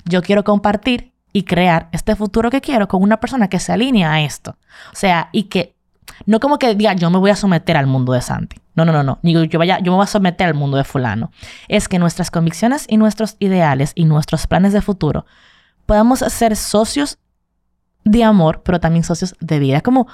Yo 0.06 0.22
quiero 0.22 0.42
compartir 0.42 1.12
y 1.32 1.42
crear 1.42 1.90
este 1.92 2.16
futuro 2.16 2.50
que 2.50 2.62
quiero 2.62 2.88
con 2.88 3.02
una 3.02 3.20
persona 3.20 3.48
que 3.48 3.60
se 3.60 3.72
alinea 3.72 4.12
a 4.12 4.22
esto. 4.22 4.56
O 4.92 4.96
sea, 4.96 5.28
y 5.32 5.44
que 5.44 5.76
no 6.24 6.40
como 6.40 6.58
que 6.58 6.74
diga 6.74 6.94
yo 6.94 7.10
me 7.10 7.18
voy 7.18 7.30
a 7.30 7.36
someter 7.36 7.76
al 7.76 7.86
mundo 7.86 8.14
de 8.14 8.22
Santi. 8.22 8.56
No, 8.74 8.86
no, 8.86 8.92
no, 8.92 9.02
no. 9.02 9.18
Ni 9.22 9.34
yo 9.48 9.58
vaya, 9.58 9.78
yo 9.80 9.92
me 9.92 9.96
voy 9.96 10.04
a 10.04 10.06
someter 10.06 10.46
al 10.46 10.54
mundo 10.54 10.78
de 10.78 10.84
fulano. 10.84 11.30
Es 11.68 11.88
que 11.88 11.98
nuestras 11.98 12.30
convicciones 12.30 12.86
y 12.88 12.96
nuestros 12.96 13.36
ideales 13.38 13.92
y 13.94 14.06
nuestros 14.06 14.46
planes 14.46 14.72
de 14.72 14.80
futuro 14.80 15.26
podamos 15.84 16.20
ser 16.20 16.56
socios 16.56 17.18
de 18.06 18.24
amor, 18.24 18.62
pero 18.64 18.80
también 18.80 19.04
socios 19.04 19.34
de 19.40 19.58
vida. 19.58 19.80
Como 19.82 20.06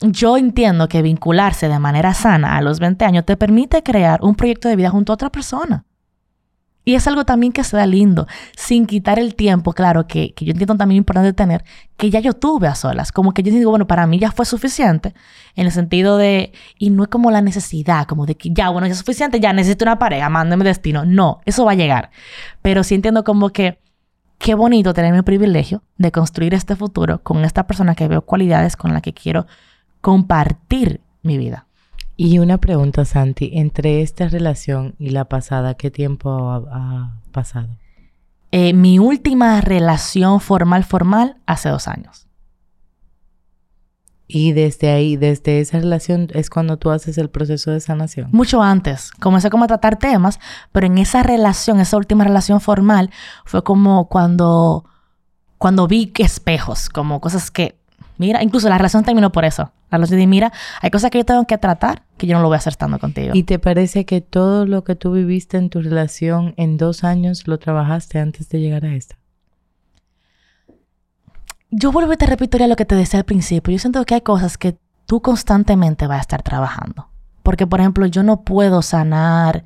yo 0.00 0.36
entiendo 0.36 0.88
que 0.88 1.02
vincularse 1.02 1.68
de 1.68 1.78
manera 1.78 2.14
sana 2.14 2.56
a 2.56 2.62
los 2.62 2.78
20 2.78 3.04
años 3.04 3.26
te 3.26 3.36
permite 3.36 3.82
crear 3.82 4.20
un 4.22 4.36
proyecto 4.36 4.68
de 4.68 4.76
vida 4.76 4.90
junto 4.90 5.12
a 5.12 5.14
otra 5.14 5.30
persona. 5.30 5.84
Y 6.84 6.94
es 6.94 7.06
algo 7.06 7.26
también 7.26 7.52
que 7.52 7.64
se 7.64 7.76
da 7.76 7.84
lindo, 7.84 8.26
sin 8.56 8.86
quitar 8.86 9.18
el 9.18 9.34
tiempo, 9.34 9.74
claro, 9.74 10.06
que, 10.06 10.32
que 10.32 10.46
yo 10.46 10.52
entiendo 10.52 10.74
también 10.76 10.96
importante 10.96 11.34
tener, 11.34 11.62
que 11.98 12.08
ya 12.08 12.20
yo 12.20 12.32
tuve 12.32 12.66
a 12.66 12.74
solas. 12.74 13.12
Como 13.12 13.34
que 13.34 13.42
yo 13.42 13.52
digo, 13.52 13.68
bueno, 13.68 13.86
para 13.86 14.06
mí 14.06 14.18
ya 14.18 14.30
fue 14.30 14.46
suficiente, 14.46 15.12
en 15.54 15.66
el 15.66 15.72
sentido 15.72 16.16
de, 16.16 16.52
y 16.78 16.88
no 16.88 17.02
es 17.02 17.10
como 17.10 17.30
la 17.30 17.42
necesidad, 17.42 18.06
como 18.06 18.24
de 18.24 18.36
que 18.36 18.50
ya, 18.54 18.70
bueno, 18.70 18.86
ya 18.86 18.92
es 18.92 19.00
suficiente, 19.00 19.38
ya 19.38 19.52
necesito 19.52 19.84
una 19.84 19.98
pareja, 19.98 20.30
mándeme 20.30 20.64
destino. 20.64 21.04
No, 21.04 21.40
eso 21.44 21.66
va 21.66 21.72
a 21.72 21.74
llegar. 21.74 22.10
Pero 22.62 22.82
sí 22.82 22.94
entiendo 22.94 23.22
como 23.22 23.50
que, 23.50 23.80
qué 24.38 24.54
bonito 24.54 24.94
tener 24.94 25.14
el 25.14 25.24
privilegio 25.24 25.82
de 25.96 26.12
construir 26.12 26.54
este 26.54 26.76
futuro 26.76 27.22
con 27.22 27.44
esta 27.44 27.66
persona 27.66 27.94
que 27.94 28.08
veo 28.08 28.22
cualidades 28.22 28.76
con 28.76 28.94
la 28.94 29.00
que 29.00 29.12
quiero 29.12 29.46
compartir 30.00 31.00
mi 31.22 31.36
vida. 31.38 31.66
Y 32.16 32.38
una 32.38 32.58
pregunta, 32.58 33.04
Santi, 33.04 33.50
entre 33.54 34.02
esta 34.02 34.28
relación 34.28 34.94
y 34.98 35.10
la 35.10 35.26
pasada, 35.26 35.74
¿qué 35.74 35.90
tiempo 35.90 36.50
ha, 36.50 37.20
pasado? 37.32 37.68
Eh, 38.50 38.72
mi 38.72 38.98
última 38.98 39.60
relación 39.60 40.40
formal, 40.40 40.84
formal, 40.84 41.36
hace 41.46 41.68
dos 41.68 41.86
años. 41.86 42.27
Y 44.30 44.52
desde 44.52 44.90
ahí, 44.90 45.16
desde 45.16 45.60
esa 45.60 45.78
relación, 45.78 46.28
es 46.34 46.50
cuando 46.50 46.76
tú 46.76 46.90
haces 46.90 47.16
el 47.16 47.30
proceso 47.30 47.70
de 47.70 47.80
sanación. 47.80 48.28
Mucho 48.30 48.62
antes. 48.62 49.10
Comencé 49.12 49.48
como 49.48 49.64
a 49.64 49.66
tratar 49.66 49.98
temas, 49.98 50.38
pero 50.70 50.86
en 50.86 50.98
esa 50.98 51.22
relación, 51.22 51.80
esa 51.80 51.96
última 51.96 52.24
relación 52.24 52.60
formal, 52.60 53.10
fue 53.46 53.64
como 53.64 54.08
cuando, 54.08 54.84
cuando 55.56 55.88
vi 55.88 56.12
espejos, 56.18 56.90
como 56.90 57.22
cosas 57.22 57.50
que, 57.50 57.78
mira, 58.18 58.42
incluso 58.42 58.68
la 58.68 58.76
relación 58.76 59.02
terminó 59.02 59.32
por 59.32 59.46
eso. 59.46 59.72
La 59.90 59.96
relación 59.96 60.20
de, 60.20 60.26
mira, 60.26 60.52
hay 60.82 60.90
cosas 60.90 61.10
que 61.10 61.16
yo 61.16 61.24
tengo 61.24 61.46
que 61.46 61.56
tratar 61.56 62.02
que 62.18 62.26
yo 62.26 62.36
no 62.36 62.42
lo 62.42 62.48
voy 62.48 62.56
a 62.56 62.58
hacer 62.58 62.72
estando 62.72 62.98
contigo. 62.98 63.30
¿Y 63.32 63.44
te 63.44 63.58
parece 63.58 64.04
que 64.04 64.20
todo 64.20 64.66
lo 64.66 64.84
que 64.84 64.94
tú 64.94 65.12
viviste 65.12 65.56
en 65.56 65.70
tu 65.70 65.80
relación 65.80 66.52
en 66.58 66.76
dos 66.76 67.02
años 67.02 67.46
lo 67.46 67.58
trabajaste 67.58 68.18
antes 68.18 68.50
de 68.50 68.60
llegar 68.60 68.84
a 68.84 68.94
esta? 68.94 69.16
Yo 71.70 71.92
vuelvo 71.92 72.12
y 72.12 72.16
te 72.16 72.26
repito 72.26 72.58
lo 72.58 72.76
que 72.76 72.84
te 72.84 72.94
decía 72.94 73.20
al 73.20 73.24
principio. 73.24 73.72
Yo 73.72 73.78
siento 73.78 74.04
que 74.04 74.14
hay 74.14 74.20
cosas 74.22 74.58
que 74.58 74.78
tú 75.06 75.20
constantemente 75.20 76.06
vas 76.06 76.18
a 76.18 76.22
estar 76.22 76.42
trabajando. 76.42 77.08
Porque, 77.42 77.66
por 77.66 77.80
ejemplo, 77.80 78.06
yo 78.06 78.22
no 78.22 78.42
puedo 78.42 78.82
sanar 78.82 79.64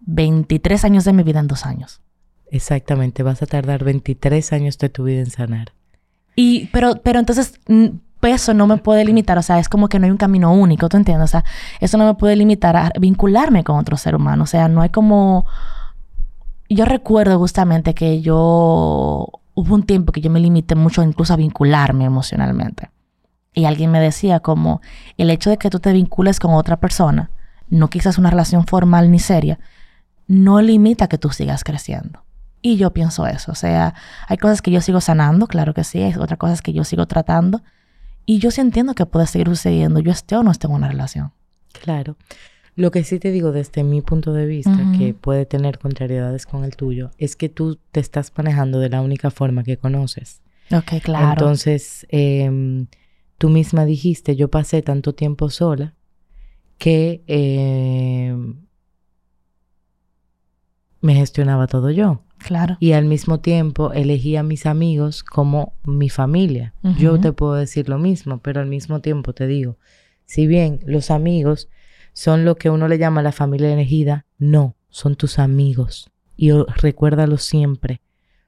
23 0.00 0.84
años 0.84 1.04
de 1.04 1.12
mi 1.12 1.22
vida 1.22 1.40
en 1.40 1.46
dos 1.46 1.66
años. 1.66 2.00
Exactamente, 2.50 3.22
vas 3.22 3.42
a 3.42 3.46
tardar 3.46 3.84
23 3.84 4.52
años 4.52 4.78
de 4.78 4.88
tu 4.88 5.04
vida 5.04 5.20
en 5.20 5.30
sanar. 5.30 5.72
Y, 6.34 6.66
pero, 6.72 7.00
pero 7.02 7.18
entonces, 7.18 7.60
eso 8.22 8.54
no 8.54 8.66
me 8.66 8.78
puede 8.78 9.04
limitar, 9.04 9.36
o 9.36 9.42
sea, 9.42 9.58
es 9.58 9.68
como 9.68 9.88
que 9.88 9.98
no 9.98 10.06
hay 10.06 10.10
un 10.10 10.16
camino 10.16 10.52
único, 10.52 10.88
¿tú 10.88 10.96
entiendes? 10.96 11.24
O 11.24 11.30
sea, 11.30 11.44
eso 11.80 11.98
no 11.98 12.06
me 12.06 12.14
puede 12.14 12.36
limitar 12.36 12.76
a 12.76 12.92
vincularme 12.98 13.64
con 13.64 13.76
otro 13.76 13.96
ser 13.96 14.14
humano, 14.14 14.44
o 14.44 14.46
sea, 14.46 14.68
no 14.68 14.80
hay 14.80 14.88
como... 14.88 15.46
Yo 16.70 16.84
recuerdo 16.84 17.38
justamente 17.38 17.94
que 17.94 18.20
yo 18.20 19.30
hubo 19.58 19.74
un 19.74 19.82
tiempo 19.82 20.12
que 20.12 20.20
yo 20.20 20.30
me 20.30 20.38
limité 20.38 20.76
mucho 20.76 21.02
incluso 21.02 21.32
a 21.32 21.36
vincularme 21.36 22.04
emocionalmente. 22.04 22.92
Y 23.52 23.64
alguien 23.64 23.90
me 23.90 23.98
decía 23.98 24.38
como 24.38 24.80
el 25.16 25.30
hecho 25.30 25.50
de 25.50 25.56
que 25.56 25.68
tú 25.68 25.80
te 25.80 25.92
vincules 25.92 26.38
con 26.38 26.54
otra 26.54 26.76
persona, 26.76 27.32
no 27.68 27.90
quizás 27.90 28.18
una 28.18 28.30
relación 28.30 28.68
formal 28.68 29.10
ni 29.10 29.18
seria, 29.18 29.58
no 30.28 30.60
limita 30.60 31.08
que 31.08 31.18
tú 31.18 31.30
sigas 31.30 31.64
creciendo. 31.64 32.22
Y 32.62 32.76
yo 32.76 32.92
pienso 32.92 33.26
eso, 33.26 33.50
o 33.50 33.56
sea, 33.56 33.94
hay 34.28 34.36
cosas 34.36 34.62
que 34.62 34.70
yo 34.70 34.80
sigo 34.80 35.00
sanando, 35.00 35.48
claro 35.48 35.74
que 35.74 35.82
sí, 35.82 36.00
hay 36.02 36.14
otras 36.14 36.38
cosas 36.38 36.62
que 36.62 36.72
yo 36.72 36.84
sigo 36.84 37.06
tratando. 37.06 37.62
Y 38.26 38.38
yo 38.38 38.52
sí 38.52 38.60
entiendo 38.60 38.94
que 38.94 39.06
puede 39.06 39.26
seguir 39.26 39.48
sucediendo, 39.48 39.98
yo 39.98 40.12
esté 40.12 40.36
o 40.36 40.44
no 40.44 40.52
esté 40.52 40.68
en 40.68 40.74
una 40.74 40.86
relación. 40.86 41.32
Claro. 41.82 42.16
Lo 42.78 42.92
que 42.92 43.02
sí 43.02 43.18
te 43.18 43.32
digo 43.32 43.50
desde 43.50 43.82
mi 43.82 44.02
punto 44.02 44.32
de 44.32 44.46
vista, 44.46 44.92
que 44.96 45.12
puede 45.12 45.46
tener 45.46 45.80
contrariedades 45.80 46.46
con 46.46 46.62
el 46.62 46.76
tuyo, 46.76 47.10
es 47.18 47.34
que 47.34 47.48
tú 47.48 47.76
te 47.90 47.98
estás 47.98 48.32
manejando 48.36 48.78
de 48.78 48.88
la 48.88 49.00
única 49.00 49.32
forma 49.32 49.64
que 49.64 49.78
conoces. 49.78 50.42
Ok, 50.70 51.02
claro. 51.02 51.30
Entonces, 51.30 52.06
em, 52.08 52.86
tú 53.36 53.48
misma 53.48 53.84
dijiste, 53.84 54.36
yo 54.36 54.48
pasé 54.48 54.80
tanto 54.82 55.12
tiempo 55.12 55.50
sola 55.50 55.96
que 56.78 57.24
em, 57.26 58.54
me 61.00 61.14
gestionaba 61.16 61.66
todo 61.66 61.90
yo. 61.90 62.22
Claro. 62.38 62.76
Y 62.78 62.92
al 62.92 63.06
mismo 63.06 63.40
tiempo 63.40 63.92
elegí 63.92 64.36
a 64.36 64.44
mis 64.44 64.66
amigos 64.66 65.24
como 65.24 65.72
mi 65.82 66.10
familia. 66.10 66.74
Yo 66.96 67.18
te 67.18 67.32
puedo 67.32 67.54
decir 67.54 67.88
lo 67.88 67.98
mismo, 67.98 68.38
pero 68.38 68.60
al 68.60 68.68
mismo 68.68 69.00
tiempo 69.00 69.32
te 69.32 69.48
digo, 69.48 69.78
si 70.26 70.46
bien 70.46 70.78
los 70.86 71.10
amigos 71.10 71.68
son 72.12 72.44
lo 72.44 72.56
que 72.56 72.70
uno 72.70 72.88
le 72.88 72.98
llama 72.98 73.22
la 73.22 73.32
familia 73.32 73.72
elegida. 73.72 74.26
No, 74.38 74.74
son 74.88 75.16
tus 75.16 75.38
amigos. 75.38 76.10
Y 76.36 76.52
recuérdalo 76.52 77.38
siempre. 77.38 78.00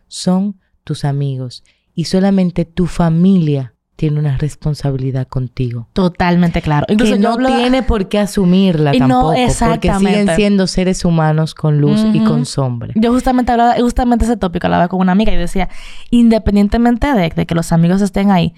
Son 0.09 0.61
tus 0.85 1.05
amigos. 1.05 1.65
Y 1.95 2.05
solamente 2.05 2.65
tu 2.65 2.87
familia 2.87 3.75
tiene 4.01 4.19
una 4.19 4.39
responsabilidad 4.39 5.29
contigo. 5.29 5.89
Totalmente 5.93 6.63
claro. 6.63 6.87
Incluso 6.89 7.13
que 7.13 7.19
no 7.19 7.37
tiene 7.37 7.83
por 7.83 8.09
qué 8.09 8.19
asumirla 8.19 8.93
tampoco. 8.93 9.35
porque 9.69 9.93
siguen 9.93 10.35
siendo 10.37 10.67
seres 10.67 11.05
humanos 11.05 11.55
con 11.55 11.83
luz 11.83 12.03
y 12.15 12.25
con 12.25 12.47
sombra. 12.47 12.95
Yo 12.95 13.13
justamente 13.13 13.53
hablaba, 13.53 13.75
justamente 13.79 14.25
ese 14.25 14.39
tópico 14.39 14.69
hablaba 14.69 14.89
con 14.89 15.01
una 15.01 15.13
amiga 15.13 15.33
y 15.33 15.37
decía, 15.37 15.69
independientemente 16.09 17.13
de, 17.13 17.29
de 17.29 17.45
que 17.45 17.55
los 17.55 17.73
amigos 17.73 18.01
estén 18.01 18.31
ahí, 18.31 18.55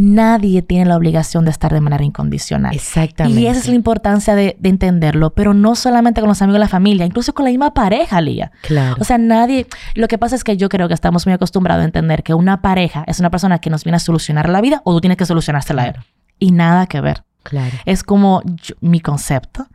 nadie 0.00 0.62
tiene 0.62 0.86
la 0.86 0.96
obligación 0.96 1.44
de 1.44 1.50
estar 1.50 1.72
de 1.72 1.80
manera 1.80 2.02
incondicional. 2.02 2.74
Exactamente. 2.74 3.38
Y 3.38 3.46
esa 3.46 3.60
es 3.60 3.68
la 3.68 3.74
importancia 3.74 4.34
de, 4.34 4.56
entenderlo, 4.62 5.34
pero 5.34 5.52
no 5.52 5.74
solamente 5.74 6.22
con 6.22 6.28
los 6.28 6.40
amigos 6.40 6.54
de 6.54 6.60
la 6.60 6.68
familia, 6.68 7.04
incluso 7.04 7.34
con 7.34 7.44
la 7.44 7.50
misma 7.50 7.74
pareja, 7.74 8.20
Lía. 8.20 8.50
Claro. 8.62 8.96
O 8.98 9.04
sea, 9.04 9.18
nadie... 9.18 9.66
Lo 9.94 10.08
que 10.08 10.16
pasa 10.16 10.36
es 10.36 10.44
que 10.44 10.56
yo 10.56 10.70
creo 10.70 10.88
que 10.88 10.94
estamos 10.94 11.26
muy 11.26 11.34
acostumbrados 11.34 11.82
a 11.82 11.84
entender 11.84 12.22
que 12.22 12.32
una 12.32 12.62
pareja 12.62 13.04
es 13.06 13.20
una 13.20 13.30
persona 13.30 13.58
que 13.58 13.68
nos 13.68 13.84
viene 13.84 13.96
a 13.96 14.00
solucionar 14.00 14.48
la 14.48 14.62
vida 14.62 14.80
o 14.84 14.94
tú 14.94 15.02
tienes 15.02 15.18
que 15.18 15.26
solucionársela 15.26 15.82
a 15.82 15.86
él. 15.88 15.96
Y 16.38 16.52
nada 16.52 16.86
que 16.86 17.02
ver. 17.02 17.24
Claro. 17.42 17.76
Es 17.84 18.02
como 18.02 18.42
mi 18.80 19.00
concepto, 19.00 19.66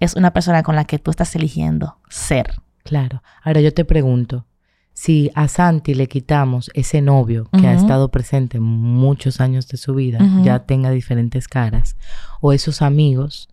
es 0.00 0.14
una 0.14 0.32
persona 0.32 0.62
con 0.62 0.76
la 0.76 0.84
que 0.84 0.98
tú 0.98 1.10
estás 1.10 1.34
eligiendo 1.36 1.98
ser. 2.08 2.54
Claro. 2.84 3.22
Ahora 3.42 3.60
yo 3.60 3.74
te 3.74 3.84
pregunto, 3.84 4.46
si 4.94 5.32
a 5.34 5.48
Santi 5.48 5.92
le 5.92 6.06
quitamos 6.06 6.70
ese 6.72 7.02
novio 7.02 7.48
que 7.50 7.66
ha 7.66 7.74
estado 7.74 8.10
presente 8.10 8.60
muchos 8.60 9.40
años 9.40 9.66
de 9.66 9.76
su 9.76 9.94
vida, 9.94 10.18
ya 10.44 10.60
tenga 10.60 10.90
diferentes 10.90 11.48
caras, 11.48 11.96
o 12.40 12.52
esos 12.52 12.80
amigos, 12.80 13.48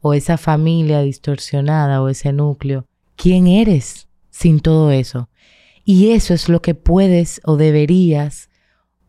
o 0.00 0.14
esa 0.14 0.38
familia 0.38 1.00
distorsionada, 1.00 2.00
o 2.00 2.08
ese 2.08 2.32
núcleo, 2.32 2.86
¿quién 3.16 3.48
eres 3.48 4.06
sin 4.30 4.60
todo 4.60 4.92
eso? 4.92 5.28
Y 5.84 6.12
eso 6.12 6.32
es 6.32 6.48
lo 6.48 6.62
que 6.62 6.76
puedes 6.76 7.40
o 7.44 7.56
deberías 7.56 8.48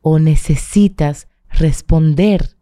o 0.01 0.17
necesitas 0.17 1.27
responder. 1.49 2.55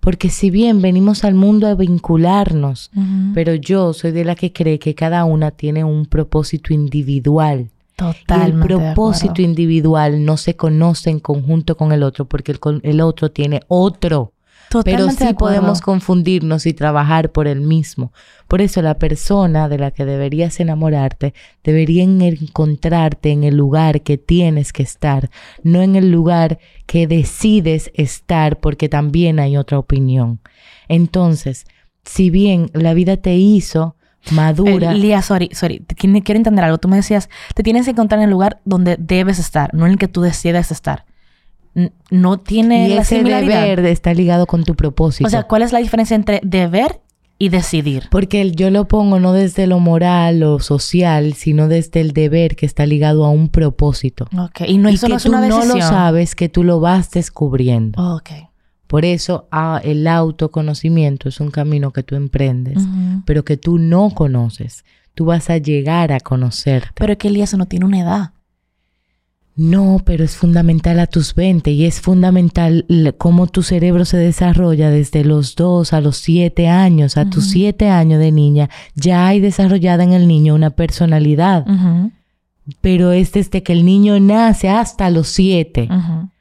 Porque 0.00 0.30
si 0.30 0.50
bien 0.50 0.80
venimos 0.80 1.22
al 1.22 1.34
mundo 1.34 1.66
a 1.66 1.74
vincularnos, 1.74 2.90
pero 3.34 3.54
yo 3.54 3.92
soy 3.92 4.12
de 4.12 4.24
la 4.24 4.36
que 4.36 4.54
cree 4.54 4.78
que 4.78 4.94
cada 4.94 5.24
una 5.24 5.50
tiene 5.50 5.84
un 5.84 6.06
propósito 6.06 6.72
individual 6.72 7.70
Totalmente. 7.98 8.72
Y 8.72 8.76
el 8.76 8.82
propósito 8.84 9.42
individual 9.42 10.24
no 10.24 10.36
se 10.36 10.54
conoce 10.54 11.10
en 11.10 11.18
conjunto 11.18 11.76
con 11.76 11.90
el 11.90 12.04
otro 12.04 12.26
porque 12.26 12.52
el, 12.52 12.60
el 12.84 13.00
otro 13.00 13.32
tiene 13.32 13.60
otro. 13.66 14.34
Totalmente 14.70 15.16
Pero 15.16 15.30
sí 15.30 15.34
podemos 15.34 15.80
confundirnos 15.80 16.66
y 16.66 16.74
trabajar 16.74 17.32
por 17.32 17.48
el 17.48 17.60
mismo. 17.60 18.12
Por 18.46 18.60
eso 18.60 18.82
la 18.82 18.98
persona 18.98 19.68
de 19.68 19.78
la 19.78 19.90
que 19.90 20.04
deberías 20.04 20.60
enamorarte 20.60 21.34
debería 21.64 22.04
encontrarte 22.04 23.30
en 23.30 23.42
el 23.42 23.56
lugar 23.56 24.02
que 24.02 24.16
tienes 24.16 24.72
que 24.72 24.84
estar, 24.84 25.28
no 25.64 25.82
en 25.82 25.96
el 25.96 26.12
lugar 26.12 26.60
que 26.86 27.08
decides 27.08 27.90
estar 27.94 28.60
porque 28.60 28.88
también 28.88 29.40
hay 29.40 29.56
otra 29.56 29.76
opinión. 29.76 30.38
Entonces, 30.86 31.66
si 32.04 32.30
bien 32.30 32.70
la 32.74 32.94
vida 32.94 33.16
te 33.16 33.34
hizo 33.34 33.96
madura. 34.32 34.92
Eh, 34.92 34.94
Lía, 34.96 35.22
sorry, 35.22 35.50
sorry. 35.52 35.82
Quiero 35.96 36.36
entender 36.36 36.64
algo. 36.64 36.78
Tú 36.78 36.88
me 36.88 36.96
decías, 36.96 37.28
te 37.54 37.62
tienes 37.62 37.84
que 37.84 37.92
encontrar 37.92 38.18
en 38.20 38.24
el 38.24 38.30
lugar 38.30 38.60
donde 38.64 38.96
debes 38.98 39.38
estar, 39.38 39.72
no 39.74 39.86
en 39.86 39.92
el 39.92 39.98
que 39.98 40.08
tú 40.08 40.20
decidas 40.22 40.70
estar. 40.70 41.04
no 42.10 42.38
tiene 42.40 42.88
y 42.88 42.94
la 42.94 43.02
ese 43.02 43.16
similaridad. 43.18 43.62
deber 43.62 43.86
está 43.86 44.12
ligado 44.12 44.46
con 44.46 44.64
tu 44.64 44.74
propósito. 44.74 45.26
O 45.28 45.30
sea, 45.30 45.44
¿cuál 45.44 45.62
es 45.62 45.72
la 45.72 45.78
diferencia 45.78 46.16
entre 46.16 46.40
deber 46.42 47.00
y 47.38 47.50
decidir. 47.50 48.08
Porque 48.10 48.40
el- 48.40 48.56
yo 48.56 48.68
lo 48.70 48.88
pongo 48.88 49.20
no 49.20 49.32
desde 49.32 49.68
lo 49.68 49.78
moral 49.78 50.42
o 50.42 50.58
social, 50.58 51.34
sino 51.34 51.68
desde 51.68 52.00
el 52.00 52.10
deber 52.12 52.56
que 52.56 52.66
está 52.66 52.84
ligado 52.84 53.24
a 53.24 53.30
un 53.30 53.48
propósito. 53.48 54.24
Ok, 54.36 54.62
y 54.66 54.76
no, 54.78 54.90
y 54.90 54.94
eso 54.94 55.06
que 55.06 55.12
no 55.12 55.16
es 55.18 55.22
tú 55.22 55.28
una 55.28 55.40
no 55.46 55.56
decisión. 55.58 55.78
lo 55.78 55.84
sabes, 55.84 56.34
que 56.34 56.48
tú 56.48 56.64
lo 56.64 56.80
vas 56.80 57.12
descubriendo. 57.12 58.16
Ok. 58.16 58.30
Por 58.88 59.04
eso 59.04 59.46
ah, 59.52 59.80
el 59.84 60.06
autoconocimiento 60.08 61.28
es 61.28 61.38
un 61.40 61.50
camino 61.52 61.92
que 61.92 62.02
tú 62.02 62.16
emprendes, 62.16 62.82
pero 63.24 63.44
que 63.44 63.56
tú 63.56 63.78
no 63.78 64.10
conoces. 64.10 64.84
Tú 65.14 65.26
vas 65.26 65.50
a 65.50 65.58
llegar 65.58 66.10
a 66.12 66.18
conocerte. 66.20 66.88
Pero 66.94 67.12
es 67.12 67.18
que 67.18 67.28
Elías 67.28 67.54
no 67.54 67.66
tiene 67.66 67.84
una 67.86 68.00
edad. 68.00 68.30
No, 69.56 70.00
pero 70.04 70.22
es 70.24 70.36
fundamental 70.36 71.00
a 71.00 71.08
tus 71.08 71.34
20 71.34 71.72
y 71.72 71.84
es 71.84 72.00
fundamental 72.00 72.86
cómo 73.18 73.48
tu 73.48 73.64
cerebro 73.64 74.04
se 74.04 74.16
desarrolla 74.16 74.88
desde 74.90 75.24
los 75.24 75.56
2 75.56 75.92
a 75.92 76.00
los 76.00 76.16
7 76.18 76.68
años. 76.68 77.16
A 77.16 77.28
tus 77.28 77.44
Ujú. 77.46 77.52
7 77.54 77.88
años 77.90 78.20
de 78.20 78.30
niña 78.30 78.70
ya 78.94 79.26
hay 79.26 79.40
desarrollada 79.40 80.04
en 80.04 80.12
el 80.12 80.28
niño 80.28 80.54
una 80.54 80.70
personalidad, 80.70 81.66
pero 82.80 83.10
es 83.10 83.32
desde 83.32 83.64
que 83.64 83.72
el 83.72 83.84
niño 83.84 84.20
nace 84.20 84.68
hasta 84.68 85.10
los 85.10 85.26
7. 85.28 85.88
ujú. 85.90 86.12
En- 86.22 86.37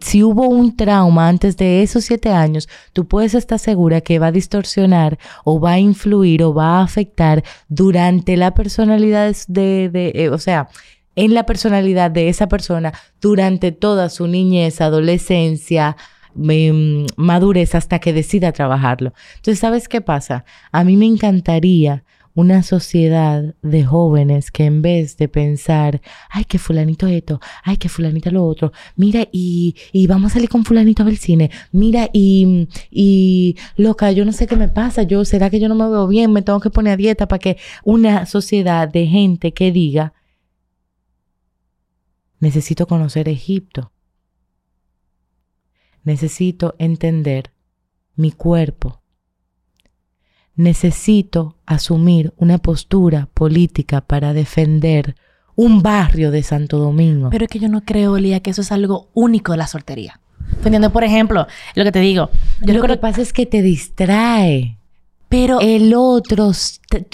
Si 0.00 0.22
hubo 0.22 0.46
un 0.48 0.76
trauma 0.76 1.28
antes 1.28 1.56
de 1.56 1.82
esos 1.82 2.04
siete 2.04 2.30
años, 2.30 2.68
tú 2.92 3.06
puedes 3.08 3.34
estar 3.34 3.58
segura 3.58 4.00
que 4.02 4.18
va 4.18 4.26
a 4.28 4.32
distorsionar 4.32 5.18
o 5.44 5.58
va 5.60 5.72
a 5.72 5.78
influir 5.78 6.42
o 6.42 6.52
va 6.52 6.78
a 6.78 6.82
afectar 6.82 7.42
durante 7.68 8.36
la 8.36 8.52
personalidad 8.54 9.34
de, 9.48 9.88
de- 9.88 10.12
eh, 10.14 10.28
o 10.28 10.38
sea, 10.38 10.68
en 11.16 11.34
la 11.34 11.44
personalidad 11.46 12.10
de 12.10 12.28
esa 12.28 12.48
persona 12.48 12.92
durante 13.20 13.72
toda 13.72 14.08
su 14.10 14.26
niñez, 14.26 14.80
adolescencia, 14.80 15.96
em, 16.36 17.06
madurez 17.16 17.74
hasta 17.74 17.98
que 17.98 18.12
decida 18.12 18.52
trabajarlo. 18.52 19.12
Entonces, 19.36 19.58
¿sabes 19.58 19.88
qué 19.88 20.00
pasa? 20.00 20.44
A 20.72 20.84
mí 20.84 20.96
me 20.96 21.06
encantaría 21.06 22.04
una 22.40 22.62
sociedad 22.62 23.54
de 23.62 23.84
jóvenes 23.84 24.50
que 24.50 24.64
en 24.64 24.82
vez 24.82 25.16
de 25.18 25.28
pensar, 25.28 26.00
ay, 26.30 26.44
que 26.44 26.58
fulanito 26.58 27.06
esto, 27.06 27.40
ay, 27.62 27.76
que 27.76 27.88
fulanita 27.88 28.30
lo 28.30 28.44
otro, 28.44 28.72
mira, 28.96 29.28
y, 29.30 29.76
y 29.92 30.06
vamos 30.06 30.32
a 30.32 30.34
salir 30.34 30.48
con 30.48 30.64
fulanito 30.64 31.02
a 31.02 31.06
ver 31.06 31.14
el 31.14 31.20
cine, 31.20 31.50
mira, 31.70 32.08
y, 32.12 32.68
y 32.90 33.56
loca, 33.76 34.10
yo 34.12 34.24
no 34.24 34.32
sé 34.32 34.46
qué 34.46 34.56
me 34.56 34.68
pasa, 34.68 35.02
yo, 35.02 35.24
¿será 35.24 35.50
que 35.50 35.60
yo 35.60 35.68
no 35.68 35.74
me 35.74 35.88
veo 35.88 36.08
bien? 36.08 36.32
Me 36.32 36.42
tengo 36.42 36.60
que 36.60 36.70
poner 36.70 36.94
a 36.94 36.96
dieta 36.96 37.28
para 37.28 37.38
que 37.38 37.58
una 37.84 38.26
sociedad 38.26 38.88
de 38.88 39.06
gente 39.06 39.52
que 39.52 39.70
diga, 39.70 40.14
necesito 42.38 42.86
conocer 42.86 43.28
Egipto, 43.28 43.92
necesito 46.04 46.74
entender 46.78 47.52
mi 48.16 48.32
cuerpo, 48.32 48.99
necesito 50.62 51.56
asumir 51.66 52.32
una 52.36 52.58
postura 52.58 53.28
política 53.34 54.00
para 54.00 54.32
defender 54.32 55.14
un 55.56 55.82
barrio 55.82 56.30
de 56.30 56.42
Santo 56.42 56.78
Domingo. 56.78 57.28
Pero 57.30 57.44
es 57.44 57.50
que 57.50 57.58
yo 57.58 57.68
no 57.68 57.82
creo, 57.84 58.16
Elías, 58.16 58.40
que 58.40 58.50
eso 58.50 58.62
es 58.62 58.72
algo 58.72 59.08
único 59.14 59.52
de 59.52 59.58
la 59.58 59.66
soltería. 59.66 60.20
¿Tú 60.62 60.68
entiendes? 60.68 60.90
Por 60.90 61.04
ejemplo, 61.04 61.46
lo 61.74 61.84
que 61.84 61.92
te 61.92 62.00
digo. 62.00 62.30
Yo 62.62 62.74
Lo 62.74 62.82
que 62.82 62.96
pasa 62.96 63.20
es 63.22 63.32
que 63.32 63.46
te 63.46 63.62
distrae. 63.62 64.78
Pero 65.28 65.60
el 65.60 65.92
otro, 65.94 66.50
te- 66.88 67.06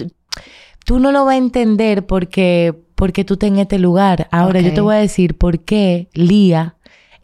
tú- 0.85 1.01
no 1.01 1.13
lo 1.13 1.25
vas 1.25 1.35
a 1.35 1.39
entender 1.39 2.07
porque, 2.07 2.75
porque 2.95 3.25
tú 3.25 3.35
estás 3.35 3.49
en 3.49 3.59
este 3.59 3.79
lugar. 3.79 4.29
Ahora 4.31 4.61
yo 4.61 4.73
te 4.73 4.81
voy 4.81 4.95
a 4.95 4.99
decir 4.99 5.37
por 5.37 5.61
qué 5.61 6.09
Lía 6.15 6.76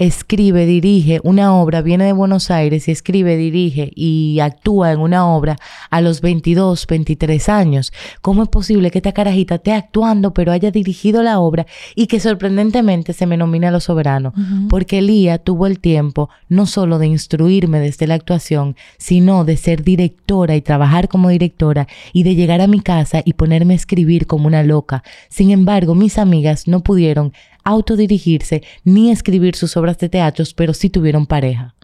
escribe, 0.03 0.67
dirige 0.67 1.21
una 1.23 1.55
obra, 1.55 1.81
viene 1.81 2.05
de 2.05 2.13
Buenos 2.13 2.51
Aires 2.51 2.89
y 2.89 2.91
escribe, 2.91 3.37
dirige 3.37 3.93
y 3.95 4.41
actúa 4.41 4.93
en 4.93 5.01
una 5.01 5.29
obra 5.29 5.57
a 5.91 6.01
los 6.01 6.21
22, 6.21 6.87
23 6.87 7.49
años. 7.49 7.93
¿Cómo 8.21 8.43
es 8.43 8.49
posible 8.49 8.91
que 8.91 8.99
esta 8.99 9.13
carajita 9.13 9.57
esté 9.57 9.73
actuando 9.73 10.35
pero 10.35 10.51
haya 10.51 10.71
dirigido 10.71 11.23
la 11.23 11.39
obra 11.39 11.67
y 11.95 12.07
que 12.09 12.19
sorprendentemente 12.19 13.13
se 13.13 13.27
me 13.27 13.37
nomine 13.37 13.69
a 13.69 13.71
los 13.71 13.85
soberanos? 13.85 14.35
Porque 14.69 15.03
Lía 15.03 15.39
tuvo 15.39 15.67
el 15.67 15.79
tiempo 15.79 16.31
no 16.49 16.67
solo 16.67 16.99
de 16.99 17.07
instruirme 17.07 17.79
desde 17.79 18.07
la 18.07 18.15
actuación, 18.15 18.77
sino 18.99 19.45
de 19.45 19.57
ser 19.57 19.85
directora 19.85 20.57
y 20.57 20.63
trabajar 20.63 21.09
como 21.09 21.29
directora 21.29 21.87
y 22.13 22.25
de 22.25 22.35
llegar 22.35 22.61
a 22.61 22.67
mi 22.67 22.81
casa 22.81 23.23
y 23.25 23.35
ponerme 23.35 23.75
a 23.75 23.77
escribir 23.77 24.27
como 24.27 24.49
una 24.49 24.63
loca. 24.65 25.05
Sin 25.29 25.51
embargo, 25.51 25.95
mis 25.95 26.19
amigas 26.19 26.67
no 26.67 26.81
pudieron 26.81 27.33
autodirigirse 27.65 28.63
ni 28.85 29.11
escribir 29.11 29.55
sus 29.57 29.77
obras 29.77 29.99
de 29.99 30.09
teatro, 30.09 30.45
pero 30.57 30.75
sí 30.75 30.91
tuvieron 30.91 31.27
pareja. 31.27 31.75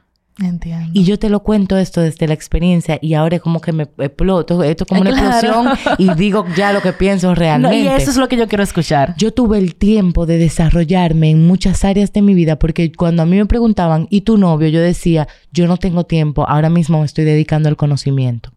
Entiendo. 0.41 0.91
Y 0.95 1.03
yo 1.03 1.19
te 1.19 1.31
lo 1.31 1.43
cuento 1.43 1.77
esto 1.77 2.01
desde 2.01 2.29
la 2.29 2.35
experiencia 2.35 2.97
y 3.03 3.15
ahora 3.15 3.35
es 3.37 3.43
como 3.43 3.61
que 3.61 3.73
me 3.73 3.89
exploto, 3.99 4.63
esto 4.63 4.85
es 4.85 4.89
como 4.89 5.01
una 5.01 5.11
Claro. 5.11 5.73
explosión 5.73 5.97
y 5.99 6.15
digo 6.17 6.45
ya 6.57 6.73
lo 6.73 6.81
que 6.81 6.93
pienso 6.93 7.27
No, 7.31 7.35
realmente. 7.35 7.77
y 7.81 7.89
eso 7.89 8.13
es 8.13 8.17
lo 8.17 8.29
que 8.29 8.37
yo 8.37 8.47
quiero 8.47 8.63
escuchar. 8.63 9.17
Yo 9.19 9.33
tuve 9.35 9.59
el 9.59 9.75
tiempo 9.75 10.27
de 10.27 10.39
desarrollarme 10.39 11.31
en 11.31 11.45
muchas 11.45 11.85
áreas 11.85 12.13
de 12.13 12.23
mi 12.23 12.35
vida 12.35 12.57
porque 12.57 12.93
cuando 12.93 13.23
a 13.23 13.27
mí 13.27 13.37
me 13.37 13.47
preguntaban, 13.47 14.07
¿y 14.11 14.21
tu 14.21 14.39
novio? 14.39 14.69
Yo 14.69 14.81
decía, 14.81 15.27
yo 15.51 15.67
no 15.67 15.77
tengo 15.77 16.05
tiempo, 16.07 16.49
ahora 16.49 16.71
mismo 16.71 17.01
me 17.01 17.07
estoy 17.07 17.25
dedicando 17.25 17.69
al 17.69 17.77
conocimiento. 17.77 18.53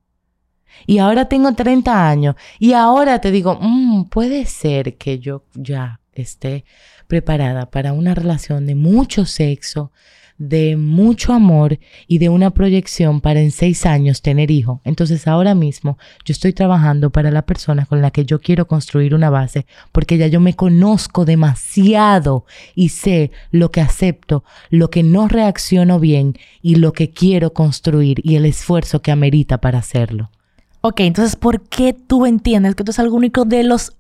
Y 0.85 0.99
ahora 0.99 1.25
tengo 1.29 1.51
30 1.53 2.07
años 2.09 2.35
y 2.59 2.73
ahora 2.73 3.19
te 3.21 3.31
digo, 3.31 3.57
"Mm, 3.59 4.03
puede 4.09 4.45
ser 4.45 4.97
que 4.97 5.17
yo 5.17 5.45
ya 5.55 5.99
esté 6.13 6.63
preparada 7.11 7.65
para 7.65 7.91
una 7.91 8.15
relación 8.15 8.65
de 8.65 8.73
mucho 8.73 9.25
sexo, 9.25 9.91
de 10.37 10.77
mucho 10.77 11.33
amor 11.33 11.77
y 12.07 12.19
de 12.19 12.29
una 12.29 12.51
proyección 12.51 13.19
para 13.19 13.41
en 13.41 13.51
seis 13.51 13.85
años 13.85 14.21
tener 14.21 14.49
hijo. 14.49 14.79
Entonces 14.85 15.27
ahora 15.27 15.53
mismo 15.53 15.97
yo 16.23 16.31
estoy 16.31 16.53
trabajando 16.53 17.09
para 17.09 17.29
la 17.29 17.41
persona 17.41 17.85
con 17.85 18.01
la 18.01 18.11
que 18.11 18.23
yo 18.23 18.39
quiero 18.39 18.65
construir 18.65 19.13
una 19.13 19.29
base 19.29 19.65
porque 19.91 20.17
ya 20.17 20.27
yo 20.27 20.39
me 20.39 20.55
conozco 20.55 21.25
demasiado 21.25 22.45
y 22.75 22.87
sé 22.87 23.31
lo 23.51 23.71
que 23.71 23.81
acepto, 23.81 24.45
lo 24.69 24.89
que 24.89 25.03
no 25.03 25.27
reacciono 25.27 25.99
bien 25.99 26.37
y 26.61 26.75
lo 26.75 26.93
que 26.93 27.09
quiero 27.09 27.51
construir 27.51 28.21
y 28.23 28.37
el 28.37 28.45
esfuerzo 28.45 29.01
que 29.01 29.11
amerita 29.11 29.57
para 29.57 29.79
hacerlo. 29.79 30.31
Ok, 30.79 31.01
entonces, 31.01 31.35
¿por 31.35 31.59
qué 31.59 31.91
tú 31.91 32.25
entiendes 32.25 32.73
que 32.75 32.83
esto 32.83 32.91
es 32.91 32.99
algo 32.99 33.17
único 33.17 33.43
de 33.43 33.65
los... 33.65 33.97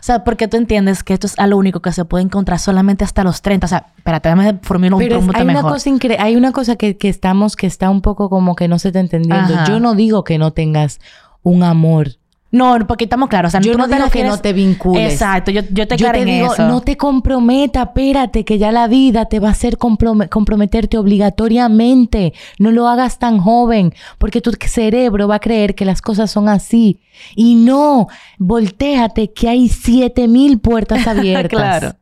O 0.00 0.02
sea, 0.02 0.24
¿por 0.24 0.36
qué 0.36 0.48
tú 0.48 0.56
entiendes 0.56 1.02
que 1.02 1.14
esto 1.14 1.26
es 1.26 1.38
algo 1.38 1.58
único 1.58 1.80
que 1.80 1.92
se 1.92 2.04
puede 2.04 2.24
encontrar 2.24 2.58
solamente 2.58 3.04
hasta 3.04 3.24
los 3.24 3.42
30? 3.42 3.66
O 3.66 3.68
sea, 3.68 3.86
espérate, 3.96 4.28
déjame 4.28 4.58
formular 4.62 4.94
un 4.94 4.98
Pero 5.00 5.18
es- 5.18 5.22
hay 5.34 5.44
mejor. 5.44 5.64
una 5.64 5.72
cosa 5.72 5.90
hay 6.18 6.36
una 6.36 6.52
cosa 6.52 6.76
que, 6.76 6.96
que 6.96 7.08
estamos, 7.08 7.56
que 7.56 7.66
está 7.66 7.90
un 7.90 8.00
poco 8.00 8.30
como 8.30 8.54
que 8.56 8.68
no 8.68 8.78
se 8.78 8.88
está 8.88 9.00
entendiendo. 9.00 9.54
Ajá. 9.54 9.64
Yo 9.66 9.80
no 9.80 9.94
digo 9.94 10.24
que 10.24 10.38
no 10.38 10.52
tengas 10.52 11.00
un 11.42 11.62
amor. 11.62 12.08
No, 12.50 12.78
porque 12.86 13.04
estamos 13.04 13.28
claros. 13.28 13.50
O 13.50 13.52
sea, 13.52 13.60
yo 13.60 13.72
tú 13.72 13.78
no, 13.78 13.86
digo 13.86 14.08
que 14.08 14.24
no 14.24 14.38
te 14.38 14.54
vincules. 14.54 15.12
Exacto, 15.12 15.50
yo, 15.50 15.60
yo 15.70 15.86
te 15.86 15.98
Yo 15.98 16.10
te 16.10 16.20
en 16.20 16.24
digo, 16.24 16.54
eso. 16.54 16.66
no 16.66 16.80
te 16.80 16.96
comprometa, 16.96 17.82
espérate, 17.82 18.44
que 18.46 18.56
ya 18.56 18.72
la 18.72 18.88
vida 18.88 19.26
te 19.26 19.38
va 19.38 19.48
a 19.48 19.50
hacer 19.52 19.76
comprome- 19.76 20.30
comprometerte 20.30 20.96
obligatoriamente. 20.96 22.32
No 22.58 22.70
lo 22.70 22.88
hagas 22.88 23.18
tan 23.18 23.38
joven, 23.38 23.92
porque 24.16 24.40
tu 24.40 24.52
cerebro 24.66 25.28
va 25.28 25.36
a 25.36 25.40
creer 25.40 25.74
que 25.74 25.84
las 25.84 26.00
cosas 26.00 26.30
son 26.30 26.48
así. 26.48 27.00
Y 27.36 27.54
no, 27.54 28.08
volteate 28.38 29.30
que 29.32 29.48
hay 29.48 29.68
siete 29.68 30.26
mil 30.28 30.58
puertas 30.58 31.06
abiertas. 31.06 31.48
claro. 31.50 31.92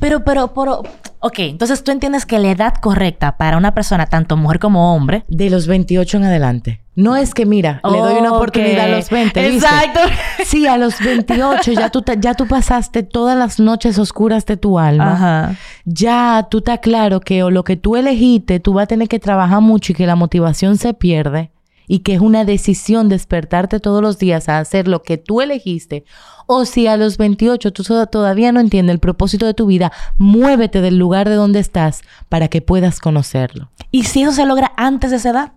Pero, 0.00 0.24
pero, 0.24 0.52
pero, 0.54 0.82
ok, 1.20 1.38
entonces 1.38 1.84
tú 1.84 1.92
entiendes 1.92 2.26
que 2.26 2.38
la 2.38 2.50
edad 2.50 2.74
correcta 2.74 3.36
para 3.36 3.56
una 3.56 3.74
persona, 3.74 4.06
tanto 4.06 4.36
mujer 4.36 4.58
como 4.58 4.94
hombre, 4.94 5.24
De 5.28 5.50
los 5.50 5.66
28 5.68 6.16
en 6.16 6.24
adelante. 6.24 6.80
No 6.96 7.16
es 7.16 7.34
que, 7.34 7.44
mira, 7.44 7.80
le 7.90 7.98
doy 7.98 8.14
una 8.20 8.32
oportunidad 8.32 8.84
a 8.84 8.96
los 8.96 9.10
20. 9.10 9.50
¿viste? 9.50 9.66
Exacto. 9.66 10.00
Sí, 10.44 10.66
a 10.66 10.76
los 10.76 11.00
28 11.00 11.72
ya 11.72 11.88
tú, 11.90 12.02
te- 12.02 12.18
ya 12.20 12.34
tú 12.34 12.46
pasaste 12.46 13.02
todas 13.02 13.36
las 13.36 13.58
noches 13.58 13.98
oscuras 13.98 14.44
de 14.46 14.56
tu 14.58 14.78
alma. 14.78 15.12
Ajá. 15.12 15.56
Ya 15.86 16.46
tú 16.50 16.58
estás 16.58 16.80
claro 16.80 17.20
que 17.20 17.42
o 17.42 17.50
lo 17.50 17.64
que 17.64 17.76
tú 17.76 17.96
elegiste, 17.96 18.60
tú 18.60 18.74
vas 18.74 18.84
a 18.84 18.86
tener 18.88 19.08
que 19.08 19.18
trabajar 19.18 19.60
mucho 19.62 19.92
y 19.92 19.94
que 19.94 20.06
la 20.06 20.16
motivación 20.16 20.76
se 20.76 20.92
pierde 20.94 21.50
y 21.88 22.00
que 22.00 22.14
es 22.14 22.20
una 22.20 22.44
decisión 22.44 23.08
despertarte 23.08 23.80
todos 23.80 24.02
los 24.02 24.18
días 24.18 24.48
a 24.48 24.58
hacer 24.58 24.86
lo 24.86 25.02
que 25.02 25.16
tú 25.18 25.40
elegiste. 25.40 26.04
O 26.46 26.66
si 26.66 26.86
a 26.86 26.96
los 26.98 27.16
28 27.16 27.72
tú 27.72 27.82
todavía 28.10 28.52
no 28.52 28.60
entiendes 28.60 28.92
el 28.94 29.00
propósito 29.00 29.46
de 29.46 29.54
tu 29.54 29.66
vida, 29.66 29.92
muévete 30.18 30.80
del 30.82 30.98
lugar 30.98 31.28
de 31.28 31.34
donde 31.36 31.58
estás 31.58 32.02
para 32.28 32.48
que 32.48 32.60
puedas 32.60 33.00
conocerlo. 33.00 33.70
¿y 33.90 34.04
si 34.04 34.22
eso 34.22 34.32
se 34.32 34.44
logra 34.46 34.72
antes 34.76 35.10
de 35.10 35.16
esa 35.16 35.30
edad? 35.30 35.52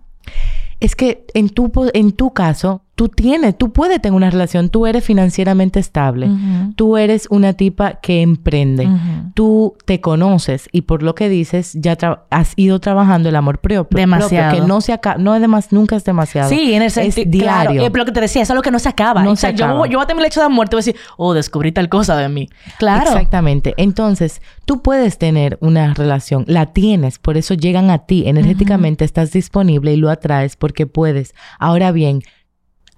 Es 0.80 0.94
que 0.94 1.26
en 1.34 1.48
tu, 1.48 1.70
en 1.92 2.12
tu 2.12 2.32
caso, 2.32 2.82
tú 2.98 3.08
tienes, 3.08 3.56
tú 3.56 3.72
puedes 3.72 4.02
tener 4.02 4.16
una 4.16 4.28
relación, 4.28 4.70
tú 4.70 4.84
eres 4.84 5.04
financieramente 5.04 5.78
estable, 5.78 6.28
tú 6.74 6.96
eres 6.96 7.28
una 7.30 7.52
tipa 7.52 8.00
que 8.00 8.22
emprende, 8.22 8.88
tú 9.34 9.76
te 9.84 10.00
conoces 10.00 10.68
y 10.72 10.82
por 10.82 11.04
lo 11.04 11.14
que 11.14 11.28
dices 11.28 11.74
ya 11.74 11.96
has 12.28 12.54
ido 12.56 12.80
trabajando 12.80 13.28
el 13.28 13.36
amor 13.36 13.60
propio. 13.60 13.86
Demasiado. 13.88 14.48
propio, 14.48 14.64
que 14.64 14.68
no 14.68 14.80
se 14.80 14.92
acaba, 14.92 15.16
no 15.16 15.36
es 15.36 15.40
demas, 15.40 15.70
nunca 15.70 15.94
es 15.94 16.04
demasiado. 16.04 16.48
Sí, 16.48 16.74
en 16.74 16.82
el 16.82 16.90
sentido. 16.90 17.30
diario. 17.30 17.70
Claro, 17.70 17.86
es 17.86 17.92
lo 17.94 18.04
que 18.04 18.10
te 18.10 18.20
decía, 18.20 18.42
es 18.42 18.50
lo 18.50 18.62
que 18.62 18.72
no 18.72 18.80
se 18.80 18.88
acaba. 18.88 19.22
No 19.22 19.30
o 19.30 19.36
sea, 19.36 19.50
se 19.50 19.56
yo, 19.56 19.66
acaba. 19.66 19.86
yo 19.86 19.98
voy 19.98 20.02
a 20.02 20.06
tener 20.08 20.16
mi 20.16 20.24
lecho 20.24 20.42
de 20.42 20.48
muerte 20.48 20.74
y 20.74 20.76
voy 20.76 20.80
a 20.80 20.84
decir, 20.86 20.96
oh, 21.18 21.34
descubrí 21.34 21.70
tal 21.70 21.88
cosa 21.88 22.16
de 22.16 22.28
mí. 22.28 22.48
Claro. 22.80 23.12
Exactamente. 23.12 23.74
Entonces, 23.76 24.42
tú 24.64 24.82
puedes 24.82 25.18
tener 25.18 25.56
una 25.60 25.94
relación, 25.94 26.42
la 26.48 26.66
tienes, 26.66 27.20
por 27.20 27.36
eso 27.36 27.54
llegan 27.54 27.90
a 27.90 27.98
ti. 27.98 28.24
Energéticamente 28.26 29.04
estás 29.04 29.30
disponible 29.30 29.92
y 29.92 29.96
lo 29.98 30.10
atraes 30.10 30.56
porque 30.56 30.88
puedes. 30.88 31.32
Ahora 31.60 31.92
bien, 31.92 32.22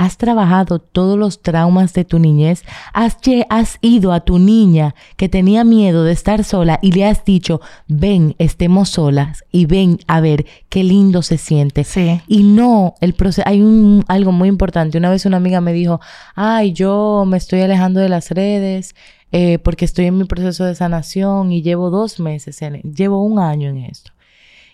has 0.01 0.17
trabajado 0.17 0.79
todos 0.79 1.19
los 1.19 1.43
traumas 1.43 1.93
de 1.93 2.07
tu 2.07 2.19
niñez, 2.19 2.65
has, 2.95 3.19
has 3.51 3.77
ido 3.83 4.15
a 4.15 4.21
tu 4.21 4.39
niña 4.39 4.95
que 5.19 5.29
tenía 5.29 5.63
miedo 5.63 6.05
de 6.05 6.13
estar 6.13 6.43
sola 6.43 6.79
y 6.81 6.93
le 6.93 7.05
has 7.05 7.23
dicho, 7.27 7.61
ven, 7.87 8.35
estemos 8.39 8.89
solas 8.89 9.45
y 9.53 9.67
ven 9.67 9.99
a 10.07 10.23
ver 10.23 10.47
qué 10.71 10.85
lindo 10.85 11.21
se 11.21 11.37
siente. 11.37 11.85
Sí. 11.85 12.23
Y 12.27 12.45
no, 12.45 12.95
el 13.03 13.13
proceso, 13.13 13.47
hay 13.47 13.61
un, 13.61 14.03
algo 14.09 14.33
muy 14.33 14.49
importante. 14.49 14.97
Una 14.97 15.11
vez 15.11 15.27
una 15.27 15.37
amiga 15.37 15.61
me 15.61 15.75
dijo, 15.75 16.01
ay, 16.35 16.73
yo 16.73 17.25
me 17.27 17.37
estoy 17.37 17.61
alejando 17.61 18.01
de 18.01 18.09
las 18.09 18.31
redes. 18.31 18.95
Eh, 19.33 19.59
porque 19.59 19.85
estoy 19.85 20.07
en 20.07 20.19
mi 20.19 20.25
proceso 20.25 20.65
de 20.65 20.75
sanación 20.75 21.53
y 21.53 21.63
llevo 21.63 21.91
dos 21.91 22.19
meses, 22.19 22.63
en, 22.63 22.81
llevo 22.81 23.23
un 23.23 23.39
año 23.39 23.69
en 23.69 23.77
esto. 23.85 24.11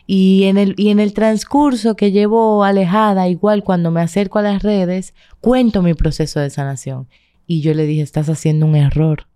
Y 0.07 0.45
en, 0.45 0.57
el, 0.57 0.75
y 0.77 0.91
en 0.91 1.01
el 1.01 1.13
transcurso 1.13 1.97
que 1.97 2.13
llevo 2.13 2.63
alejada, 2.63 3.29
igual 3.29 3.65
cuando 3.65 3.91
me 3.91 4.01
acerco 4.01 4.39
a 4.39 4.43
las 4.43 4.63
redes, 4.63 5.15
cuento 5.41 5.83
mi 5.83 5.95
proceso 5.95 6.39
de 6.39 6.51
sanación. 6.51 7.09
Y 7.47 7.61
yo 7.61 7.75
le 7.75 7.87
dije, 7.87 8.03
estás 8.03 8.29
haciendo 8.29 8.67
un 8.67 8.77
error. 8.77 9.27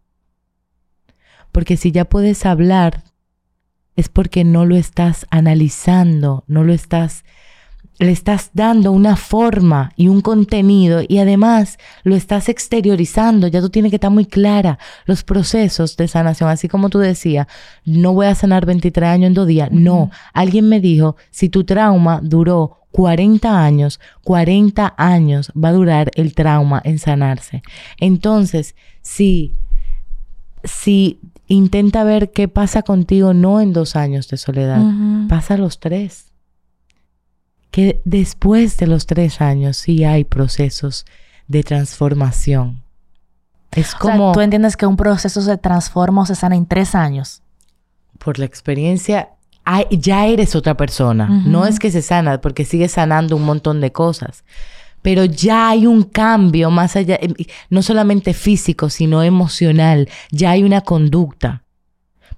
Porque 1.53 1.77
si 1.77 1.91
ya 1.91 2.05
puedes 2.05 2.47
hablar, 2.47 3.03
es 3.97 4.09
porque 4.09 4.45
no 4.45 4.65
lo 4.65 4.77
estás 4.77 5.27
analizando, 5.31 6.45
no 6.47 6.63
lo 6.63 6.73
estás 6.73 7.25
le 8.01 8.13
estás 8.13 8.51
dando 8.55 8.93
una 8.93 9.15
forma 9.15 9.93
y 9.95 10.09
un 10.09 10.23
contenido 10.23 11.03
y 11.07 11.19
además 11.19 11.79
lo 12.03 12.17
estás 12.17 12.49
exteriorizando, 12.49 13.47
ya 13.47 13.61
tú 13.61 13.69
tienes 13.69 13.91
que 13.91 13.97
estar 13.97 14.11
muy 14.11 14.25
clara 14.25 14.79
los 15.05 15.23
procesos 15.23 15.99
de 15.99 16.09
sanación, 16.09 16.49
así 16.49 16.67
como 16.67 16.89
tú 16.89 16.99
decías, 16.99 17.47
no 17.85 18.15
voy 18.15 18.27
a 18.27 18.35
sanar 18.35 18.65
23 18.65 19.07
años 19.07 19.27
en 19.29 19.35
dos 19.35 19.47
días, 19.47 19.71
no, 19.71 20.11
alguien 20.33 20.67
me 20.67 20.81
dijo, 20.81 21.17
si 21.31 21.51
tu 21.51 21.65
trauma 21.65 22.21
duró 22.23 22.79
40 22.93 23.63
años, 23.63 24.01
40 24.25 24.95
años 24.97 25.53
va 25.53 25.69
a 25.69 25.73
durar 25.73 26.11
el 26.15 26.35
trauma 26.35 26.81
en 26.83 26.99
sanarse. 26.99 27.63
Entonces, 27.99 28.75
si, 29.03 29.53
si 30.65 31.21
intenta 31.49 32.03
ver 32.03 32.31
qué 32.33 32.49
pasa 32.49 32.81
contigo, 32.83 33.35
no 33.35 33.61
en 33.61 33.75
dos 33.75 33.95
años 33.95 34.27
de 34.29 34.39
soledad, 34.39 34.83
pasa 35.29 35.59
los 35.59 35.79
tres 35.81 36.30
que 37.71 38.01
después 38.05 38.77
de 38.77 38.87
los 38.87 39.07
tres 39.07 39.41
años 39.41 39.77
sí 39.77 40.05
hay 40.05 40.25
procesos 40.25 41.07
de 41.49 41.63
transformación. 41.63 42.83
Es 43.73 43.95
como... 43.95 44.33
¿Tú 44.33 44.41
entiendes 44.41 44.77
que 44.77 44.87
un 44.87 44.97
proceso 44.97 45.41
se 45.41 45.57
transforma 45.57 46.23
o 46.23 46.27
se 46.27 46.35
sana 46.35 46.57
en 46.57 46.67
tres 46.67 46.95
años? 46.95 47.43
Por 48.19 48.39
la 48.39 48.45
experiencia, 48.45 49.31
ya 49.91 50.27
eres 50.27 50.57
otra 50.57 50.77
persona. 50.77 51.29
No 51.47 51.67
es 51.67 51.79
que 51.79 51.91
se 51.91 52.03
sana, 52.03 52.41
porque 52.41 52.65
sigues 52.65 52.93
sanando 52.93 53.37
un 53.37 53.45
montón 53.45 53.81
de 53.81 53.93
cosas. 53.93 54.45
Pero 55.03 55.25
ya 55.25 55.71
hay 55.71 55.87
un 55.87 56.03
cambio 56.03 56.71
más 56.71 56.97
allá, 56.97 57.19
em, 57.21 57.33
no 57.71 57.81
solamente 57.81 58.35
físico, 58.35 58.91
sino 58.91 59.23
emocional. 59.23 60.09
Ya 60.31 60.51
hay 60.51 60.63
una 60.63 60.83
conducta. 60.83 61.63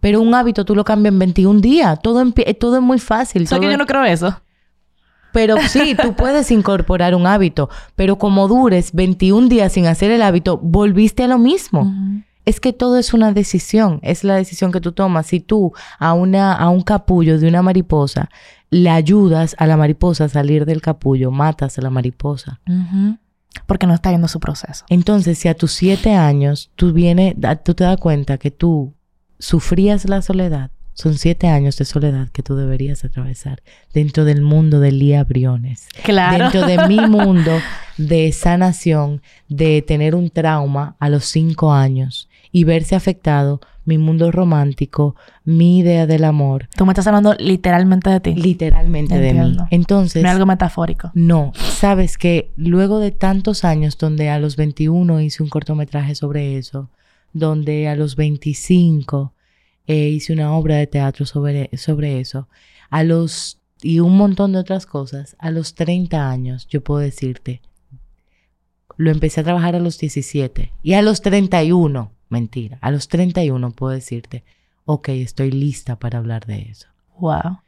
Pero 0.01 0.21
un 0.21 0.35
hábito 0.35 0.65
tú 0.65 0.75
lo 0.75 0.85
cambias 0.85 1.13
en 1.13 1.19
21 1.19 1.61
días. 1.61 1.99
Todo, 2.03 2.25
todo 2.61 2.77
es 2.77 2.83
muy 2.83 2.99
fácil. 2.99 3.49
¿Sabes 3.49 3.67
que 3.67 3.73
yo 3.73 3.79
no 3.79 3.87
creo 3.87 4.05
eso? 4.05 4.41
Pero 5.33 5.57
sí, 5.69 5.97
tú 6.01 6.15
puedes 6.15 6.51
incorporar 6.51 7.15
un 7.15 7.27
hábito, 7.27 7.69
pero 7.97 8.19
como 8.19 8.49
dures 8.49 8.93
21 8.93 9.49
días 9.49 9.73
sin 9.73 9.87
hacer 9.87 10.11
el 10.11 10.23
hábito, 10.23 10.59
volviste 10.59 11.25
a 11.25 11.29
lo 11.29 11.39
mismo. 11.39 11.93
Es 12.45 12.59
que 12.59 12.73
todo 12.73 12.99
es 12.99 13.15
una 13.15 13.33
decisión, 13.33 14.01
es 14.03 14.25
la 14.25 14.35
decisión 14.35 14.73
que 14.73 14.81
tú 14.81 14.93
tomas. 14.93 15.27
Si 15.27 15.41
tú 15.41 15.73
a, 15.99 16.13
una, 16.13 16.53
a 16.53 16.71
un 16.71 16.83
capullo 16.83 17.39
de 17.39 17.47
una 17.49 17.63
mariposa 17.63 18.31
le 18.71 18.91
ayudas 18.91 19.55
a 19.59 19.67
la 19.67 19.77
mariposa 19.77 20.25
a 20.25 20.29
salir 20.29 20.65
del 20.65 20.81
capullo, 20.81 21.31
matas 21.31 21.79
a 21.79 21.83
la 21.83 21.91
mariposa. 21.91 22.61
Porque 23.67 23.87
no 23.87 23.95
está 23.95 24.09
viendo 24.09 24.29
su 24.29 24.41
proceso. 24.41 24.87
Entonces, 24.89 25.39
si 25.39 25.49
a 25.49 25.55
tus 25.55 25.73
siete 25.73 26.15
años 26.15 26.71
tú, 26.75 26.93
vienes, 26.93 27.35
tú 27.65 27.75
te 27.75 27.85
das 27.85 27.99
cuenta 27.99 28.39
que 28.39 28.51
tú 28.51 28.95
sufrías 29.39 30.09
la 30.09 30.23
soledad, 30.23 30.71
son 30.95 31.19
siete 31.19 31.49
años 31.49 31.77
de 31.77 31.85
soledad 31.85 32.29
que 32.29 32.43
tú 32.43 32.57
deberías 32.57 33.05
atravesar 33.05 33.63
dentro 33.93 34.25
del 34.25 34.43
mundo 34.43 34.81
de 34.81 34.93
Lía 34.93 35.25
Briones. 35.25 35.89
Claro. 36.05 36.45
Dentro 36.45 36.67
de 36.67 36.89
mi 36.89 36.97
mundo 37.09 37.53
de 37.97 38.33
sanación, 38.33 39.23
de 39.49 39.83
tener 39.83 40.15
un 40.15 40.31
trauma 40.31 40.97
a 40.99 41.09
los 41.09 41.25
cinco 41.25 41.73
años 41.73 42.29
y 42.51 42.65
verse 42.65 42.95
afectado 42.95 43.61
mi 43.85 43.99
mundo 43.99 44.31
romántico, 44.31 45.17
mi 45.45 45.79
idea 45.79 46.07
del 46.07 46.25
amor. 46.25 46.69
Tú 46.77 46.87
me 46.87 46.93
estás 46.93 47.07
hablando 47.07 47.35
literalmente 47.39 48.11
de 48.11 48.21
ti. 48.21 48.35
Literalmente 48.35 49.19
de 49.19 49.35
mí. 49.35 49.57
Entonces. 49.71 50.23
No 50.23 50.29
es 50.29 50.35
algo 50.35 50.47
metafórico. 50.47 51.11
No. 51.15 51.53
Sabes 51.55 52.17
que 52.17 52.53
luego 52.57 53.01
de 53.01 53.11
tantos 53.11 53.65
años, 53.65 53.99
donde 53.99 54.31
a 54.31 54.39
los 54.39 54.57
21 54.57 55.21
hice 55.21 55.43
un 55.43 55.49
cortometraje 55.49 56.15
sobre 56.15 56.59
eso, 56.59 56.91
donde 57.33 57.89
a 57.89 57.97
los 57.97 58.15
25 58.15 59.33
eh, 59.87 60.09
hice 60.09 60.33
una 60.33 60.55
obra 60.55 60.77
de 60.77 60.87
teatro 60.87 61.27
sobre, 61.27 61.71
sobre 61.77 62.21
eso. 62.21 62.49
A 62.91 63.05
los, 63.05 63.61
y 63.83 64.01
un 64.01 64.17
montón 64.17 64.53
de 64.53 64.59
otras 64.59 64.87
cosas, 64.87 65.37
a 65.39 65.51
los 65.51 65.75
30 65.75 66.31
años, 66.31 66.67
yo 66.69 66.83
puedo 66.83 67.01
decirte, 67.01 67.63
lo 68.97 69.11
empecé 69.11 69.41
a 69.41 69.45
trabajar 69.45 69.75
a 69.75 69.81
los 69.81 69.99
17 69.99 70.73
y 70.83 70.93
a 70.93 71.03
los 71.03 71.23
31, 71.23 72.13
mentira, 72.29 72.79
a 72.81 72.91
los 72.91 73.09
31 73.09 73.71
puedo 73.73 73.93
decirte, 73.93 74.45
ok, 74.85 75.09
estoy 75.11 75.51
lista 75.51 75.99
para 75.99 76.19
hablar 76.19 76.47
de 76.47 76.63
eso. 76.71 76.89
Wow. 77.19 77.61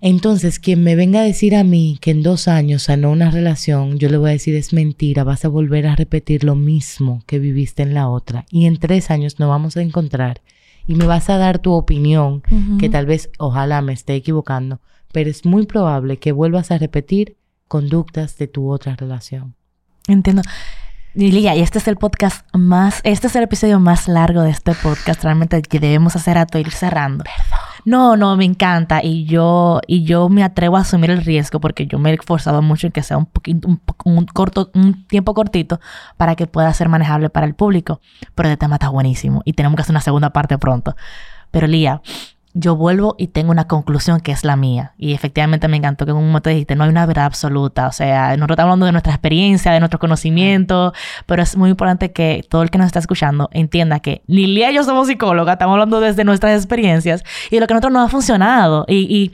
Entonces, 0.00 0.58
quien 0.58 0.82
me 0.82 0.96
venga 0.96 1.20
a 1.20 1.24
decir 1.24 1.54
a 1.54 1.62
mí 1.62 1.96
que 2.00 2.10
en 2.10 2.22
dos 2.22 2.48
años 2.48 2.82
sanó 2.82 3.12
una 3.12 3.30
relación, 3.30 4.00
yo 4.00 4.08
le 4.08 4.16
voy 4.16 4.30
a 4.30 4.32
decir 4.32 4.56
es 4.56 4.72
mentira, 4.72 5.22
vas 5.22 5.44
a 5.44 5.48
volver 5.48 5.86
a 5.86 5.94
repetir 5.94 6.42
lo 6.42 6.56
mismo 6.56 7.22
que 7.26 7.38
viviste 7.38 7.84
en 7.84 7.94
la 7.94 8.08
otra 8.08 8.44
y 8.50 8.66
en 8.66 8.78
tres 8.78 9.12
años 9.12 9.38
nos 9.38 9.48
vamos 9.48 9.76
a 9.76 9.82
encontrar 9.82 10.40
y 10.86 10.94
me 10.94 11.06
vas 11.06 11.30
a 11.30 11.38
dar 11.38 11.58
tu 11.58 11.72
opinión, 11.72 12.42
que 12.78 12.88
tal 12.88 13.06
vez, 13.06 13.30
ojalá 13.38 13.82
me 13.82 13.92
esté 13.92 14.14
equivocando, 14.14 14.80
pero 15.12 15.30
es 15.30 15.44
muy 15.44 15.66
probable 15.66 16.18
que 16.18 16.32
vuelvas 16.32 16.70
a 16.70 16.78
repetir 16.78 17.36
conductas 17.68 18.36
de 18.38 18.48
tu 18.48 18.70
otra 18.70 18.96
relación. 18.96 19.54
Entiendo. 20.08 20.42
Lilia, 21.14 21.54
y 21.54 21.60
este 21.60 21.78
es 21.78 21.88
el 21.88 21.96
podcast 21.96 22.46
más, 22.56 23.02
este 23.04 23.26
es 23.26 23.36
el 23.36 23.42
episodio 23.42 23.78
más 23.78 24.08
largo 24.08 24.40
de 24.40 24.50
este 24.50 24.72
podcast, 24.72 25.22
realmente 25.22 25.60
que 25.60 25.78
debemos 25.78 26.16
hacer 26.16 26.38
a 26.38 26.46
ir 26.54 26.70
cerrando. 26.70 27.24
Perdón. 27.24 27.60
No, 27.84 28.16
no, 28.16 28.34
me 28.36 28.46
encanta 28.46 29.02
y 29.02 29.24
yo 29.24 29.82
y 29.86 30.04
yo 30.04 30.30
me 30.30 30.42
atrevo 30.42 30.78
a 30.78 30.80
asumir 30.80 31.10
el 31.10 31.22
riesgo 31.22 31.60
porque 31.60 31.86
yo 31.86 31.98
me 31.98 32.10
he 32.10 32.14
esforzado 32.14 32.62
mucho 32.62 32.86
en 32.86 32.92
que 32.92 33.02
sea 33.02 33.18
un 33.18 33.26
poquito 33.26 33.68
un, 34.04 34.26
corto 34.26 34.70
un 34.74 35.06
tiempo 35.06 35.34
cortito 35.34 35.80
para 36.16 36.34
que 36.34 36.46
pueda 36.46 36.72
ser 36.72 36.88
manejable 36.88 37.28
para 37.28 37.44
el 37.44 37.54
público, 37.54 38.00
pero 38.34 38.48
el 38.48 38.56
tema 38.56 38.76
está 38.76 38.88
buenísimo 38.88 39.42
y 39.44 39.52
tenemos 39.52 39.76
que 39.76 39.82
hacer 39.82 39.92
una 39.92 40.00
segunda 40.00 40.30
parte 40.30 40.56
pronto. 40.56 40.96
Pero 41.50 41.66
Lía, 41.66 42.00
yo 42.54 42.76
vuelvo 42.76 43.14
y 43.18 43.28
tengo 43.28 43.50
una 43.50 43.66
conclusión 43.66 44.20
que 44.20 44.30
es 44.32 44.44
la 44.44 44.56
mía. 44.56 44.92
Y 44.98 45.14
efectivamente 45.14 45.68
me 45.68 45.78
encantó 45.78 46.04
que 46.04 46.10
en 46.10 46.18
un 46.18 46.26
momento 46.26 46.50
dijiste, 46.50 46.76
no 46.76 46.84
hay 46.84 46.90
una 46.90 47.06
verdad 47.06 47.24
absoluta. 47.24 47.86
O 47.86 47.92
sea, 47.92 48.36
nosotros 48.36 48.56
estamos 48.56 48.72
hablando 48.72 48.86
de 48.86 48.92
nuestra 48.92 49.12
experiencia, 49.14 49.72
de 49.72 49.80
nuestro 49.80 49.98
conocimiento, 49.98 50.92
pero 51.26 51.42
es 51.42 51.56
muy 51.56 51.70
importante 51.70 52.12
que 52.12 52.44
todo 52.48 52.62
el 52.62 52.70
que 52.70 52.78
nos 52.78 52.86
está 52.86 52.98
escuchando 52.98 53.48
entienda 53.52 54.00
que 54.00 54.22
ni 54.26 54.46
Lía 54.46 54.70
y 54.70 54.74
yo 54.74 54.84
somos 54.84 55.06
psicólogas, 55.06 55.54
estamos 55.54 55.72
hablando 55.74 56.00
desde 56.00 56.24
nuestras 56.24 56.54
experiencias 56.56 57.24
y 57.50 57.58
lo 57.58 57.66
que 57.66 57.74
nosotros 57.74 57.92
nos 57.92 58.06
ha 58.06 58.10
funcionado. 58.10 58.84
Y, 58.88 59.32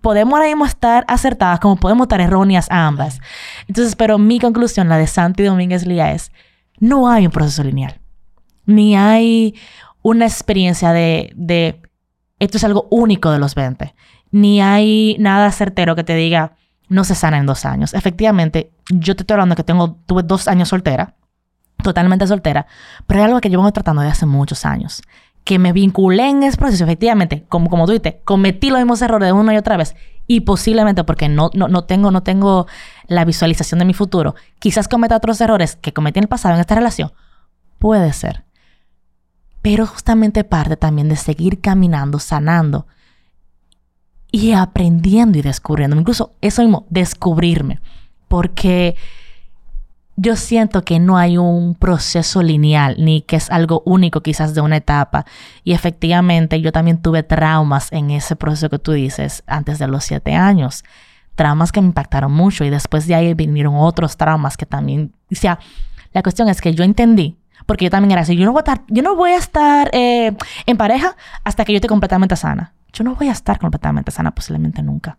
podemos 0.00 0.34
ahora 0.34 0.46
mismo 0.46 0.66
estar 0.66 1.04
acertadas 1.08 1.58
como 1.58 1.76
podemos 1.76 2.04
estar 2.04 2.20
erróneas 2.20 2.66
ambas. 2.70 3.20
Entonces, 3.66 3.96
pero 3.96 4.18
mi 4.18 4.38
conclusión, 4.38 4.88
la 4.88 4.98
de 4.98 5.06
Santi 5.06 5.42
Domínguez 5.42 5.86
Lía, 5.86 6.12
es, 6.12 6.30
no 6.78 7.08
hay 7.08 7.26
un 7.26 7.32
proceso 7.32 7.64
lineal. 7.64 7.98
Ni 8.66 8.96
hay 8.96 9.54
una 10.02 10.26
experiencia 10.26 10.92
de 10.92 11.32
esto 12.42 12.56
es 12.56 12.64
algo 12.64 12.88
único 12.90 13.30
de 13.30 13.38
los 13.38 13.54
20. 13.54 13.94
Ni 14.32 14.60
hay 14.60 15.16
nada 15.20 15.52
certero 15.52 15.94
que 15.94 16.02
te 16.02 16.16
diga, 16.16 16.56
no 16.88 17.04
se 17.04 17.14
sana 17.14 17.38
en 17.38 17.46
dos 17.46 17.64
años. 17.64 17.94
Efectivamente, 17.94 18.72
yo 18.90 19.14
te 19.14 19.22
estoy 19.22 19.34
hablando 19.34 19.54
que 19.54 19.62
tengo, 19.62 19.96
tuve 20.06 20.24
dos 20.24 20.48
años 20.48 20.68
soltera, 20.68 21.14
totalmente 21.84 22.26
soltera, 22.26 22.66
pero 23.06 23.20
hay 23.20 23.26
algo 23.26 23.40
que 23.40 23.48
vengo 23.48 23.70
tratando 23.70 24.02
de 24.02 24.08
hace 24.08 24.26
muchos 24.26 24.64
años. 24.64 25.02
Que 25.44 25.60
me 25.60 25.72
vinculé 25.72 26.30
en 26.30 26.42
ese 26.42 26.56
proceso, 26.56 26.82
efectivamente, 26.82 27.44
como, 27.48 27.70
como 27.70 27.86
tú 27.86 27.92
dices, 27.92 28.16
cometí 28.24 28.70
los 28.70 28.80
mismos 28.80 29.02
errores 29.02 29.28
de 29.28 29.32
una 29.32 29.54
y 29.54 29.56
otra 29.56 29.76
vez. 29.76 29.94
Y 30.26 30.40
posiblemente, 30.40 31.04
porque 31.04 31.28
no, 31.28 31.50
no, 31.54 31.68
no, 31.68 31.84
tengo, 31.84 32.10
no 32.10 32.24
tengo 32.24 32.66
la 33.06 33.24
visualización 33.24 33.78
de 33.78 33.84
mi 33.84 33.94
futuro, 33.94 34.34
quizás 34.58 34.88
cometa 34.88 35.16
otros 35.16 35.40
errores 35.40 35.76
que 35.76 35.92
cometí 35.92 36.18
en 36.18 36.24
el 36.24 36.28
pasado 36.28 36.56
en 36.56 36.60
esta 36.60 36.74
relación. 36.74 37.12
Puede 37.78 38.12
ser 38.12 38.44
pero 39.62 39.86
justamente 39.86 40.44
parte 40.44 40.76
también 40.76 41.08
de 41.08 41.16
seguir 41.16 41.60
caminando, 41.60 42.18
sanando 42.18 42.86
y 44.30 44.52
aprendiendo 44.52 45.38
y 45.38 45.42
descubriendo. 45.42 45.96
Incluso 45.96 46.34
eso 46.40 46.62
mismo, 46.62 46.86
descubrirme, 46.90 47.80
porque 48.28 48.96
yo 50.16 50.36
siento 50.36 50.84
que 50.84 50.98
no 50.98 51.16
hay 51.16 51.38
un 51.38 51.74
proceso 51.74 52.42
lineal, 52.42 52.96
ni 52.98 53.22
que 53.22 53.36
es 53.36 53.50
algo 53.50 53.82
único 53.86 54.20
quizás 54.20 54.54
de 54.54 54.60
una 54.60 54.76
etapa. 54.76 55.24
Y 55.64 55.72
efectivamente 55.72 56.60
yo 56.60 56.72
también 56.72 57.00
tuve 57.00 57.22
traumas 57.22 57.90
en 57.92 58.10
ese 58.10 58.36
proceso 58.36 58.68
que 58.68 58.78
tú 58.78 58.92
dices 58.92 59.42
antes 59.46 59.78
de 59.78 59.88
los 59.88 60.04
siete 60.04 60.34
años 60.34 60.84
traumas 61.34 61.72
que 61.72 61.80
me 61.80 61.86
impactaron 61.86 62.32
mucho 62.32 62.64
y 62.64 62.70
después 62.70 63.06
de 63.06 63.14
ahí 63.14 63.34
vinieron 63.34 63.74
otros 63.76 64.16
traumas 64.16 64.56
que 64.56 64.66
también, 64.66 65.12
o 65.30 65.34
sea, 65.34 65.58
la 66.12 66.22
cuestión 66.22 66.48
es 66.48 66.60
que 66.60 66.74
yo 66.74 66.84
entendí, 66.84 67.38
porque 67.66 67.84
yo 67.84 67.90
también 67.90 68.12
era 68.12 68.22
así, 68.22 68.36
yo 68.36 68.44
no 68.44 68.52
voy 68.52 68.60
a 68.60 68.62
estar, 68.62 68.84
yo 68.88 69.02
no 69.02 69.16
voy 69.16 69.30
a 69.30 69.36
estar 69.36 69.90
eh, 69.92 70.36
en 70.66 70.76
pareja 70.76 71.16
hasta 71.44 71.64
que 71.64 71.72
yo 71.72 71.76
esté 71.76 71.88
completamente 71.88 72.36
sana. 72.36 72.74
Yo 72.92 73.04
no 73.04 73.14
voy 73.14 73.28
a 73.28 73.32
estar 73.32 73.58
completamente 73.58 74.10
sana 74.10 74.34
posiblemente 74.34 74.82
nunca. 74.82 75.18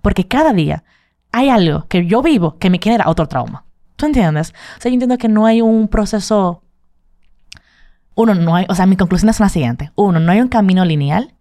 Porque 0.00 0.26
cada 0.26 0.52
día 0.52 0.84
hay 1.32 1.48
algo 1.50 1.86
que 1.88 2.06
yo 2.06 2.22
vivo 2.22 2.58
que 2.58 2.70
me 2.70 2.78
genera 2.82 3.08
otro 3.08 3.26
trauma. 3.26 3.64
¿Tú 3.96 4.06
entiendes? 4.06 4.54
O 4.78 4.80
sea, 4.80 4.90
yo 4.90 4.94
entiendo 4.94 5.18
que 5.18 5.28
no 5.28 5.46
hay 5.46 5.62
un 5.62 5.88
proceso... 5.88 6.62
Uno, 8.14 8.34
no 8.34 8.54
hay... 8.54 8.66
O 8.68 8.74
sea, 8.74 8.86
mi 8.86 8.96
conclusión 8.96 9.30
es 9.30 9.40
la 9.40 9.48
siguiente. 9.48 9.92
Uno, 9.94 10.20
no 10.20 10.32
hay 10.32 10.40
un 10.40 10.48
camino 10.48 10.84
lineal. 10.84 11.34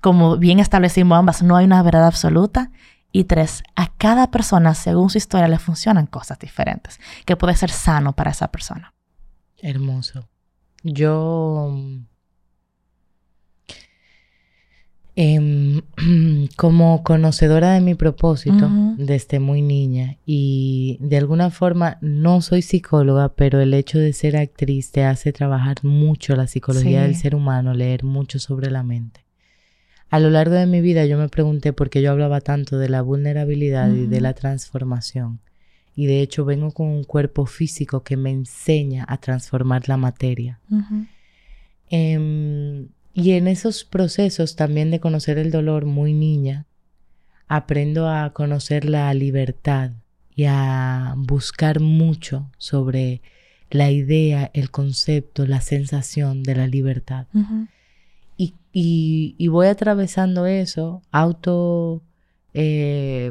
Como 0.00 0.36
bien 0.36 0.58
establecimos 0.58 1.18
ambas, 1.18 1.42
no 1.42 1.56
hay 1.56 1.64
una 1.64 1.82
verdad 1.82 2.06
absoluta. 2.06 2.70
Y 3.12 3.24
tres, 3.24 3.62
a 3.76 3.88
cada 3.88 4.30
persona, 4.30 4.74
según 4.74 5.10
su 5.10 5.18
historia, 5.18 5.48
le 5.48 5.58
funcionan 5.58 6.06
cosas 6.06 6.38
diferentes, 6.38 6.98
que 7.26 7.36
puede 7.36 7.54
ser 7.56 7.70
sano 7.70 8.14
para 8.14 8.30
esa 8.30 8.48
persona. 8.48 8.94
Hermoso. 9.62 10.28
Yo 10.82 11.74
Em, 15.14 15.82
como 16.56 17.02
conocedora 17.02 17.74
de 17.74 17.82
mi 17.82 17.94
propósito 17.94 18.70
desde 18.96 19.40
muy 19.40 19.60
niña 19.60 20.16
y 20.24 20.96
de 21.00 21.18
alguna 21.18 21.50
forma 21.50 21.98
no 22.00 22.40
soy 22.40 22.62
psicóloga, 22.62 23.34
pero 23.34 23.60
el 23.60 23.74
hecho 23.74 23.98
de 23.98 24.14
ser 24.14 24.38
actriz 24.38 24.90
te 24.90 25.04
hace 25.04 25.32
trabajar 25.32 25.76
mucho 25.82 26.34
la 26.34 26.46
psicología 26.46 27.02
del 27.02 27.14
ser 27.14 27.34
humano, 27.34 27.74
leer 27.74 28.04
mucho 28.04 28.38
sobre 28.38 28.70
la 28.70 28.82
mente. 28.82 29.20
A 30.08 30.18
lo 30.18 30.30
largo 30.30 30.54
de 30.54 30.66
mi 30.66 30.80
vida 30.80 31.04
yo 31.04 31.18
me 31.18 31.28
pregunté 31.28 31.74
por 31.74 31.90
qué 31.90 32.00
yo 32.00 32.10
hablaba 32.10 32.40
tanto 32.40 32.78
de 32.78 32.88
la 32.88 33.02
vulnerabilidad 33.02 33.92
y 33.92 34.06
de 34.06 34.20
la 34.20 34.32
transformación. 34.32 35.40
Y 35.94 36.06
de 36.06 36.22
hecho 36.22 36.44
vengo 36.44 36.70
con 36.72 36.86
un 36.88 37.04
cuerpo 37.04 37.46
físico 37.46 38.02
que 38.02 38.16
me 38.16 38.30
enseña 38.30 39.04
a 39.08 39.18
transformar 39.18 39.88
la 39.88 39.96
materia. 39.96 40.60
Y 43.14 43.32
en 43.32 43.48
esos 43.48 43.84
procesos 43.84 44.56
también 44.56 44.90
de 44.90 45.00
conocer 45.00 45.38
el 45.38 45.50
dolor 45.50 45.84
muy 45.84 46.14
niña, 46.14 46.66
aprendo 47.46 48.08
a 48.08 48.32
conocer 48.32 48.86
la 48.86 49.12
libertad 49.12 49.90
y 50.34 50.44
a 50.46 51.14
buscar 51.18 51.80
mucho 51.80 52.50
sobre 52.56 53.20
la 53.70 53.90
idea, 53.90 54.50
el 54.54 54.70
concepto, 54.70 55.46
la 55.46 55.60
sensación 55.60 56.42
de 56.42 56.54
la 56.54 56.66
libertad. 56.66 57.26
y, 58.38 58.54
y, 58.72 59.48
voy 59.48 59.66
atravesando 59.66 60.46
eso, 60.46 61.02
auto 61.10 62.02
eh, 62.54 63.30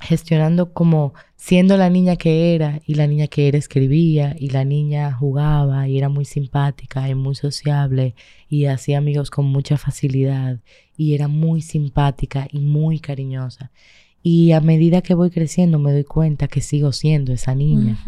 gestionando 0.00 0.72
como 0.72 1.12
siendo 1.36 1.76
la 1.76 1.90
niña 1.90 2.16
que 2.16 2.54
era 2.54 2.80
y 2.86 2.94
la 2.94 3.06
niña 3.06 3.26
que 3.26 3.48
era 3.48 3.58
escribía 3.58 4.34
y 4.38 4.50
la 4.50 4.64
niña 4.64 5.12
jugaba 5.12 5.86
y 5.88 5.98
era 5.98 6.08
muy 6.08 6.24
simpática 6.24 7.08
y 7.08 7.14
muy 7.14 7.34
sociable 7.34 8.14
y 8.48 8.64
hacía 8.64 8.98
amigos 8.98 9.30
con 9.30 9.46
mucha 9.46 9.76
facilidad 9.76 10.58
y 10.96 11.14
era 11.14 11.28
muy 11.28 11.60
simpática 11.62 12.48
y 12.50 12.60
muy 12.60 12.98
cariñosa. 12.98 13.70
Y 14.22 14.52
a 14.52 14.60
medida 14.60 15.02
que 15.02 15.14
voy 15.14 15.30
creciendo 15.30 15.78
me 15.78 15.92
doy 15.92 16.04
cuenta 16.04 16.48
que 16.48 16.60
sigo 16.60 16.92
siendo 16.92 17.32
esa 17.32 17.54
niña. 17.54 17.98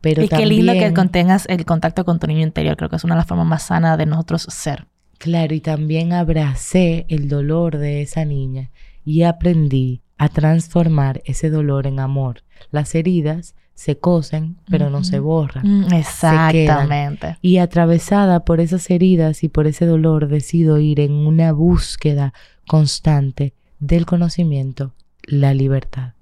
Pero 0.00 0.22
y 0.22 0.28
qué 0.28 0.46
lindo 0.46 0.72
que 0.74 0.92
contengas 0.92 1.46
el 1.48 1.64
contacto 1.64 2.04
con 2.04 2.20
tu 2.20 2.26
niño 2.26 2.42
interior. 2.42 2.76
Creo 2.76 2.90
que 2.90 2.96
es 2.96 3.04
una 3.04 3.14
de 3.14 3.20
las 3.20 3.26
formas 3.26 3.46
más 3.46 3.64
sanas 3.64 3.98
de 3.98 4.06
nosotros 4.06 4.46
ser. 4.50 4.86
Claro, 5.18 5.54
y 5.54 5.60
también 5.60 6.12
abracé 6.12 7.06
el 7.08 7.28
dolor 7.28 7.78
de 7.78 8.02
esa 8.02 8.24
niña 8.24 8.70
y 9.04 9.22
aprendí 9.22 10.03
a 10.16 10.28
transformar 10.28 11.22
ese 11.24 11.50
dolor 11.50 11.86
en 11.86 12.00
amor. 12.00 12.42
Las 12.70 12.94
heridas 12.94 13.54
se 13.74 13.98
cosen, 13.98 14.56
pero 14.70 14.88
no 14.88 15.02
se 15.02 15.18
borran. 15.18 15.86
Mm, 15.86 15.94
exactamente. 15.94 17.38
y 17.42 17.58
atravesada 17.58 18.44
por 18.44 18.60
esas 18.60 18.88
heridas 18.90 19.42
y 19.42 19.48
por 19.48 19.66
ese 19.66 19.84
dolor, 19.86 20.28
decido 20.28 20.78
ir 20.78 21.00
en 21.00 21.12
una 21.12 21.52
búsqueda 21.52 22.32
constante 22.66 23.52
del 23.80 24.06
conocimiento, 24.06 24.94
la 25.24 25.54
libertad. 25.54 26.14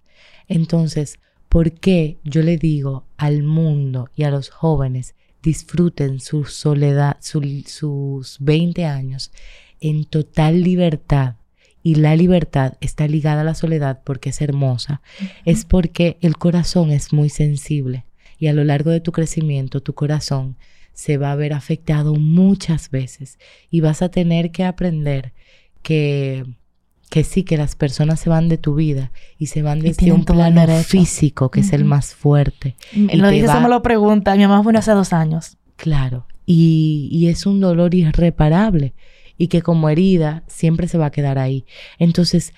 Entonces, 0.48 1.18
¿por 1.48 1.72
qué 1.72 2.18
yo 2.24 2.42
le 2.42 2.56
digo 2.56 3.04
al 3.18 3.42
mundo 3.42 4.08
y 4.16 4.24
a 4.24 4.30
los 4.30 4.48
jóvenes 4.48 5.14
disfruten 5.42 6.20
su 6.20 6.44
soledad, 6.44 7.18
sus 7.20 8.38
20 8.40 8.86
años 8.86 9.30
en 9.80 10.04
total 10.04 10.62
libertad? 10.62 11.36
Y 11.82 11.96
la 11.96 12.14
libertad 12.16 12.74
está 12.80 13.06
ligada 13.06 13.40
a 13.40 13.44
la 13.44 13.54
soledad 13.54 14.00
porque 14.04 14.30
es 14.30 14.40
hermosa, 14.40 15.02
es 15.44 15.64
porque 15.64 16.18
el 16.20 16.36
corazón 16.36 16.90
es 16.90 17.12
muy 17.12 17.28
sensible 17.28 18.04
y 18.38 18.46
a 18.46 18.52
lo 18.52 18.64
largo 18.64 18.90
de 18.90 19.00
tu 19.00 19.12
crecimiento 19.12 19.82
tu 19.82 19.94
corazón 19.94 20.56
se 20.92 21.16
va 21.16 21.32
a 21.32 21.36
ver 21.36 21.52
afectado 21.52 22.14
muchas 22.14 22.90
veces 22.90 23.38
y 23.70 23.80
vas 23.80 24.02
a 24.02 24.10
tener 24.10 24.50
que 24.50 24.64
aprender 24.64 25.32
que 25.82 26.44
que 27.12 27.24
sí, 27.24 27.42
que 27.42 27.58
las 27.58 27.76
personas 27.76 28.20
se 28.20 28.30
van 28.30 28.48
de 28.48 28.56
tu 28.56 28.74
vida 28.74 29.12
y 29.36 29.48
se 29.48 29.60
van 29.60 29.80
desde 29.80 30.12
un 30.12 30.24
plano 30.24 30.66
físico, 30.78 31.50
que 31.50 31.60
es 31.60 31.74
el 31.74 31.84
más 31.84 32.14
fuerte. 32.14 32.74
Y 32.90 33.18
lo 33.18 33.28
dice, 33.28 33.44
eso 33.44 33.60
me 33.60 33.68
lo 33.68 33.82
pregunta. 33.82 34.34
Mi 34.34 34.46
mamá 34.46 34.62
fue 34.62 34.74
hace 34.78 34.92
dos 34.92 35.12
años. 35.12 35.58
Claro. 35.76 36.26
Y, 36.46 37.10
y 37.12 37.28
es 37.28 37.44
un 37.44 37.60
dolor 37.60 37.94
irreparable 37.94 38.94
y 39.42 39.48
que 39.48 39.60
como 39.60 39.88
herida 39.88 40.44
siempre 40.46 40.86
se 40.86 40.98
va 40.98 41.06
a 41.06 41.10
quedar 41.10 41.36
ahí. 41.36 41.64
Entonces, 41.98 42.54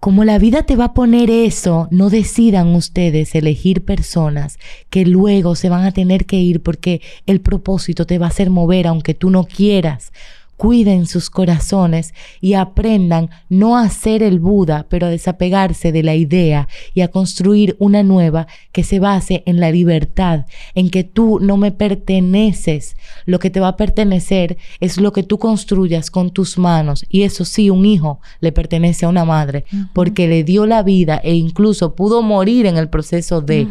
como 0.00 0.22
la 0.22 0.38
vida 0.38 0.64
te 0.64 0.76
va 0.76 0.84
a 0.84 0.92
poner 0.92 1.30
eso, 1.30 1.88
no 1.90 2.10
decidan 2.10 2.74
ustedes 2.74 3.34
elegir 3.34 3.86
personas 3.86 4.58
que 4.90 5.06
luego 5.06 5.54
se 5.54 5.70
van 5.70 5.86
a 5.86 5.92
tener 5.92 6.26
que 6.26 6.36
ir 6.36 6.62
porque 6.62 7.00
el 7.24 7.40
propósito 7.40 8.04
te 8.04 8.18
va 8.18 8.26
a 8.26 8.28
hacer 8.28 8.50
mover 8.50 8.86
aunque 8.86 9.14
tú 9.14 9.30
no 9.30 9.44
quieras 9.44 10.12
cuiden 10.60 11.06
sus 11.06 11.30
corazones 11.30 12.12
y 12.42 12.52
aprendan 12.52 13.30
no 13.48 13.78
a 13.78 13.88
ser 13.88 14.22
el 14.22 14.40
Buda, 14.40 14.84
pero 14.90 15.06
a 15.06 15.08
desapegarse 15.08 15.90
de 15.90 16.02
la 16.02 16.14
idea 16.14 16.68
y 16.92 17.00
a 17.00 17.08
construir 17.08 17.76
una 17.78 18.02
nueva 18.02 18.46
que 18.70 18.84
se 18.84 18.98
base 18.98 19.42
en 19.46 19.58
la 19.58 19.70
libertad, 19.72 20.44
en 20.74 20.90
que 20.90 21.02
tú 21.02 21.38
no 21.40 21.56
me 21.56 21.72
perteneces, 21.72 22.94
lo 23.24 23.38
que 23.38 23.48
te 23.48 23.58
va 23.58 23.68
a 23.68 23.76
pertenecer 23.78 24.58
es 24.80 25.00
lo 25.00 25.14
que 25.14 25.22
tú 25.22 25.38
construyas 25.38 26.10
con 26.10 26.28
tus 26.28 26.58
manos. 26.58 27.06
Y 27.08 27.22
eso 27.22 27.46
sí, 27.46 27.70
un 27.70 27.86
hijo 27.86 28.20
le 28.40 28.52
pertenece 28.52 29.06
a 29.06 29.08
una 29.08 29.24
madre 29.24 29.64
porque 29.94 30.28
le 30.28 30.44
dio 30.44 30.66
la 30.66 30.82
vida 30.82 31.22
e 31.24 31.36
incluso 31.36 31.94
pudo 31.94 32.20
morir 32.20 32.66
en 32.66 32.76
el 32.76 32.90
proceso 32.90 33.40
de. 33.40 33.66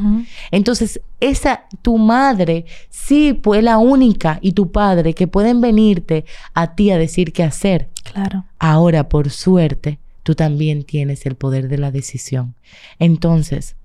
Entonces, 0.50 1.02
esa, 1.20 1.66
tu 1.82 1.98
madre 1.98 2.66
sí 2.90 3.38
fue 3.44 3.62
la 3.62 3.78
única 3.78 4.40
y 4.42 4.54
tu 4.54 4.72
padre 4.72 5.14
que 5.14 5.28
pueden 5.28 5.60
venirte 5.60 6.26
a 6.54 6.76
ti 6.80 6.91
a 6.91 6.97
decir 6.97 7.34
qué 7.34 7.43
hacer. 7.43 7.89
Claro. 8.09 8.45
Ahora, 8.57 9.09
por 9.09 9.32
suerte, 9.32 9.99
tú 10.23 10.34
también 10.34 10.86
tienes 10.86 11.25
el 11.25 11.36
poder 11.36 11.67
de 11.67 11.77
la 11.77 11.91
decisión. 11.91 12.55
Entonces, 12.99 13.75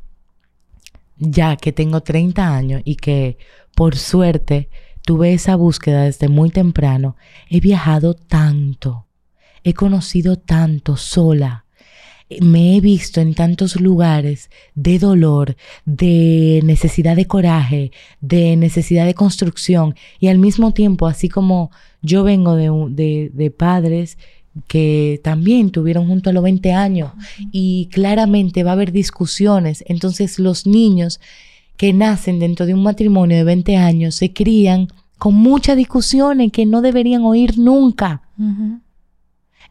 ya 1.16 1.56
que 1.56 1.72
tengo 1.72 2.02
30 2.02 2.54
años 2.54 2.82
y 2.84 2.94
que 2.94 3.36
por 3.74 3.96
suerte 3.96 4.68
tuve 5.02 5.32
esa 5.32 5.56
búsqueda 5.56 6.04
desde 6.04 6.28
muy 6.28 6.50
temprano, 6.50 7.16
he 7.50 7.58
viajado 7.58 8.14
tanto, 8.14 9.08
he 9.64 9.74
conocido 9.74 10.36
tanto 10.36 10.96
sola, 10.96 11.63
me 12.40 12.76
he 12.76 12.80
visto 12.80 13.20
en 13.20 13.34
tantos 13.34 13.80
lugares 13.80 14.50
de 14.74 14.98
dolor, 14.98 15.56
de 15.84 16.60
necesidad 16.64 17.16
de 17.16 17.26
coraje, 17.26 17.92
de 18.20 18.56
necesidad 18.56 19.06
de 19.06 19.14
construcción 19.14 19.94
y 20.20 20.28
al 20.28 20.38
mismo 20.38 20.72
tiempo, 20.72 21.06
así 21.06 21.28
como 21.28 21.70
yo 22.02 22.24
vengo 22.24 22.56
de, 22.56 23.30
de, 23.32 23.50
padres 23.50 24.18
que 24.68 25.20
también 25.22 25.70
tuvieron 25.70 26.06
junto 26.06 26.30
a 26.30 26.32
los 26.32 26.42
20 26.42 26.72
años 26.72 27.12
y 27.52 27.88
claramente 27.92 28.62
va 28.62 28.70
a 28.70 28.74
haber 28.74 28.92
discusiones, 28.92 29.84
entonces 29.86 30.38
los 30.38 30.66
niños 30.66 31.20
que 31.76 31.92
nacen 31.92 32.38
dentro 32.38 32.66
de 32.66 32.74
un 32.74 32.82
matrimonio 32.82 33.36
de 33.36 33.44
20 33.44 33.76
años 33.76 34.14
se 34.14 34.32
crían 34.32 34.88
con 35.18 35.34
muchas 35.34 35.76
discusiones 35.76 36.52
que 36.52 36.66
no 36.66 36.82
deberían 36.82 37.22
oír 37.22 37.58
nunca. 37.58 38.22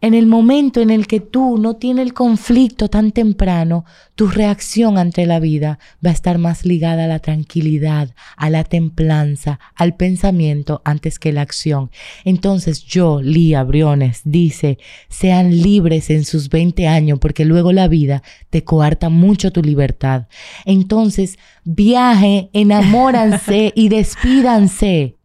En 0.03 0.13
el 0.13 0.25
momento 0.25 0.81
en 0.81 0.89
el 0.89 1.07
que 1.07 1.21
tú 1.21 1.57
no 1.57 1.77
tienes 1.77 2.05
el 2.05 2.13
conflicto 2.13 2.89
tan 2.89 3.13
temprano, 3.13 3.85
tu 4.15 4.27
reacción 4.27 4.97
ante 4.97 5.25
la 5.25 5.39
vida 5.39 5.79
va 6.05 6.09
a 6.09 6.13
estar 6.13 6.39
más 6.39 6.65
ligada 6.65 7.05
a 7.05 7.07
la 7.07 7.19
tranquilidad, 7.19 8.13
a 8.35 8.49
la 8.49 8.65
templanza, 8.65 9.61
al 9.75 9.95
pensamiento 9.95 10.81
antes 10.83 11.19
que 11.19 11.31
la 11.31 11.39
acción. 11.39 11.89
Entonces 12.25 12.83
yo, 12.83 13.21
Lía 13.21 13.63
Briones, 13.63 14.23
dice, 14.25 14.77
sean 15.07 15.61
libres 15.61 16.09
en 16.09 16.25
sus 16.25 16.49
20 16.49 16.85
años 16.85 17.19
porque 17.19 17.45
luego 17.45 17.71
la 17.71 17.87
vida 17.87 18.23
te 18.49 18.65
coarta 18.65 19.07
mucho 19.07 19.53
tu 19.53 19.61
libertad. 19.61 20.27
Entonces, 20.65 21.39
viaje, 21.63 22.49
enamóranse 22.53 23.71
y 23.73 23.87
despídanse 23.87 25.15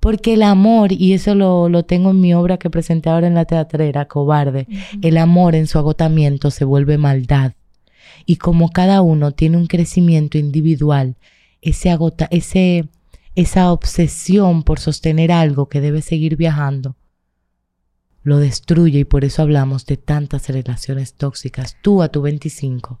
Porque 0.00 0.34
el 0.34 0.42
amor, 0.42 0.92
y 0.92 1.12
eso 1.12 1.34
lo, 1.34 1.68
lo 1.68 1.84
tengo 1.84 2.10
en 2.10 2.20
mi 2.20 2.34
obra 2.34 2.58
que 2.58 2.70
presenté 2.70 3.10
ahora 3.10 3.26
en 3.26 3.34
la 3.34 3.44
teatrera, 3.44 4.06
Cobarde, 4.06 4.66
el 5.02 5.16
amor 5.18 5.54
en 5.54 5.66
su 5.66 5.78
agotamiento 5.78 6.50
se 6.50 6.64
vuelve 6.64 6.98
maldad. 6.98 7.52
Y 8.26 8.36
como 8.36 8.70
cada 8.70 9.00
uno 9.02 9.32
tiene 9.32 9.56
un 9.56 9.66
crecimiento 9.66 10.38
individual, 10.38 11.16
ese 11.62 11.90
agota, 11.90 12.28
ese, 12.30 12.88
esa 13.34 13.72
obsesión 13.72 14.62
por 14.62 14.78
sostener 14.80 15.32
algo 15.32 15.68
que 15.68 15.80
debe 15.80 16.02
seguir 16.02 16.36
viajando, 16.36 16.96
lo 18.22 18.38
destruye 18.38 19.00
y 19.00 19.04
por 19.04 19.24
eso 19.24 19.42
hablamos 19.42 19.86
de 19.86 19.96
tantas 19.96 20.48
relaciones 20.48 21.14
tóxicas. 21.14 21.76
Tú 21.82 22.02
a 22.02 22.08
tu 22.08 22.20
25 22.20 23.00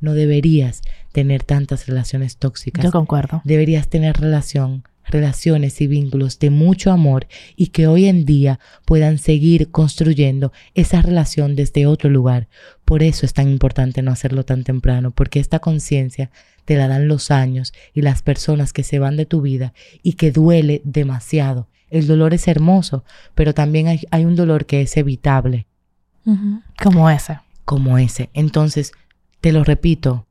no 0.00 0.14
deberías 0.14 0.82
tener 1.12 1.42
tantas 1.44 1.86
relaciones 1.86 2.36
tóxicas. 2.36 2.84
Yo 2.84 2.92
concuerdo. 2.92 3.40
Deberías 3.44 3.88
tener 3.88 4.16
relación, 4.16 4.84
relaciones 5.06 5.80
y 5.80 5.86
vínculos 5.86 6.38
de 6.38 6.50
mucho 6.50 6.90
amor 6.90 7.26
y 7.56 7.68
que 7.68 7.86
hoy 7.86 8.06
en 8.06 8.24
día 8.24 8.60
puedan 8.84 9.18
seguir 9.18 9.70
construyendo 9.70 10.52
esa 10.74 11.02
relación 11.02 11.56
desde 11.56 11.86
otro 11.86 12.10
lugar. 12.10 12.48
Por 12.84 13.02
eso 13.02 13.26
es 13.26 13.32
tan 13.32 13.48
importante 13.48 14.02
no 14.02 14.10
hacerlo 14.10 14.44
tan 14.44 14.64
temprano, 14.64 15.10
porque 15.10 15.40
esta 15.40 15.58
conciencia 15.58 16.30
te 16.64 16.76
la 16.76 16.88
dan 16.88 17.08
los 17.08 17.30
años 17.30 17.72
y 17.92 18.02
las 18.02 18.22
personas 18.22 18.72
que 18.72 18.82
se 18.82 18.98
van 18.98 19.16
de 19.16 19.26
tu 19.26 19.40
vida 19.40 19.74
y 20.02 20.14
que 20.14 20.32
duele 20.32 20.80
demasiado. 20.84 21.68
El 21.90 22.06
dolor 22.06 22.34
es 22.34 22.48
hermoso, 22.48 23.04
pero 23.34 23.54
también 23.54 23.88
hay, 23.88 24.00
hay 24.10 24.24
un 24.24 24.36
dolor 24.36 24.66
que 24.66 24.80
es 24.80 24.96
evitable. 24.96 25.66
Como 26.82 27.10
ese. 27.10 27.38
Como 27.64 27.98
ese. 27.98 28.30
Entonces, 28.32 28.92
te 29.40 29.52
lo 29.52 29.62
repito, 29.62 30.26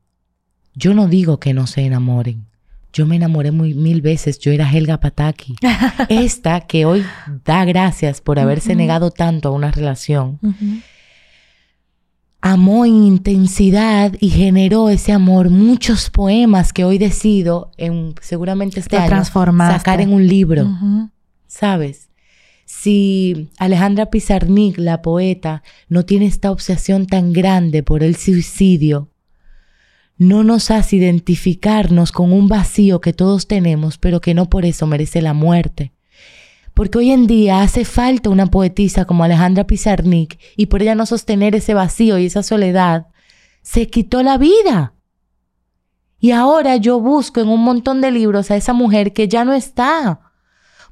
yo 0.74 0.92
no 0.92 1.06
digo 1.06 1.38
que 1.38 1.54
no 1.54 1.66
se 1.66 1.82
enamoren. 1.82 2.46
Yo 2.94 3.06
me 3.06 3.16
enamoré 3.16 3.50
muy, 3.50 3.74
mil 3.74 4.00
veces. 4.00 4.38
Yo 4.38 4.52
era 4.52 4.70
Helga 4.70 5.00
Pataki. 5.00 5.56
Esta 6.08 6.60
que 6.60 6.86
hoy 6.86 7.04
da 7.44 7.64
gracias 7.64 8.20
por 8.20 8.38
haberse 8.38 8.76
negado 8.76 9.10
tanto 9.10 9.48
a 9.48 9.52
una 9.52 9.72
relación, 9.72 10.38
amó 12.40 12.84
en 12.84 13.02
intensidad 13.02 14.12
y 14.20 14.30
generó 14.30 14.90
ese 14.90 15.10
amor 15.10 15.50
muchos 15.50 16.08
poemas 16.08 16.72
que 16.72 16.84
hoy 16.84 16.98
decido 16.98 17.72
en 17.78 18.14
seguramente 18.20 18.78
este 18.78 18.96
año 18.96 19.24
sacar 19.24 20.00
en 20.00 20.12
un 20.12 20.26
libro. 20.28 20.68
¿Sabes? 21.48 22.10
Si 22.64 23.50
Alejandra 23.58 24.06
Pizarnik, 24.06 24.78
la 24.78 25.02
poeta, 25.02 25.62
no 25.88 26.04
tiene 26.04 26.26
esta 26.26 26.50
obsesión 26.50 27.06
tan 27.06 27.32
grande 27.32 27.82
por 27.82 28.02
el 28.02 28.14
suicidio, 28.16 29.10
no 30.16 30.44
nos 30.44 30.70
hace 30.70 30.96
identificarnos 30.96 32.12
con 32.12 32.32
un 32.32 32.48
vacío 32.48 33.00
que 33.00 33.12
todos 33.12 33.46
tenemos, 33.46 33.98
pero 33.98 34.20
que 34.20 34.34
no 34.34 34.48
por 34.48 34.64
eso 34.64 34.86
merece 34.86 35.20
la 35.22 35.34
muerte. 35.34 35.92
Porque 36.72 36.98
hoy 36.98 37.10
en 37.10 37.26
día 37.26 37.62
hace 37.62 37.84
falta 37.84 38.30
una 38.30 38.46
poetisa 38.46 39.04
como 39.04 39.24
Alejandra 39.24 39.64
Pizarnik 39.64 40.38
y 40.56 40.66
por 40.66 40.82
ella 40.82 40.94
no 40.94 41.06
sostener 41.06 41.54
ese 41.54 41.74
vacío 41.74 42.18
y 42.18 42.26
esa 42.26 42.42
soledad, 42.42 43.06
se 43.62 43.88
quitó 43.88 44.22
la 44.22 44.38
vida. 44.38 44.94
Y 46.18 46.30
ahora 46.32 46.76
yo 46.76 47.00
busco 47.00 47.40
en 47.40 47.48
un 47.48 47.62
montón 47.62 48.00
de 48.00 48.10
libros 48.10 48.50
a 48.50 48.56
esa 48.56 48.72
mujer 48.72 49.12
que 49.12 49.28
ya 49.28 49.44
no 49.44 49.52
está, 49.52 50.20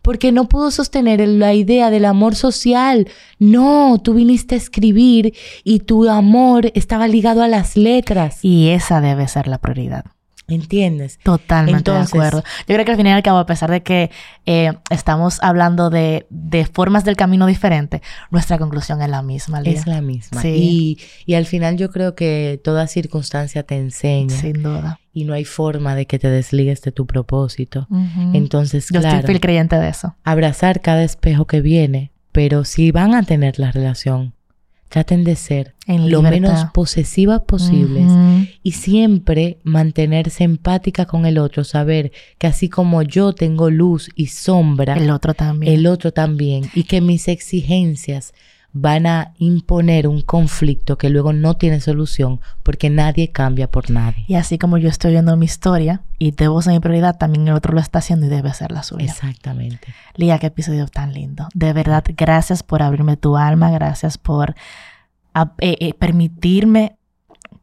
porque 0.02 0.32
no 0.32 0.48
pudo 0.48 0.70
sostener 0.70 1.26
la 1.26 1.54
idea 1.54 1.90
del 1.90 2.04
amor 2.04 2.34
social. 2.34 3.08
No, 3.38 4.00
tú 4.02 4.14
viniste 4.14 4.56
a 4.56 4.58
escribir 4.58 5.34
y 5.64 5.80
tu 5.80 6.08
amor 6.08 6.70
estaba 6.74 7.08
ligado 7.08 7.42
a 7.42 7.48
las 7.48 7.76
letras. 7.76 8.44
Y 8.44 8.68
esa 8.68 9.00
debe 9.00 9.28
ser 9.28 9.46
la 9.48 9.58
prioridad. 9.58 10.04
¿Entiendes? 10.48 11.18
Totalmente 11.22 11.78
Entonces- 11.78 12.12
de 12.12 12.18
acuerdo. 12.18 12.42
Yo 12.68 12.74
creo 12.74 12.84
que 12.84 12.90
al 12.90 12.96
final 12.96 13.12
y 13.12 13.16
al 13.16 13.22
cabo, 13.22 13.38
a 13.38 13.46
pesar 13.46 13.70
de 13.70 13.82
que 13.82 14.10
eh, 14.44 14.72
estamos 14.90 15.38
hablando 15.42 15.88
de, 15.88 16.26
de 16.30 16.66
formas 16.66 17.04
del 17.04 17.16
camino 17.16 17.46
diferentes, 17.46 18.00
nuestra 18.30 18.58
conclusión 18.58 19.00
es 19.02 19.08
la 19.08 19.22
misma. 19.22 19.60
Lía. 19.62 19.72
Es 19.72 19.86
la 19.86 20.00
misma. 20.02 20.42
Sí. 20.42 20.48
Y, 21.26 21.32
y 21.32 21.34
al 21.34 21.46
final 21.46 21.76
yo 21.76 21.90
creo 21.90 22.14
que 22.14 22.60
toda 22.62 22.86
circunstancia 22.86 23.62
te 23.62 23.76
enseña. 23.76 24.36
Sin 24.36 24.62
duda. 24.62 24.98
Y 25.14 25.24
no 25.24 25.32
hay 25.34 25.44
forma 25.44 25.94
de 25.94 26.06
que 26.06 26.18
te 26.18 26.28
desligues 26.28 26.82
de 26.82 26.90
tu 26.92 27.06
propósito. 27.06 27.86
Entonces, 28.32 28.88
Yo 28.90 29.00
claro, 29.00 29.16
estoy 29.18 29.28
fiel 29.34 29.40
creyente 29.40 29.76
de 29.76 29.88
eso. 29.88 30.16
abrazar 30.24 30.80
cada 30.80 31.02
espejo 31.04 31.46
que 31.46 31.60
viene, 31.60 32.12
pero 32.32 32.64
si 32.64 32.90
van 32.92 33.14
a 33.14 33.22
tener 33.22 33.58
la 33.58 33.72
relación, 33.72 34.34
traten 34.92 35.24
de 35.24 35.36
ser 35.36 35.74
En 35.86 36.10
lo 36.10 36.20
menos 36.20 36.66
posesivas 36.74 37.40
posibles 37.46 38.12
y 38.62 38.72
siempre 38.72 39.56
mantenerse 39.64 40.44
empática 40.44 41.06
con 41.06 41.24
el 41.24 41.38
otro, 41.38 41.64
saber 41.64 42.12
que 42.36 42.46
así 42.46 42.68
como 42.68 43.00
yo 43.00 43.32
tengo 43.32 43.70
luz 43.70 44.10
y 44.14 44.26
sombra, 44.26 44.98
El 44.98 45.10
otro 45.10 45.32
también. 45.32 45.72
el 45.72 45.86
otro 45.86 46.12
también, 46.12 46.68
y 46.74 46.84
que 46.84 47.00
mis 47.00 47.28
exigencias 47.28 48.34
van 48.74 49.06
a 49.06 49.32
imponer 49.36 50.08
un 50.08 50.22
conflicto 50.22 50.96
que 50.96 51.10
luego 51.10 51.32
no 51.34 51.54
tiene 51.58 51.80
solución 51.80 52.40
porque 52.62 52.88
nadie 52.88 53.30
cambia 53.30 53.70
por 53.70 53.90
nadie. 53.90 54.24
Y 54.28 54.34
así 54.36 54.56
como 54.56 54.78
yo 54.78 54.88
estoy 54.88 55.10
viendo 55.12 55.36
mi 55.36 55.44
historia 55.44 56.00
y 56.18 56.30
debo 56.30 56.62
ser 56.62 56.72
mi 56.72 56.80
prioridad, 56.80 57.18
también 57.18 57.46
el 57.48 57.54
otro 57.54 57.74
lo 57.74 57.80
está 57.80 57.98
haciendo 57.98 58.26
y 58.26 58.28
debe 58.30 58.52
ser 58.54 58.72
la 58.72 58.82
suya. 58.82 59.04
Exactamente. 59.04 59.88
Lía, 60.16 60.38
qué 60.38 60.46
episodio 60.46 60.86
tan 60.86 61.12
lindo. 61.12 61.48
De 61.54 61.72
verdad, 61.74 62.02
gracias 62.16 62.62
por 62.62 62.82
abrirme 62.82 63.16
tu 63.18 63.36
alma, 63.36 63.70
gracias 63.70 64.16
por 64.16 64.54
a- 65.34 65.52
eh, 65.58 65.76
eh, 65.80 65.94
permitirme, 65.94 66.96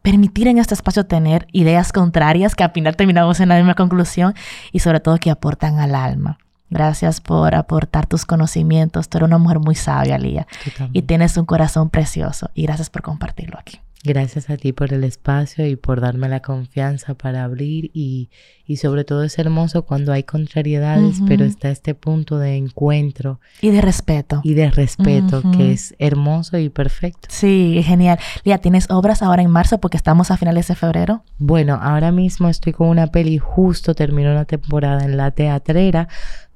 permitir 0.01 0.47
en 0.47 0.59
este 0.59 0.73
espacio 0.75 1.05
tener 1.07 1.47
ideas 1.51 1.91
contrarias 1.91 2.55
que 2.55 2.63
al 2.63 2.71
final 2.71 2.95
terminamos 2.95 3.39
en 3.39 3.49
la 3.49 3.55
misma 3.55 3.73
conclusión 3.75 4.33
y 4.71 4.79
sobre 4.79 4.99
todo 4.99 5.17
que 5.17 5.31
aportan 5.31 5.79
al 5.79 5.95
alma. 5.95 6.37
Gracias 6.69 7.21
por 7.21 7.55
aportar 7.55 8.05
tus 8.07 8.25
conocimientos. 8.25 9.09
Tú 9.09 9.17
eres 9.17 9.27
una 9.27 9.37
mujer 9.37 9.59
muy 9.59 9.75
sabia, 9.75 10.17
Lía, 10.17 10.47
y 10.93 11.01
tienes 11.03 11.35
un 11.37 11.45
corazón 11.45 11.89
precioso. 11.89 12.49
Y 12.53 12.63
gracias 12.63 12.89
por 12.89 13.01
compartirlo 13.01 13.57
aquí. 13.59 13.79
Gracias 14.01 14.49
a 14.49 14.55
ti 14.55 14.71
por 14.71 14.93
el 14.93 15.03
espacio 15.03 15.67
y 15.67 15.75
por 15.75 15.99
darme 15.99 16.29
la 16.29 16.39
confianza 16.39 17.15
para 17.15 17.43
abrir 17.43 17.91
y, 17.93 18.29
y 18.65 18.77
sobre 18.77 19.03
todo 19.03 19.23
es 19.23 19.37
hermoso 19.37 19.83
cuando 19.83 20.13
hay 20.13 20.23
contrariedades, 20.23 21.17
Ujú. 21.17 21.25
pero 21.27 21.43
está 21.43 21.69
este 21.69 21.95
punto 21.95 22.39
de 22.39 22.55
encuentro 22.55 23.41
Y 23.59 23.71
de 23.71 23.81
respeto. 23.81 24.39
y 24.45 24.53
de 24.53 24.71
respeto 24.71 25.39
Ujú. 25.39 25.51
que 25.51 25.73
es 25.73 25.95
hermoso 25.99 26.57
y 26.57 26.69
perfecto. 26.69 27.27
Sí, 27.29 27.81
genial. 27.83 28.19
Lía, 28.45 28.59
¿tienes 28.59 28.89
obras 28.89 29.21
ahora 29.21 29.41
en 29.41 29.51
marzo 29.51 29.79
porque 29.81 29.97
estamos 29.97 30.31
a 30.31 30.37
finales 30.37 30.69
de 30.69 30.75
febrero? 30.75 31.23
Bueno, 31.37 31.77
ahora 31.81 32.13
mismo 32.13 32.47
estoy 32.47 32.71
con 32.71 32.87
una 32.87 33.07
peli, 33.07 33.37
justo 33.37 33.95
terminó 33.95 34.31
una 34.31 34.45
temporada 34.45 35.03
en 35.03 35.17
la 35.17 35.31
teatrera, 35.31 36.07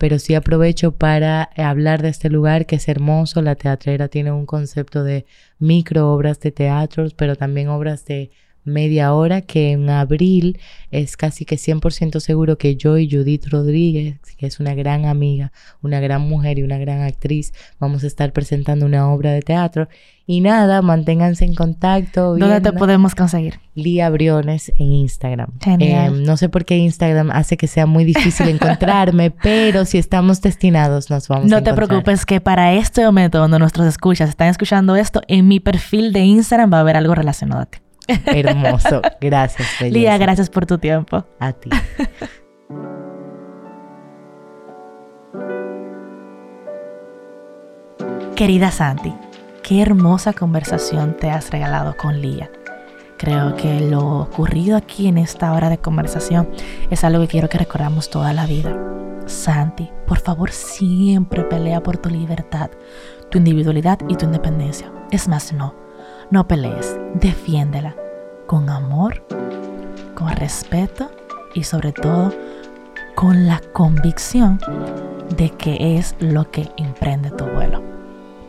pero 0.04 0.20
sí 0.20 0.36
aprovecho 0.36 0.92
para 0.92 1.44
hablar 1.56 2.02
de 2.02 2.10
este 2.10 2.30
lugar 2.30 2.66
que 2.66 2.76
es 2.76 2.90
hermoso. 2.90 3.42
La 3.42 3.56
teatrera 3.56 4.10
tiene 4.10 4.34
un 4.34 4.46
concepto 4.46 5.06
de 5.06 5.26
micro 5.60 6.12
obras 6.12 6.42
de 6.42 6.52
teatro, 6.52 7.08
pero 7.16 7.38
también 7.38 7.70
obras 7.70 8.04
de 8.04 8.30
media 8.66 9.14
hora, 9.14 9.42
que 9.42 9.72
en 9.72 9.90
abril 9.90 10.60
es 10.92 11.18
casi 11.18 11.46
que 11.46 11.56
100% 11.56 12.20
seguro 12.20 12.58
que 12.58 12.76
yo 12.76 12.98
y 12.98 13.10
Judith 13.10 13.48
Rodríguez, 13.48 14.20
que 14.38 14.46
es 14.46 14.60
una 14.60 14.74
gran 14.76 15.06
amiga, 15.06 15.52
una 15.82 16.00
gran 16.00 16.22
mujer 16.22 16.60
y 16.60 16.64
una 16.64 16.78
gran 16.78 17.02
actriz, 17.02 17.54
vamos 17.80 18.04
a 18.04 18.08
estar 18.08 18.32
presentando 18.32 18.86
una 18.86 19.12
obra 19.12 19.32
de 19.32 19.42
teatro. 19.42 19.88
Y 20.26 20.40
nada, 20.40 20.82
manténganse 20.82 21.44
en 21.44 21.54
contacto. 21.54 22.38
¿Dónde 22.38 22.62
te 22.62 22.72
podemos 22.72 23.14
conseguir? 23.14 23.60
Lía 23.76 24.10
Briones 24.10 24.72
en 24.80 24.94
Instagram. 24.94 25.50
Genial. 25.62 26.16
Eh, 26.16 26.26
no 26.26 26.38
sé 26.38 26.48
por 26.48 26.64
qué 26.64 26.78
Instagram 26.78 27.30
hace 27.32 27.58
que 27.58 27.68
sea 27.68 27.86
muy 27.86 28.06
difícil 28.06 28.48
encontrarme, 28.48 29.32
pero 29.44 29.84
si 29.84 29.98
estamos 29.98 30.42
destinados 30.42 31.10
nos 31.10 31.28
vamos 31.28 31.48
a 31.48 31.50
No 31.50 31.62
te 31.62 31.72
encontrar. 31.72 31.88
preocupes 31.88 32.26
que 32.26 32.40
para 32.40 32.74
este 32.74 33.04
momento 33.04 33.38
donde 33.40 33.60
nuestros 33.60 33.86
escuchas 33.88 34.30
están 34.30 34.48
escuchando 34.48 34.96
esto, 34.96 35.22
en 35.28 35.50
mi 35.50 35.60
perfil 35.60 36.14
de 36.14 36.22
Instagram 36.22 36.72
va 36.72 36.78
a 36.78 36.82
haber 36.82 36.96
algo 36.96 37.16
relacionado 37.16 37.62
a 37.64 37.66
ti. 37.66 37.80
Hermoso. 38.08 39.02
Gracias, 39.20 39.68
belleza. 39.80 40.00
Lía, 40.00 40.18
gracias 40.18 40.50
por 40.50 40.66
tu 40.66 40.78
tiempo. 40.78 41.26
A 41.40 41.54
ti. 41.54 41.70
Querida 48.36 48.72
Santi, 48.72 49.14
qué 49.62 49.82
hermosa 49.82 50.34
conversación 50.34 51.16
te 51.16 51.30
has 51.30 51.52
regalado 51.52 51.96
con 51.96 52.20
Lía. 52.20 52.50
Creo 53.18 53.56
que 53.56 53.80
lo 53.80 54.22
ocurrido 54.22 54.76
aquí 54.76 55.08
en 55.08 55.20
esta 55.20 55.54
hora 55.54 55.70
de 55.70 55.78
conversación 55.78 56.50
es 56.90 57.04
algo 57.04 57.22
que 57.22 57.28
quiero 57.28 57.48
que 57.48 57.60
recordamos 57.60 58.10
toda 58.10 58.34
la 58.34 58.48
vida. 58.48 58.76
Santi, 59.28 59.90
por 60.08 60.20
favor, 60.20 60.52
siempre 60.52 61.44
pelea 61.44 61.82
por 61.82 61.98
tu 61.98 62.10
libertad, 62.10 62.72
tu 63.30 63.38
individualidad 63.38 64.00
y 64.10 64.16
tu 64.16 64.26
independencia. 64.26 64.92
Es 65.12 65.28
más, 65.28 65.54
no, 65.54 65.76
no 66.34 66.48
pelees, 66.48 67.00
defiéndela 67.14 67.96
con 68.48 68.68
amor, 68.68 69.22
con 70.16 70.30
respeto 70.30 71.12
y 71.54 71.64
sobre 71.64 71.92
todo 71.92 72.34
con 73.14 73.46
la 73.46 73.62
convicción 73.72 74.60
de 75.38 75.52
que 75.52 75.96
es 75.96 76.16
lo 76.20 76.50
que 76.50 76.72
emprende 76.78 77.30
tu 77.30 77.46
vuelo. 77.46 77.84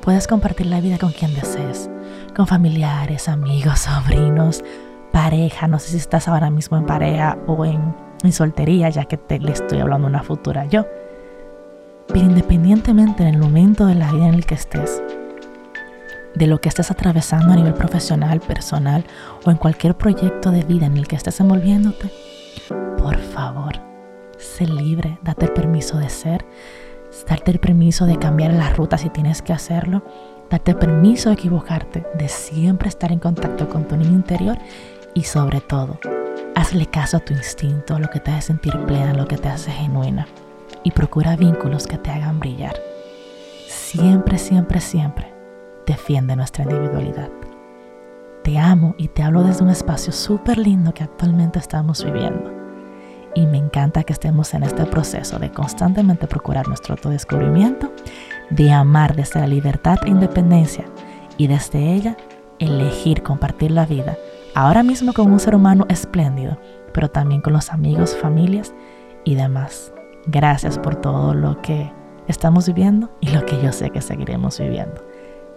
Puedes 0.01 0.27
compartir 0.27 0.65
la 0.65 0.81
vida 0.81 0.97
con 0.97 1.13
quien 1.13 1.35
desees, 1.35 1.91
con 2.35 2.47
familiares, 2.47 3.29
amigos, 3.29 3.81
sobrinos, 3.81 4.65
pareja. 5.13 5.69
No 5.69 5.79
sé 5.79 5.91
si 5.91 5.99
estás 5.99 6.27
ahora 6.27 6.49
mismo 6.49 6.79
en 6.79 6.87
pareja 6.87 7.37
o 7.47 7.67
en, 7.67 7.95
en 8.23 8.33
soltería, 8.33 8.89
ya 8.89 9.05
que 9.05 9.19
te 9.19 9.39
le 9.39 9.53
estoy 9.53 9.81
hablando 9.81 10.07
una 10.07 10.23
futura 10.23 10.65
yo. 10.65 10.87
Pero 12.09 12.21
independientemente 12.21 13.25
en 13.25 13.35
el 13.35 13.39
momento 13.39 13.85
de 13.85 13.95
la 13.95 14.11
vida 14.11 14.29
en 14.29 14.35
el 14.35 14.47
que 14.47 14.55
estés, 14.55 15.03
de 16.35 16.47
lo 16.47 16.61
que 16.61 16.69
estés 16.69 16.91
atravesando 16.91 17.53
a 17.53 17.57
nivel 17.57 17.75
profesional, 17.75 18.41
personal 18.41 19.05
o 19.45 19.51
en 19.51 19.57
cualquier 19.57 19.97
proyecto 19.97 20.51
de 20.51 20.63
vida 20.63 20.87
en 20.87 20.97
el 20.97 21.07
que 21.07 21.17
estés 21.17 21.41
envolviéndote, 21.41 22.11
por 22.99 23.17
favor, 23.19 23.75
sé 24.39 24.67
libre, 24.67 25.19
date 25.23 25.47
el 25.47 25.53
permiso 25.53 25.99
de 25.99 26.09
ser, 26.09 26.45
darte 27.29 27.53
el 27.53 27.61
permiso 27.61 28.07
de 28.07 28.19
cambiar 28.19 28.53
la 28.53 28.71
ruta 28.71 28.99
si 28.99 29.11
tienes 29.11 29.43
que 29.43 29.53
hacerlo, 29.53 30.03
date 30.51 30.73
el 30.73 30.79
permiso 30.79 31.29
de 31.29 31.35
equivocarte, 31.35 32.05
de 32.15 32.29
siempre 32.29 32.89
estar 32.89 33.13
en 33.13 33.21
contacto 33.21 33.69
con 33.69 33.87
tu 33.87 33.97
niño 33.97 34.13
interior 34.13 34.59
y 35.15 35.23
sobre 35.23 35.61
todo, 35.61 36.01
hazle 36.57 36.87
caso 36.87 37.19
a 37.19 37.21
tu 37.21 37.33
instinto, 37.33 37.99
lo 37.99 38.11
que 38.11 38.21
te 38.21 38.33
hace 38.33 38.49
sentir 38.49 38.77
plena, 38.87 39.15
lo 39.15 39.29
que 39.29 39.39
te 39.39 39.49
hace 39.49 39.71
genuina 39.71 40.27
y 40.83 40.91
procura 40.91 41.37
vínculos 41.37 41.87
que 41.87 41.99
te 41.99 42.11
hagan 42.11 42.41
brillar. 42.41 42.75
Siempre, 43.69 44.39
siempre, 44.39 44.81
siempre 44.81 45.34
defiende 45.87 46.37
nuestra 46.37 46.65
individualidad. 46.65 47.31
Te 48.43 48.59
amo 48.59 48.95
y 48.99 49.09
te 49.09 49.23
hablo 49.23 49.43
desde 49.43 49.65
un 49.65 49.71
espacio 49.71 50.13
súper 50.13 50.59
lindo 50.59 50.93
que 50.93 51.05
actualmente 51.05 51.59
estamos 51.59 52.05
viviendo. 52.05 52.53
Y 53.35 53.47
me 53.47 53.59
encanta 53.59 54.05
que 54.05 54.13
estemos 54.13 54.55
en 54.55 54.63
este 54.63 54.85
proceso 54.85 55.39
de 55.39 55.51
constantemente 55.51 56.27
procurar 56.27 56.69
nuestro 56.69 56.95
autodescubrimiento, 56.95 57.91
de 58.51 58.71
amar 58.71 59.17
desde 59.17 59.41
la 59.41 59.47
libertad 59.47 59.97
e 60.05 60.11
independencia 60.11 60.85
y 61.37 61.47
desde 61.47 61.95
ella 61.95 62.17
elegir 62.59 63.23
compartir 63.23 63.73
la 63.73 63.87
vida, 63.87 64.17
ahora 64.55 64.83
mismo 64.83 65.13
con 65.13 65.33
un 65.33 65.41
ser 65.41 65.57
humano 65.57 65.87
espléndido, 65.89 66.59
pero 66.93 67.11
también 67.11 67.41
con 67.41 67.55
los 67.55 67.71
amigos, 67.71 68.15
familias 68.15 68.73
y 69.25 69.35
demás. 69.35 69.93
Gracias 70.27 70.79
por 70.79 70.95
todo 70.97 71.35
lo 71.35 71.61
que 71.61 71.91
estamos 72.29 72.67
viviendo 72.67 73.11
y 73.21 73.31
lo 73.31 73.45
que 73.45 73.61
yo 73.61 73.73
sé 73.73 73.91
que 73.91 74.01
seguiremos 74.01 74.61
viviendo 74.61 75.14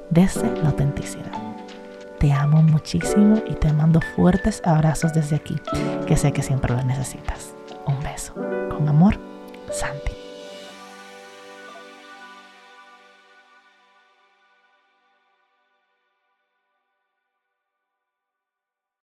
desde 0.09 0.51
la 0.61 0.69
autenticidad. 0.69 1.31
Te 2.19 2.31
amo 2.33 2.63
muchísimo 2.63 3.41
y 3.47 3.53
te 3.53 3.71
mando 3.71 3.99
fuertes 4.15 4.61
abrazos 4.65 5.13
desde 5.13 5.35
aquí, 5.35 5.55
que 6.07 6.17
sé 6.17 6.33
que 6.33 6.41
siempre 6.41 6.73
lo 6.73 6.83
necesitas. 6.83 7.53
Un 7.85 8.01
beso. 8.01 8.33
Con 8.69 8.89
amor, 8.89 9.19
Santi. 9.71 10.16